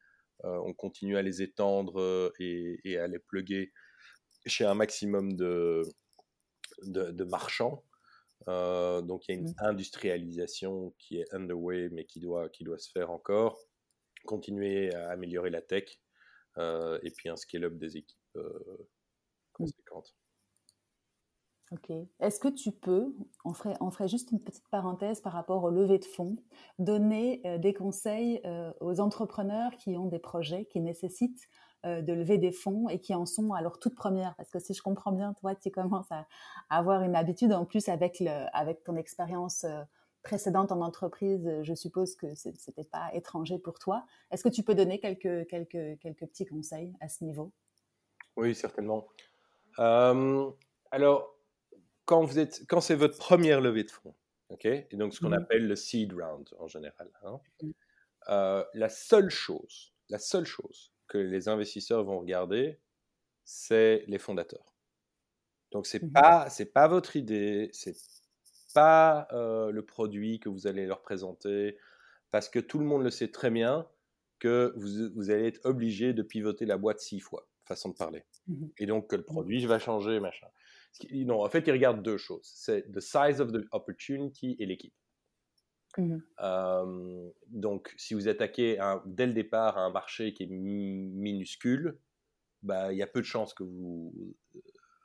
euh, 0.45 0.59
on 0.65 0.75
continue 0.75 1.17
à 1.17 1.23
les 1.23 1.43
étendre 1.43 2.33
et, 2.39 2.79
et 2.85 2.99
à 2.99 3.07
les 3.07 3.19
plugger 3.19 3.73
chez 4.47 4.65
un 4.65 4.75
maximum 4.75 5.35
de, 5.37 5.83
de, 6.85 7.11
de 7.11 7.25
marchands. 7.25 7.85
Euh, 8.49 9.03
donc 9.03 9.29
il 9.29 9.33
y 9.35 9.37
a 9.37 9.41
une 9.41 9.47
Mhm. 9.47 9.55
industrialisation 9.59 10.95
qui 10.99 11.19
est 11.21 11.33
underway, 11.35 11.91
mais 11.91 12.05
qui 12.07 12.21
doit, 12.21 12.49
qui 12.49 12.65
doit 12.65 12.79
se 12.79 12.91
faire 12.91 13.11
encore. 13.11 13.59
Continuer 14.27 14.95
à 14.95 15.11
améliorer 15.11 15.51
la 15.51 15.63
tech 15.63 16.01
euh, 16.59 16.99
et 17.03 17.11
puis 17.13 17.29
un 17.29 17.37
scale-up 17.37 17.75
des 17.79 17.97
équipes 17.99 18.19
euh, 18.37 18.89
conséquentes. 19.53 20.17
Ok. 21.73 21.93
Est-ce 22.19 22.41
que 22.41 22.49
tu 22.49 22.73
peux, 22.73 23.15
on 23.45 23.53
ferait, 23.53 23.77
on 23.81 23.93
ferait 23.93 24.09
juste 24.09 24.33
une 24.33 24.43
petite 24.43 24.69
parenthèse 24.71 25.21
par 25.21 25.33
rapport 25.33 25.63
au 25.63 25.71
lever 25.71 26.01
de 26.01 26.05
fonds, 26.05 26.37
donner 26.81 27.41
euh, 27.47 27.59
des 27.59 27.73
conseils 27.75 28.43
aux 28.81 28.99
entrepreneurs 29.01 29.77
qui 29.77 29.97
ont 29.97 30.07
des 30.07 30.19
projets 30.19 30.65
qui 30.67 30.81
nécessitent 30.81 31.49
de 31.85 32.13
lever 32.13 32.39
des 32.39 32.53
fonds 32.53 32.89
et 32.89 33.01
qui 33.01 33.15
en 33.15 33.27
sont 33.27 33.53
à 33.53 33.63
leur 33.63 33.79
toute 33.79 33.95
première. 33.95 34.35
Parce 34.37 34.51
que 34.51 34.59
si 34.59 34.75
je 34.75 34.83
comprends 34.83 35.13
bien, 35.13 35.33
toi, 35.35 35.55
tu 35.55 35.71
commences 35.71 36.11
à, 36.11 36.27
avoir 36.69 37.03
une 37.03 37.17
habitude 37.17 37.53
en 37.53 37.65
plus 37.65 37.89
avec, 37.89 38.21
le, 38.21 38.47
avec 38.53 38.85
ton 38.85 38.97
expérience 38.97 39.65
précédente 40.23 40.73
en 40.73 40.81
entreprise. 40.83 41.49
Je 41.63 41.75
suppose 41.75 42.17
que 42.17 42.35
ce 42.35 42.49
n'était 42.49 42.85
pas 42.85 43.11
étranger 43.15 43.59
pour 43.59 43.79
toi. 43.79 44.05
Est-ce 44.31 44.45
que 44.45 44.49
tu 44.49 44.63
peux 44.63 44.75
donner 44.75 45.01
quelques, 45.01 45.47
quelques, 45.49 45.99
quelques 46.01 46.27
petits 46.27 46.47
conseils 46.47 46.93
à 47.01 47.09
ce 47.09 47.25
niveau? 47.25 47.53
Oui, 48.37 48.55
certainement. 48.55 49.07
alors, 49.79 51.35
quand, 52.11 52.25
vous 52.25 52.41
êtes, 52.41 52.67
quand 52.69 52.81
c'est 52.81 52.97
votre 52.97 53.17
première 53.17 53.61
levée 53.61 53.85
de 53.85 53.91
fonds, 53.91 54.15
ok, 54.49 54.65
et 54.65 54.89
donc 54.95 55.15
ce 55.15 55.21
qu'on 55.21 55.31
mmh. 55.31 55.35
appelle 55.35 55.69
le 55.69 55.77
seed 55.77 56.13
round 56.13 56.49
en 56.59 56.67
général, 56.67 57.09
hein, 57.23 57.41
mmh. 57.63 57.71
euh, 58.31 58.65
la 58.75 58.89
seule 58.89 59.31
chose, 59.31 59.95
la 60.09 60.19
seule 60.19 60.45
chose 60.45 60.93
que 61.11 61.19
les 61.19 61.49
investisseurs 61.49 62.05
vont 62.05 62.21
regarder, 62.21 62.79
c'est 63.45 64.05
les 64.07 64.19
fondateurs. 64.19 64.75
Donc 65.73 65.87
c'est 65.87 66.03
mmh. 66.03 66.13
pas 66.13 66.49
c'est 66.49 66.73
pas 66.73 66.89
votre 66.89 67.17
idée, 67.17 67.69
c'est 67.73 67.97
pas 68.73 69.27
euh, 69.33 69.71
le 69.71 69.85
produit 69.85 70.41
que 70.41 70.49
vous 70.49 70.67
allez 70.67 70.87
leur 70.87 71.03
présenter, 71.03 71.77
parce 72.31 72.49
que 72.49 72.61
tout 72.61 72.79
le 72.79 72.85
monde 72.87 73.03
le 73.03 73.11
sait 73.11 73.31
très 73.31 73.51
bien 73.51 73.87
que 74.39 74.73
vous, 74.77 75.13
vous 75.17 75.31
allez 75.31 75.49
être 75.49 75.61
obligé 75.65 76.15
de 76.15 76.23
pivoter 76.23 76.65
la 76.65 76.79
boîte 76.79 77.01
six 77.01 77.21
fois, 77.21 77.49
façon 77.65 77.91
de 77.91 77.97
parler, 77.97 78.25
et 78.79 78.87
donc 78.87 79.11
que 79.11 79.17
le 79.17 79.25
produit 79.25 79.67
va 79.67 79.79
changer, 79.79 80.21
machin. 80.21 80.47
Non, 81.13 81.45
en 81.45 81.49
fait, 81.49 81.67
ils 81.67 81.73
regardent 81.73 82.03
deux 82.03 82.19
choses. 82.19 82.51
C'est 82.53 82.91
the 82.91 83.01
size 83.01 83.41
of 83.41 83.53
the 83.53 83.65
opportunity 83.71 84.57
et 84.59 84.67
l'équipe. 84.67 84.95
Mmh 85.99 86.19
donc, 87.49 87.93
si 87.97 88.15
vous 88.15 88.29
attaquez 88.29 88.79
dès 89.07 89.27
le 89.27 89.33
départ 89.33 89.77
à 89.77 89.83
un 89.83 89.91
marché 89.91 90.33
qui 90.33 90.45
est 90.45 90.47
minuscule, 90.47 91.99
bah, 92.63 92.93
il 92.93 92.99
y 92.99 93.03
a 93.03 93.07
peu 93.07 93.21
de 93.21 93.27
chances 93.27 93.55
que 93.55 93.65
vous 93.65 94.15
euh, 94.55 94.61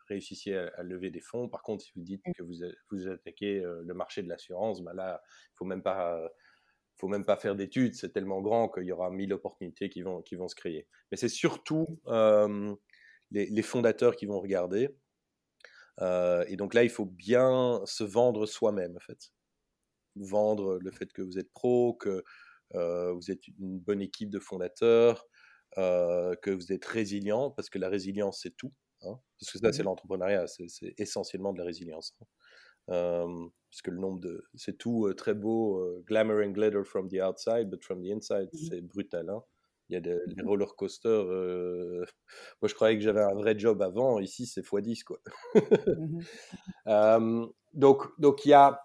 réussissiez 0.07 0.57
à, 0.57 0.83
lever 0.83 1.09
des 1.09 1.21
fonds. 1.21 1.49
Par 1.49 1.63
contre, 1.63 1.83
si 1.83 1.91
vous 1.95 2.03
dites 2.03 2.21
mmh. 2.27 2.33
que 2.33 2.43
vous, 2.43 2.53
vous 2.91 3.07
attaquez 3.07 3.59
euh, 3.59 3.81
le 3.83 3.93
marché 3.93 4.21
de 4.21 4.29
l'assurance, 4.29 4.81
bah 4.81 4.93
là, 4.93 5.21
il 5.27 5.55
faut 5.55 5.65
même 5.65 5.81
pas 5.81 6.31
faut 6.97 7.07
même 7.09 7.25
pas 7.25 7.35
faire 7.35 7.55
d'études, 7.55 7.93
c'est 7.93 8.13
tellement 8.13 8.41
grand 8.41 8.69
qu'il 8.69 8.83
y 8.83 8.91
aura 8.93 9.09
mille 9.09 9.33
opportunités 9.33 9.89
qui 9.89 10.01
vont, 10.01 10.21
qui 10.21 10.35
vont 10.35 10.47
se 10.47 10.55
créer. 10.55 10.87
Mais 11.11 11.17
c'est 11.17 11.29
surtout 11.29 11.99
mmh. 12.05 12.73
les, 13.31 13.47
les, 13.47 13.61
fondateurs 13.61 14.15
qui 14.15 14.25
vont 14.25 14.39
regarder. 14.39 14.95
Euh, 16.01 16.43
et 16.47 16.55
donc 16.55 16.73
là, 16.73 16.83
il 16.83 16.89
faut 16.89 17.05
bien 17.05 17.81
se 17.85 18.03
vendre 18.03 18.45
soi-même, 18.45 18.95
en 18.95 18.99
fait. 18.99 19.31
Vendre 20.15 20.79
le 20.81 20.91
fait 20.91 21.11
que 21.11 21.21
vous 21.21 21.37
êtes 21.37 21.51
pro, 21.53 21.93
que 21.93 22.23
euh, 22.75 23.13
vous 23.13 23.31
êtes 23.31 23.47
une 23.47 23.79
bonne 23.79 24.01
équipe 24.01 24.29
de 24.29 24.39
fondateurs, 24.39 25.27
euh, 25.77 26.35
que 26.41 26.51
vous 26.51 26.71
êtes 26.71 26.85
résilient, 26.85 27.51
parce 27.51 27.69
que 27.69 27.79
la 27.79 27.89
résilience, 27.89 28.39
c'est 28.41 28.55
tout. 28.55 28.73
Hein. 29.01 29.19
parce 29.39 29.51
que 29.51 29.59
ça, 29.59 29.73
c'est 29.73 29.83
mmh 29.83 29.85
l'entrepreneuriat, 29.85 30.47
c'est 30.47 30.95
essentiellement 30.97 31.53
de 31.53 31.59
la 31.59 31.65
résilience. 31.65 32.15
Hein. 32.87 33.49
parce 33.69 33.81
que 33.83 33.91
le 33.91 33.97
nombre 33.97 34.19
de. 34.19 34.43
C'est 34.55 34.77
tout 34.77 35.13
très 35.15 35.33
beau, 35.33 36.01
glamour 36.07 36.41
and 36.43 36.51
glitter 36.51 36.83
from 36.83 37.09
the 37.09 37.21
outside, 37.21 37.69
but 37.69 37.83
from 37.83 38.01
the 38.01 38.11
inside, 38.11 38.49
mmh 38.53 38.57
c'est 38.69 38.81
brutal. 38.81 39.29
Hein. 39.29 39.43
Il 39.89 39.93
y 39.93 39.97
a 39.97 40.01
des, 40.01 40.15
mmh 40.15 40.47
roller 40.47 40.75
coasters. 40.75 41.11
Euh, 41.11 42.03
moi, 42.61 42.69
je 42.69 42.73
croyais 42.73 42.97
que 42.97 43.03
j'avais 43.03 43.21
un 43.21 43.35
vrai 43.35 43.57
job 43.57 43.81
avant. 43.81 44.19
Ici, 44.19 44.47
c'est 44.47 44.61
x10, 44.61 45.03
quoi. 45.03 45.19
Donc, 47.73 48.07
donc 48.17 48.45
il 48.45 48.49
y 48.49 48.53
a, 48.53 48.81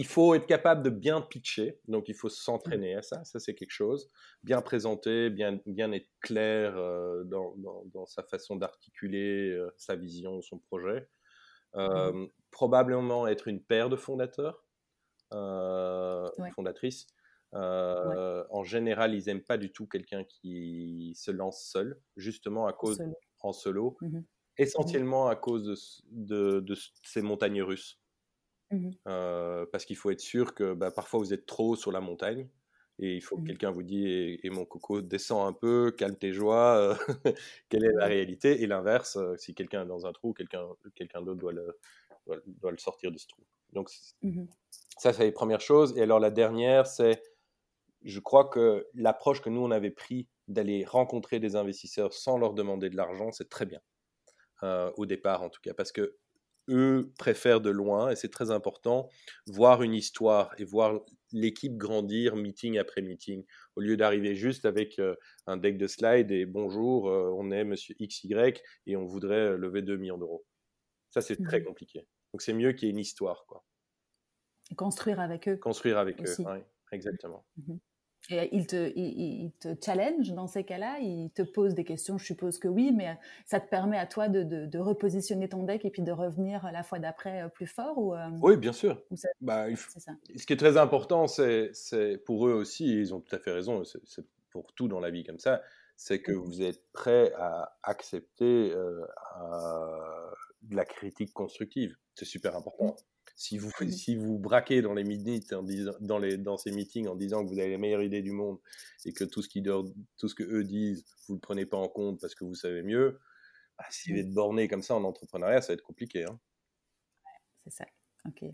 il 0.00 0.06
faut 0.06 0.34
être 0.34 0.46
capable 0.46 0.82
de 0.82 0.90
bien 0.90 1.20
pitcher. 1.20 1.80
Donc, 1.88 2.08
il 2.08 2.14
faut 2.14 2.28
mmh. 2.28 2.30
s'entraîner 2.30 2.94
à 2.94 3.02
ça. 3.02 3.24
Ça, 3.24 3.38
c'est 3.38 3.54
quelque 3.54 3.72
chose. 3.72 4.08
Bien 4.42 4.62
présenter, 4.62 5.30
bien, 5.30 5.60
bien 5.66 5.92
être 5.92 6.08
clair 6.20 6.76
euh, 6.76 7.24
dans, 7.24 7.54
dans, 7.92 8.06
sa 8.06 8.22
façon 8.22 8.56
d'articuler 8.56 9.50
euh, 9.50 9.70
sa 9.76 9.96
vision, 9.96 10.40
son 10.42 10.58
projet. 10.58 11.08
Probablement 12.50 13.28
être 13.28 13.46
une 13.48 13.62
paire 13.62 13.88
de 13.88 13.96
fondateurs, 13.96 14.64
fondatrices 15.30 17.06
euh, 17.54 18.44
en 18.50 18.62
général, 18.62 19.14
ils 19.14 19.26
n'aiment 19.26 19.42
pas 19.42 19.58
du 19.58 19.72
tout 19.72 19.86
quelqu'un 19.86 20.24
qui 20.24 21.12
se 21.16 21.30
lance 21.30 21.64
seul, 21.64 22.00
justement 22.16 22.66
à 22.66 22.72
cause 22.72 23.02
en 23.40 23.52
solo, 23.52 23.96
mmh 24.00 24.18
mmh 24.18 24.24
essentiellement 24.58 25.28
à 25.28 25.36
cause 25.36 26.02
de, 26.10 26.62
ces 27.02 27.22
montagnes 27.22 27.62
russes. 27.62 27.98
Mmh 28.70 28.90
euh, 29.08 29.66
parce 29.72 29.84
qu'il 29.84 29.96
faut 29.96 30.10
être 30.10 30.20
sûr 30.20 30.54
que 30.54 30.74
bah, 30.74 30.92
parfois 30.92 31.18
vous 31.18 31.34
êtes 31.34 31.44
trop 31.44 31.74
sur 31.74 31.90
la 31.90 32.00
montagne 32.00 32.48
et 33.00 33.16
il 33.16 33.20
faut 33.20 33.36
que 33.36 33.42
quelqu'un 33.42 33.72
vous 33.72 33.82
dise 33.82 34.38
et, 34.42 34.50
mon 34.50 34.64
coco 34.64 35.00
descend 35.00 35.48
un 35.48 35.52
peu, 35.52 35.90
calme 35.90 36.16
tes 36.16 36.32
joies, 36.32 36.76
euh, 36.76 36.94
quelle 37.68 37.84
est 37.84 37.92
la 37.92 38.06
réalité 38.06 38.62
et 38.62 38.66
l'inverse, 38.66 39.18
si 39.38 39.54
quelqu'un 39.54 39.82
est 39.82 39.86
dans 39.86 40.06
un 40.06 40.12
trou, 40.12 40.34
quelqu'un 40.34 40.64
quelqu'un 40.94 41.22
d'autre 41.22 41.40
doit 41.40 41.52
le, 41.52 41.78
doit, 42.46 42.70
le 42.70 42.78
sortir 42.78 43.10
de 43.10 43.18
ce 43.18 43.26
trou. 43.26 43.42
Donc 43.72 43.90
ça 44.98 45.12
c'est 45.12 45.24
les 45.24 45.32
premières 45.32 45.60
choses 45.60 45.96
et 45.98 46.02
alors 46.02 46.20
la 46.20 46.30
dernière 46.30 46.86
c'est 46.86 47.22
je 48.02 48.20
crois 48.20 48.48
que 48.48 48.86
l'approche 48.94 49.40
que 49.40 49.50
nous, 49.50 49.60
on 49.60 49.70
avait 49.70 49.90
pris 49.90 50.28
d'aller 50.48 50.84
rencontrer 50.84 51.38
des 51.38 51.56
investisseurs 51.56 52.12
sans 52.12 52.38
leur 52.38 52.54
demander 52.54 52.90
de 52.90 52.96
l'argent, 52.96 53.30
c'est 53.32 53.48
très 53.48 53.66
bien. 53.66 53.80
Au 54.62 55.06
départ, 55.06 55.42
en 55.42 55.48
tout 55.48 55.60
cas, 55.62 55.72
parce 55.72 55.90
que 55.90 56.18
eux 56.70 57.12
préfèrent 57.18 57.60
de 57.60 57.70
loin, 57.70 58.10
et 58.10 58.16
c'est 58.16 58.30
très 58.30 58.50
important, 58.50 59.08
voir 59.46 59.82
une 59.82 59.94
histoire 59.94 60.54
et 60.58 60.64
voir 60.64 61.00
l'équipe 61.32 61.76
grandir 61.76 62.36
meeting 62.36 62.78
après 62.78 63.02
meeting, 63.02 63.44
au 63.76 63.80
lieu 63.80 63.96
d'arriver 63.96 64.34
juste 64.34 64.64
avec 64.64 64.98
euh, 64.98 65.14
un 65.46 65.56
deck 65.56 65.76
de 65.78 65.86
slides 65.86 66.30
et 66.30 66.46
bonjour, 66.46 67.08
euh, 67.08 67.30
on 67.36 67.50
est 67.50 67.64
monsieur 67.64 67.94
XY 68.00 68.34
et 68.86 68.96
on 68.96 69.04
voudrait 69.04 69.56
lever 69.56 69.82
2 69.82 69.96
millions 69.96 70.18
d'euros. 70.18 70.44
Ça, 71.10 71.20
c'est 71.20 71.36
très 71.42 71.60
mmh 71.60 71.64
compliqué. 71.64 72.08
Donc, 72.32 72.42
c'est 72.42 72.52
mieux 72.52 72.72
qu'il 72.72 72.86
y 72.86 72.90
ait 72.90 72.92
une 72.92 73.00
histoire. 73.00 73.44
Quoi. 73.46 73.64
construire 74.76 75.20
avec 75.20 75.48
eux. 75.48 75.56
Construire 75.56 75.98
avec 75.98 76.20
eux, 76.22 76.64
exactement. 76.92 77.44
Mmh 77.56 77.76
et 78.28 78.48
il 78.52 78.66
te, 78.66 78.92
il, 78.96 79.50
te 79.60 79.68
challenge 79.82 80.32
dans 80.32 80.46
ces 80.46 80.64
cas-là, 80.64 80.98
il 81.00 81.30
te 81.30 81.42
pose 81.42 81.74
des 81.74 81.84
questions, 81.84 82.18
je 82.18 82.24
suppose 82.26 82.58
que 82.58 82.68
oui, 82.68 82.92
mais 82.92 83.18
ça 83.46 83.60
te 83.60 83.68
permet 83.68 83.98
à 83.98 84.06
toi 84.06 84.28
de, 84.28 84.42
de, 84.44 84.78
repositionner 84.78 85.48
ton 85.48 85.62
deck 85.62 85.84
et 85.84 85.90
puis 85.90 86.02
de 86.02 86.12
revenir 86.12 86.70
la 86.72 86.82
fois 86.82 86.98
d'après 86.98 87.42
euh, 87.42 87.48
plus 87.48 87.66
fort 87.66 87.98
ou, 87.98 88.14
euh, 88.14 88.28
Oui, 88.42 88.56
bien 88.56 88.72
sûr. 88.72 89.02
Bah, 89.40 89.66
ça. 89.76 90.12
Ce 90.36 90.46
qui 90.46 90.52
est 90.52 90.58
très 90.58 90.76
important, 90.76 91.26
c'est 91.26 91.72
pour 92.26 92.46
eux 92.46 92.52
aussi, 92.52 92.86
ils 92.92 93.14
ont 93.14 93.20
tout 93.20 93.34
à 93.34 93.38
fait 93.38 93.52
raison, 93.52 93.82
c'est 93.84 94.24
pour 94.50 94.72
tout 94.74 94.88
dans 94.88 95.00
la 95.00 95.10
vie 95.10 95.24
comme 95.24 95.38
ça, 95.38 95.62
c'est 95.96 96.20
que 96.20 96.32
vous 96.32 96.62
êtes 96.62 96.82
prêt 96.92 97.32
à 97.36 97.76
accepter 97.82 98.72
euh, 98.72 99.04
de 100.62 100.76
la 100.76 100.84
critique 100.84 101.32
constructive. 101.32 101.96
C'est 102.14 102.24
super 102.24 102.56
important. 102.56 102.96
Si 103.36 103.58
vous, 103.58 103.70
mmh 103.80 103.90
si 103.90 104.16
vous 104.16 104.38
braquez 104.38 104.82
dans 104.82 104.94
les 104.94 105.04
minutes, 105.04 105.52
en 105.52 105.62
disant, 105.62 105.92
dans, 106.00 106.18
les, 106.18 106.36
dans 106.36 106.56
ces 106.56 106.72
meetings 106.72 107.08
en 107.08 107.16
disant 107.16 107.44
que 107.44 107.48
vous 107.48 107.58
avez 107.58 107.70
les 107.70 107.78
meilleures 107.78 108.02
idées 108.02 108.22
du 108.22 108.32
monde 108.32 108.58
et 109.04 109.12
que 109.12 109.24
tout 109.24 109.42
ce, 109.42 109.48
qui, 109.48 109.62
tout 109.62 110.28
ce 110.28 110.34
que 110.34 110.42
eux 110.42 110.64
disent, 110.64 111.04
vous 111.26 111.34
ne 111.34 111.36
le 111.38 111.40
prenez 111.40 111.66
pas 111.66 111.78
en 111.78 111.88
compte 111.88 112.20
parce 112.20 112.34
que 112.34 112.44
vous 112.44 112.54
savez 112.54 112.82
mieux, 112.82 113.18
bah, 113.78 113.84
si 113.90 114.10
vous 114.10 114.16
mmh. 114.16 114.20
êtes 114.20 114.32
borné 114.32 114.68
comme 114.68 114.82
ça 114.82 114.94
en 114.94 115.04
entrepreneuriat, 115.04 115.62
ça 115.62 115.68
va 115.68 115.74
être 115.74 115.82
compliqué. 115.82 116.24
Hein. 116.24 116.38
C'est 117.64 117.72
ça. 117.72 117.86
Ok. 118.26 118.44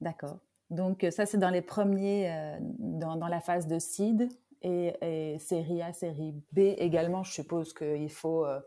D'accord. 0.00 0.40
Donc 0.70 1.06
ça, 1.10 1.26
c'est 1.26 1.38
dans 1.38 1.50
les 1.50 1.62
premiers, 1.62 2.32
euh, 2.32 2.56
dans, 2.60 3.16
dans, 3.16 3.28
la 3.28 3.40
phase 3.40 3.66
de 3.66 3.78
seed 3.78 4.28
et, 4.62 4.94
et, 5.02 5.38
série 5.38 5.82
A, 5.82 5.92
série 5.92 6.32
B 6.52 6.58
également. 6.78 7.24
Je 7.24 7.32
suppose 7.32 7.74
qu'il 7.74 8.10
faut 8.10 8.46
euh, 8.46 8.60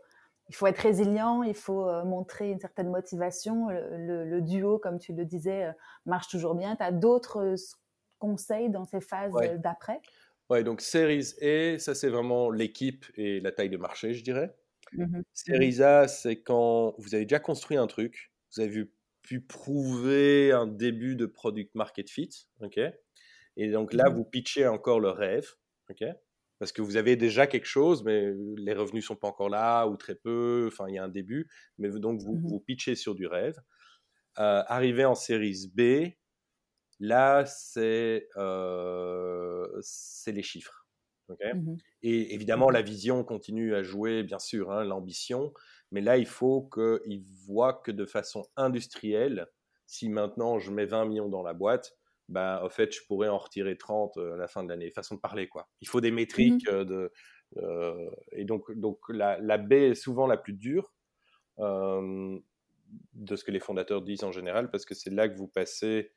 il 0.48 0.54
faut 0.54 0.66
être 0.66 0.78
résilient, 0.78 1.42
il 1.42 1.54
faut 1.54 1.88
euh, 1.88 2.04
montrer 2.04 2.50
une 2.50 2.60
certaine 2.60 2.88
motivation. 2.88 3.68
Le, 3.68 4.40
duo, 4.40 4.78
comme 4.78 4.98
tu 4.98 5.12
le 5.12 5.24
disais, 5.24 5.64
euh, 5.64 5.72
marche 6.04 6.28
toujours 6.28 6.54
bien. 6.54 6.76
Tu 6.76 6.82
as 6.82 6.92
d'autres 6.92 7.38
euh, 7.38 7.56
conseils 8.18 8.70
dans 8.70 8.84
ces 8.84 9.00
phases 9.00 9.32
d'après? 9.58 10.00
Ouais, 10.48 10.62
donc 10.62 10.80
Series 10.80 11.34
A, 11.42 11.78
ça 11.78 11.94
c'est 11.96 12.08
vraiment 12.08 12.50
l'équipe 12.50 13.04
et 13.16 13.40
la 13.40 13.50
taille 13.50 13.70
de 13.70 13.76
marché, 13.76 14.14
je 14.14 14.22
dirais. 14.22 14.54
Mmh 14.92 15.22
Series 15.34 15.82
A, 15.82 16.06
c'est 16.06 16.40
quand 16.40 16.94
vous 16.98 17.16
avez 17.16 17.24
déjà 17.24 17.40
construit 17.40 17.76
un 17.76 17.88
truc, 17.88 18.32
vous 18.54 18.62
avez 18.62 18.88
pu 19.22 19.40
prouver 19.40 20.52
un 20.52 20.68
début 20.68 21.16
de 21.16 21.26
product 21.26 21.74
market 21.74 22.08
fit, 22.08 22.46
ok? 22.60 22.78
Et 23.56 23.70
donc 23.72 23.92
là, 23.92 24.08
mmh 24.08 24.14
vous 24.14 24.24
pitchez 24.24 24.68
encore 24.68 25.00
le 25.00 25.10
rêve, 25.10 25.54
ok? 25.90 26.04
Parce 26.58 26.72
que 26.72 26.82
vous 26.82 26.96
avez 26.96 27.16
déjà 27.16 27.46
quelque 27.46 27.66
chose, 27.66 28.02
mais 28.04 28.32
les 28.56 28.72
revenus 28.72 29.06
sont 29.06 29.16
pas 29.16 29.28
encore 29.28 29.48
là 29.48 29.86
ou 29.86 29.96
très 29.96 30.14
peu. 30.14 30.68
Enfin, 30.72 30.86
il 30.88 30.94
y 30.94 30.98
a 30.98 31.04
un 31.04 31.08
début, 31.08 31.48
mais 31.78 31.90
donc 31.90 32.20
vous, 32.20 32.36
mmh 32.36 32.46
vous 32.46 32.60
pitchez 32.60 32.94
sur 32.94 33.14
du 33.14 33.26
rêve. 33.26 33.56
Euh, 34.38 34.62
arrivé 34.66 35.04
en 35.04 35.14
série 35.14 35.70
B, 35.74 36.12
là 37.00 37.44
c'est 37.46 38.28
euh, 38.36 39.66
les 40.26 40.42
chiffres. 40.42 40.86
Mmh 41.28 41.76
Et 42.02 42.34
évidemment, 42.34 42.70
la 42.70 42.82
vision 42.82 43.24
continue 43.24 43.74
à 43.74 43.82
jouer, 43.82 44.22
bien 44.22 44.38
sûr, 44.38 44.70
hein, 44.70 44.84
l'ambition, 44.84 45.52
mais 45.90 46.00
là 46.00 46.18
il 46.18 46.26
faut 46.26 46.68
qu'ils 46.72 47.24
voient 47.46 47.80
que 47.84 47.90
de 47.90 48.04
façon 48.04 48.44
industrielle, 48.56 49.48
si 49.86 50.08
maintenant 50.08 50.58
je 50.58 50.70
mets 50.70 50.86
20 50.86 51.06
millions 51.06 51.28
dans 51.28 51.42
la 51.42 51.54
boîte, 51.54 51.96
bah, 52.28 52.60
en 52.64 52.68
fait, 52.68 52.92
je 52.94 53.00
pourrais 53.06 53.28
en 53.28 53.38
retirer 53.38 53.76
30 53.76 54.16
euh, 54.16 54.34
à 54.34 54.36
la 54.36 54.48
fin 54.48 54.64
de 54.64 54.68
l'année. 54.68 54.90
Façon 54.90 55.14
de 55.14 55.20
parler, 55.20 55.48
quoi. 55.48 55.68
Il 55.80 55.88
faut 55.88 56.00
des 56.00 56.10
mmh 56.10 56.14
métriques 56.14 56.68
euh, 56.68 56.84
de, 56.84 57.12
et 58.32 58.44
donc, 58.44 58.72
donc 58.72 58.98
la, 59.08 59.38
la, 59.38 59.56
baie 59.56 59.90
est 59.90 59.94
souvent 59.94 60.26
la 60.26 60.36
plus 60.36 60.52
dure 60.52 60.92
de 61.58 63.36
ce 63.36 63.44
que 63.44 63.50
les 63.50 63.60
fondateurs 63.60 64.02
disent 64.02 64.24
en 64.24 64.32
général, 64.32 64.70
parce 64.70 64.84
que 64.84 64.94
c'est 64.94 65.10
là 65.10 65.28
que 65.28 65.36
vous 65.36 65.48
passez 65.48 66.12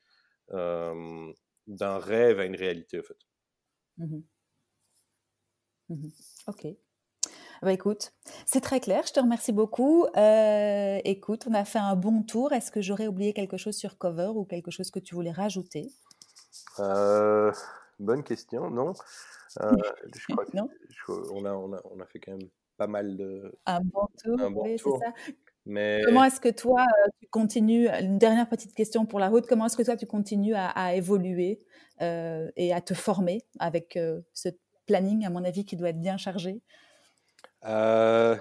d'un 0.51 1.97
rêve 1.99 2.39
à 2.39 2.45
une 2.45 2.55
réalité, 2.55 2.99
en 2.99 3.03
fait. 3.03 3.17
Mmh 3.97 4.19
mmh 5.89 6.07
ok. 6.47 6.67
Bah, 7.61 7.73
écoute, 7.73 8.13
c'est 8.45 8.61
très 8.61 8.79
clair, 8.79 9.03
je 9.05 9.13
te 9.13 9.19
remercie 9.19 9.51
beaucoup. 9.51 10.05
Euh, 10.15 10.99
écoute, 11.03 11.45
on 11.49 11.53
a 11.53 11.65
fait 11.65 11.79
un 11.79 11.95
bon 11.95 12.23
tour. 12.23 12.53
Est-ce 12.53 12.71
que 12.71 12.81
j'aurais 12.81 13.07
oublié 13.07 13.33
quelque 13.33 13.57
chose 13.57 13.75
sur 13.75 13.97
Cover 13.97 14.31
ou 14.35 14.45
quelque 14.45 14.71
chose 14.71 14.91
que 14.91 14.99
tu 14.99 15.13
voulais 15.13 15.31
rajouter? 15.31 15.91
Euh, 16.79 17.51
Bonne 17.99 18.23
question, 18.23 18.69
non. 18.69 18.93
Euh, 19.61 19.71
je 20.15 20.33
crois 20.33 20.45
non? 20.53 20.69
on, 21.07 21.43
a, 21.43 21.51
on, 21.53 21.73
a, 21.73 21.81
on, 21.91 21.99
a, 21.99 22.05
fait 22.05 22.19
quand 22.19 22.31
même 22.31 22.47
pas 22.77 22.87
mal 22.87 23.17
de... 23.17 23.53
Un 23.65 23.81
bon 23.81 24.07
tour, 24.23 24.39
oui, 24.55 24.77
c'est 24.77 24.89
ça. 24.89 25.13
Mais... 25.65 26.01
Comment 26.05 26.23
est-ce 26.23 26.39
que 26.39 26.49
toi, 26.49 26.85
tu 27.19 27.27
continues, 27.27 27.89
une 27.89 28.17
dernière 28.17 28.47
petite 28.47 28.73
question 28.73 29.05
pour 29.05 29.19
la 29.19 29.27
route, 29.27 29.45
comment 29.47 29.65
est-ce 29.65 29.75
que 29.75 29.83
toi, 29.83 29.97
tu 29.97 30.07
continues 30.07 30.55
à, 30.55 30.95
évoluer 30.95 31.61
et 31.99 32.73
à 32.73 32.79
te 32.79 32.93
former 32.93 33.41
avec 33.59 33.99
ce 34.33 34.49
planning, 34.87 35.25
à 35.25 35.29
mon 35.29 35.43
avis, 35.43 35.65
qui 35.65 35.75
doit 35.75 35.89
être 35.89 35.99
bien 35.99 36.15
chargé? 36.15 36.61
Euh, 37.65 38.35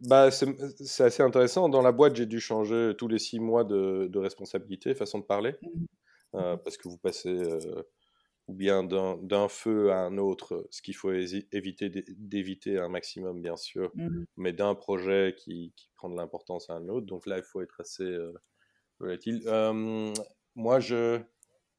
bah, 0.00 0.30
c'est 0.30 1.04
assez 1.04 1.22
intéressant. 1.22 1.68
Dans 1.68 1.82
la 1.82 1.92
boîte, 1.92 2.16
j'ai 2.16 2.26
dû 2.26 2.40
changer 2.40 2.92
tous 2.96 3.08
les 3.08 3.18
six 3.18 3.40
mois 3.40 3.64
de, 3.64 4.18
responsabilité, 4.18 4.94
façon 4.94 5.18
de 5.18 5.24
parler, 5.24 5.54
mmh 5.62 5.84
euh, 6.34 6.56
parce 6.56 6.78
que 6.78 6.88
vous 6.88 6.96
passez 6.96 7.28
euh, 7.28 7.82
ou 8.48 8.54
bien 8.54 8.84
d'un 8.84 9.48
feu 9.48 9.92
à 9.92 9.98
un 9.98 10.16
autre, 10.16 10.66
ce 10.70 10.80
qu'il 10.80 10.96
faut 10.96 11.12
éviter 11.12 11.90
d'éviter 11.90 12.78
un 12.78 12.88
maximum, 12.88 13.42
bien 13.42 13.56
sûr, 13.56 13.90
mmh 13.94 14.24
mais 14.38 14.54
d'un 14.54 14.74
projet 14.74 15.34
qui, 15.36 15.74
prend 15.96 16.08
de 16.08 16.16
l'importance 16.16 16.70
à 16.70 16.74
un 16.74 16.88
autre. 16.88 17.06
Donc 17.06 17.26
là, 17.26 17.36
il 17.36 17.44
faut 17.44 17.60
être 17.60 17.78
assez 17.80 18.16
volatile. 18.98 19.42
moi, 20.54 20.80
je, 20.80 21.20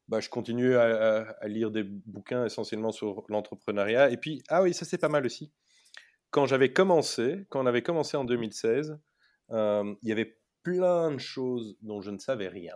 bah, 0.06 0.20
je 0.20 0.28
continue 0.28 0.76
à, 0.76 1.26
à, 1.40 1.48
lire 1.48 1.72
des 1.72 1.82
bouquins 1.82 2.44
essentiellement 2.44 2.92
sur 2.92 3.24
l'entrepreneuriat. 3.28 4.10
Et 4.10 4.16
puis, 4.16 4.44
ah 4.48 4.62
oui, 4.62 4.72
ça 4.72 4.84
c'est 4.84 4.98
pas 4.98 5.08
mal 5.08 5.26
aussi 5.26 5.52
quand 6.34 6.46
j'avais 6.46 6.72
commencé, 6.72 7.46
quand 7.48 7.62
on 7.62 7.66
avait 7.66 7.84
commencé 7.84 8.16
en 8.16 8.24
2016, 8.24 8.98
euh, 9.52 9.94
il 10.02 10.08
y 10.08 10.10
avait 10.10 10.40
plein 10.64 11.12
de 11.12 11.18
choses 11.18 11.78
dont 11.80 12.00
je 12.00 12.10
ne 12.10 12.18
savais 12.18 12.48
rien. 12.48 12.74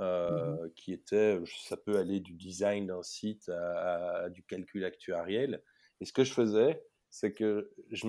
Euh, 0.00 0.28
mmh 0.28 0.70
qui 0.74 0.92
étaient, 0.92 1.38
ça 1.68 1.76
peut 1.76 1.98
aller 1.98 2.18
du 2.18 2.34
design 2.34 2.88
d'un 2.88 3.04
site 3.04 3.48
à, 3.48 4.28
du 4.28 4.42
calcul 4.42 4.84
actuariel. 4.84 5.62
Et 6.00 6.04
ce 6.04 6.12
que 6.12 6.24
je 6.24 6.32
faisais, 6.32 6.82
c'est 7.10 7.32
que 7.32 7.70
je, 7.92 8.08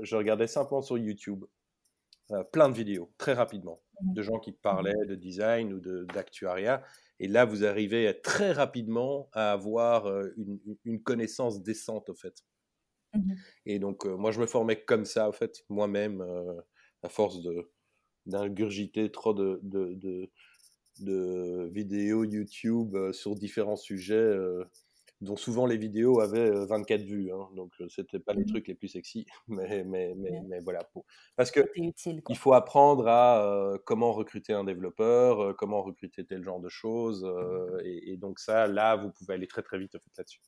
je 0.00 0.16
regardais 0.16 0.46
simplement 0.46 0.80
sur 0.80 0.96
YouTube 0.96 1.44
euh, 2.30 2.42
plein 2.44 2.70
de 2.70 2.74
vidéos, 2.74 3.12
très 3.18 3.34
rapidement, 3.34 3.82
mmh 4.00 4.14
de 4.14 4.22
gens 4.22 4.38
qui 4.38 4.52
parlaient 4.52 5.06
de 5.06 5.16
design 5.16 5.74
ou 5.74 5.80
d'actuariat. 6.06 6.82
Et 7.20 7.28
là, 7.28 7.44
vous 7.44 7.62
arrivez 7.62 8.18
très 8.22 8.52
rapidement 8.52 9.28
à 9.34 9.52
avoir 9.52 10.06
une, 10.38 10.58
une 10.86 11.02
connaissance 11.02 11.62
décente, 11.62 12.08
au 12.08 12.14
fait. 12.14 12.42
Mmh 13.14 13.34
et 13.66 13.78
donc, 13.78 14.04
moi, 14.06 14.32
je 14.32 14.40
me 14.40 14.46
formais 14.46 14.82
comme 14.84 15.04
ça, 15.04 15.28
en 15.28 15.32
fait, 15.32 15.64
moi-même, 15.68 16.24
à 17.02 17.08
force 17.08 17.38
d'ingurgiter 18.26 19.10
trop 19.12 19.34
de, 19.34 19.60
de, 19.62 20.30
de, 21.00 21.68
vidéos 21.72 22.24
YouTube 22.24 22.96
sur 23.12 23.34
différents 23.36 23.76
sujets, 23.76 24.34
dont 25.22 25.36
souvent 25.36 25.66
les 25.66 25.76
vidéos 25.76 26.20
avaient 26.20 26.50
24 26.50 27.02
vues. 27.02 27.32
Hein, 27.32 27.48
donc, 27.54 27.72
c'était 27.88 28.18
pas 28.18 28.34
les 28.34 28.42
mmh 28.42 28.46
trucs 28.46 28.68
les 28.68 28.74
plus 28.74 28.88
sexy, 28.88 29.24
mais, 29.48 29.84
mais, 29.84 30.14
mais, 30.16 30.42
mais 30.46 30.60
voilà. 30.60 30.80
Parce 31.36 31.50
que 31.50 31.60
il 31.76 32.36
faut 32.36 32.52
apprendre 32.52 33.06
à 33.08 33.78
comment 33.86 34.12
recruter 34.12 34.52
un 34.52 34.64
développeur, 34.64 35.56
comment 35.56 35.82
recruter 35.82 36.24
tel 36.24 36.42
genre 36.42 36.60
de 36.60 36.68
choses. 36.68 37.24
Mmh 37.24 37.80
et, 37.84 38.12
et, 38.12 38.16
donc, 38.16 38.38
ça, 38.38 38.66
là, 38.66 38.96
vous 38.96 39.10
pouvez 39.10 39.34
aller 39.34 39.46
très, 39.46 39.62
très 39.62 39.78
vite 39.78 39.94
en 39.94 39.98
fait, 39.98 40.10
là-dessus. 40.18 40.40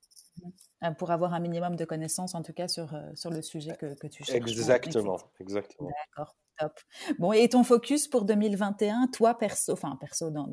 Euh, 0.83 0.91
pour 0.91 1.11
avoir 1.11 1.33
un 1.33 1.41
minimum 1.41 1.77
de 1.77 1.85
connaissances, 1.85 2.35
en 2.35 2.43
tout 2.43 2.53
cas, 2.53 2.69
sur, 2.69 2.93
sur 3.15 3.31
le 3.31 3.41
sujet 3.41 3.77
que, 3.77 3.95
que 3.95 4.09
tu 4.09 4.25
cherches. 4.25 4.37
Exactement, 4.37 5.19
exactement. 5.39 5.89
D'accord, 5.89 6.37
top. 6.59 6.73
Bon, 7.19 7.33
et 7.33 7.49
ton 7.49 7.63
focus 7.63 8.09
pour 8.09 8.25
2021, 8.25 9.09
toi, 9.13 9.39
perso, 9.39 9.73
enfin, 9.73 9.97
perso, 10.01 10.31
dans, 10.31 10.53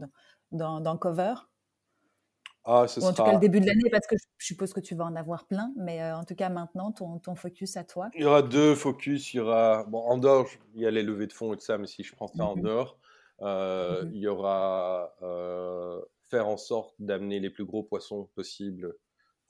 dans, 0.51 0.79
dans 0.79 0.97
Cover? 0.97 1.33
Ah, 2.63 2.87
ce 2.87 2.99
Ou 2.99 3.03
en 3.03 3.13
tout 3.13 3.23
cas, 3.23 3.33
le 3.33 3.39
début 3.39 3.59
de 3.59 3.65
l'année, 3.65 3.89
parce 3.91 4.07
que 4.07 4.15
je 4.37 4.45
suppose 4.45 4.73
que 4.73 4.79
tu 4.79 4.95
vas 4.95 5.05
en 5.05 5.15
avoir 5.15 5.45
plein, 5.45 5.73
mais 5.77 6.01
euh, 6.01 6.15
en 6.15 6.23
tout 6.23 6.35
cas, 6.35 6.49
maintenant, 6.49 6.91
ton, 6.91 7.19
ton, 7.19 7.35
focus 7.35 7.77
à 7.77 7.83
toi 7.83 8.09
Il 8.15 8.21
y 8.21 8.25
aura 8.25 8.41
deux 8.41 8.75
focus. 8.75 9.33
Il 9.33 9.37
y 9.37 9.39
aura, 9.39 9.85
bon, 9.85 9.99
en 9.99 10.17
dehors, 10.17 10.47
il 10.75 10.81
y 10.81 10.85
a 10.85 10.91
les 10.91 11.03
levées 11.03 11.27
de 11.27 11.33
fonds 11.33 11.53
et 11.53 11.57
tout 11.57 11.65
ça, 11.65 11.77
mais 11.77 11.87
si 11.87 12.03
je 12.03 12.13
prends 12.15 12.27
ça 12.27 12.45
en 12.45 12.55
mmh 12.55 12.61
dehors, 12.61 12.97
mmh 13.41 14.11
il 14.13 14.19
y 14.19 14.27
aura 14.27 15.11
faire 16.31 16.47
en 16.47 16.57
sorte 16.57 16.95
d'amener 16.99 17.39
les 17.39 17.49
plus 17.49 17.65
gros 17.65 17.83
poissons 17.83 18.29
possibles 18.35 18.95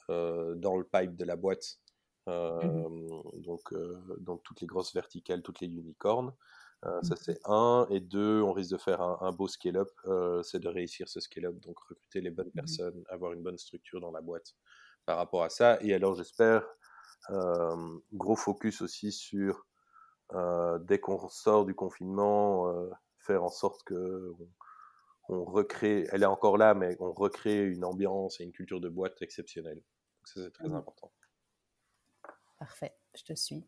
euh, 0.09 0.55
dans 0.55 0.75
le 0.75 0.83
pipe 0.83 1.15
de 1.15 1.23
la 1.23 1.35
boîte. 1.35 1.77
Euh, 2.27 2.51
donc, 3.37 3.71
euh, 3.71 3.97
donc 4.19 4.43
toutes 4.43 4.61
les 4.61 4.67
grosses 4.67 4.93
verticales, 4.93 5.41
toutes 5.43 5.61
les 5.61 5.67
unicornes. 5.67 6.33
Ça, 6.83 6.99
mmh 7.13 7.17
c'est 7.21 7.39
un. 7.45 7.87
Et 7.89 7.99
deux, 7.99 8.41
on 8.41 8.53
risque 8.53 8.71
de 8.71 8.77
faire 8.77 9.01
un, 9.01 9.31
beau 9.31 9.47
scale-up. 9.47 9.89
c'est 10.43 10.59
de 10.59 10.67
réussir 10.67 11.07
ce 11.09 11.19
scale-up, 11.19 11.55
donc 11.59 11.79
recruter 11.79 12.21
les 12.21 12.31
bonnes 12.31 12.47
mmh 12.47 12.51
personnes, 12.51 13.03
avoir 13.09 13.33
une 13.33 13.43
bonne 13.43 13.57
structure 13.57 14.01
dans 14.01 14.11
la 14.11 14.21
boîte 14.21 14.55
par 15.05 15.17
rapport 15.17 15.43
à 15.43 15.49
ça. 15.49 15.77
Et 15.81 15.93
alors, 15.93 16.15
j'espère, 16.15 16.65
gros 18.13 18.35
focus 18.35 18.81
aussi 18.81 19.11
sur, 19.11 19.67
dès 20.81 20.99
qu'on 20.99 21.29
sort 21.29 21.65
du 21.65 21.75
confinement, 21.75 22.73
faire 23.19 23.43
en 23.43 23.49
sorte 23.49 23.83
que 23.83 24.33
on, 25.29 25.45
recrée, 25.45 26.07
elle 26.11 26.23
est 26.23 26.27
encore 26.27 26.57
là, 26.57 26.73
mais 26.73 26.97
on 26.99 27.11
recrée 27.13 27.63
une 27.65 27.85
ambiance 27.85 28.39
et 28.39 28.43
une 28.43 28.51
culture 28.51 28.81
de 28.81 28.89
boîte 28.89 29.21
exceptionnelle 29.21 29.81
ça, 30.25 30.43
c'est 30.43 30.51
très 30.51 30.67
mmh. 30.67 30.75
important. 30.75 31.11
Parfait, 32.59 32.95
je 33.15 33.23
te 33.23 33.33
suis. 33.33 33.67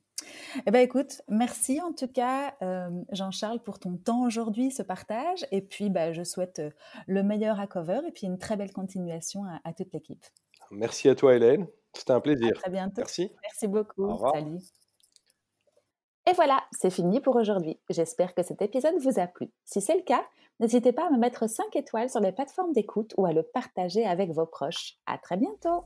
Eh 0.66 0.72
bien, 0.72 0.82
écoute, 0.82 1.22
merci 1.28 1.82
en 1.82 1.94
tout 1.94 2.08
cas, 2.08 2.56
euh, 2.62 2.90
Jean-Charles, 3.12 3.60
pour 3.60 3.80
ton 3.80 3.98
temps 3.98 4.24
aujourd'hui, 4.24 4.72
ce 4.72 4.84
partage. 4.84 5.46
Et 5.52 5.62
puis, 5.62 5.90
bah, 5.90 6.14
je 6.14 6.24
souhaite 6.24 6.60
euh, 6.60 6.70
le 7.08 7.24
meilleur 7.24 7.60
à 7.60 7.68
Cover 7.68 8.02
et 8.08 8.12
puis 8.12 8.28
une 8.28 8.38
très 8.38 8.56
belle 8.56 8.72
continuation 8.72 9.44
à, 9.64 9.74
toute 9.74 9.92
l'équipe. 9.94 10.24
Merci 10.72 11.10
à 11.10 11.16
toi, 11.16 11.36
Hélène. 11.36 11.68
C'était 11.94 12.12
un 12.12 12.22
plaisir. 12.22 12.52
À 12.56 12.60
très 12.62 12.72
bientôt. 12.72 12.94
Merci. 12.98 13.32
Merci 13.42 13.68
beaucoup. 13.68 14.06
Au 14.06 14.14
revoir. 14.14 14.34
Salut. 14.34 14.60
Et 16.30 16.34
voilà, 16.34 16.64
c'est 16.72 16.90
fini 16.90 17.20
pour 17.20 17.36
aujourd'hui. 17.36 17.80
J'espère 17.90 18.34
que 18.34 18.44
cet 18.44 18.62
épisode 18.62 18.96
vous 19.00 19.20
a 19.20 19.28
plu. 19.28 19.52
Si 19.66 19.82
c'est 19.82 19.96
le 19.96 20.04
cas, 20.04 20.24
n'hésitez 20.60 20.94
pas 20.94 21.08
à 21.08 21.10
me 21.10 21.18
mettre 21.18 21.50
5 21.50 21.76
étoiles 21.76 22.10
sur 22.10 22.22
les 22.22 22.32
plateformes 22.32 22.72
d'écoute 22.72 23.14
ou 23.18 23.26
à 23.26 23.34
le 23.34 23.44
partager 23.44 24.06
avec 24.06 24.32
vos 24.32 24.46
proches. 24.46 24.96
À 25.06 25.18
très 25.18 25.36
bientôt. 25.36 25.84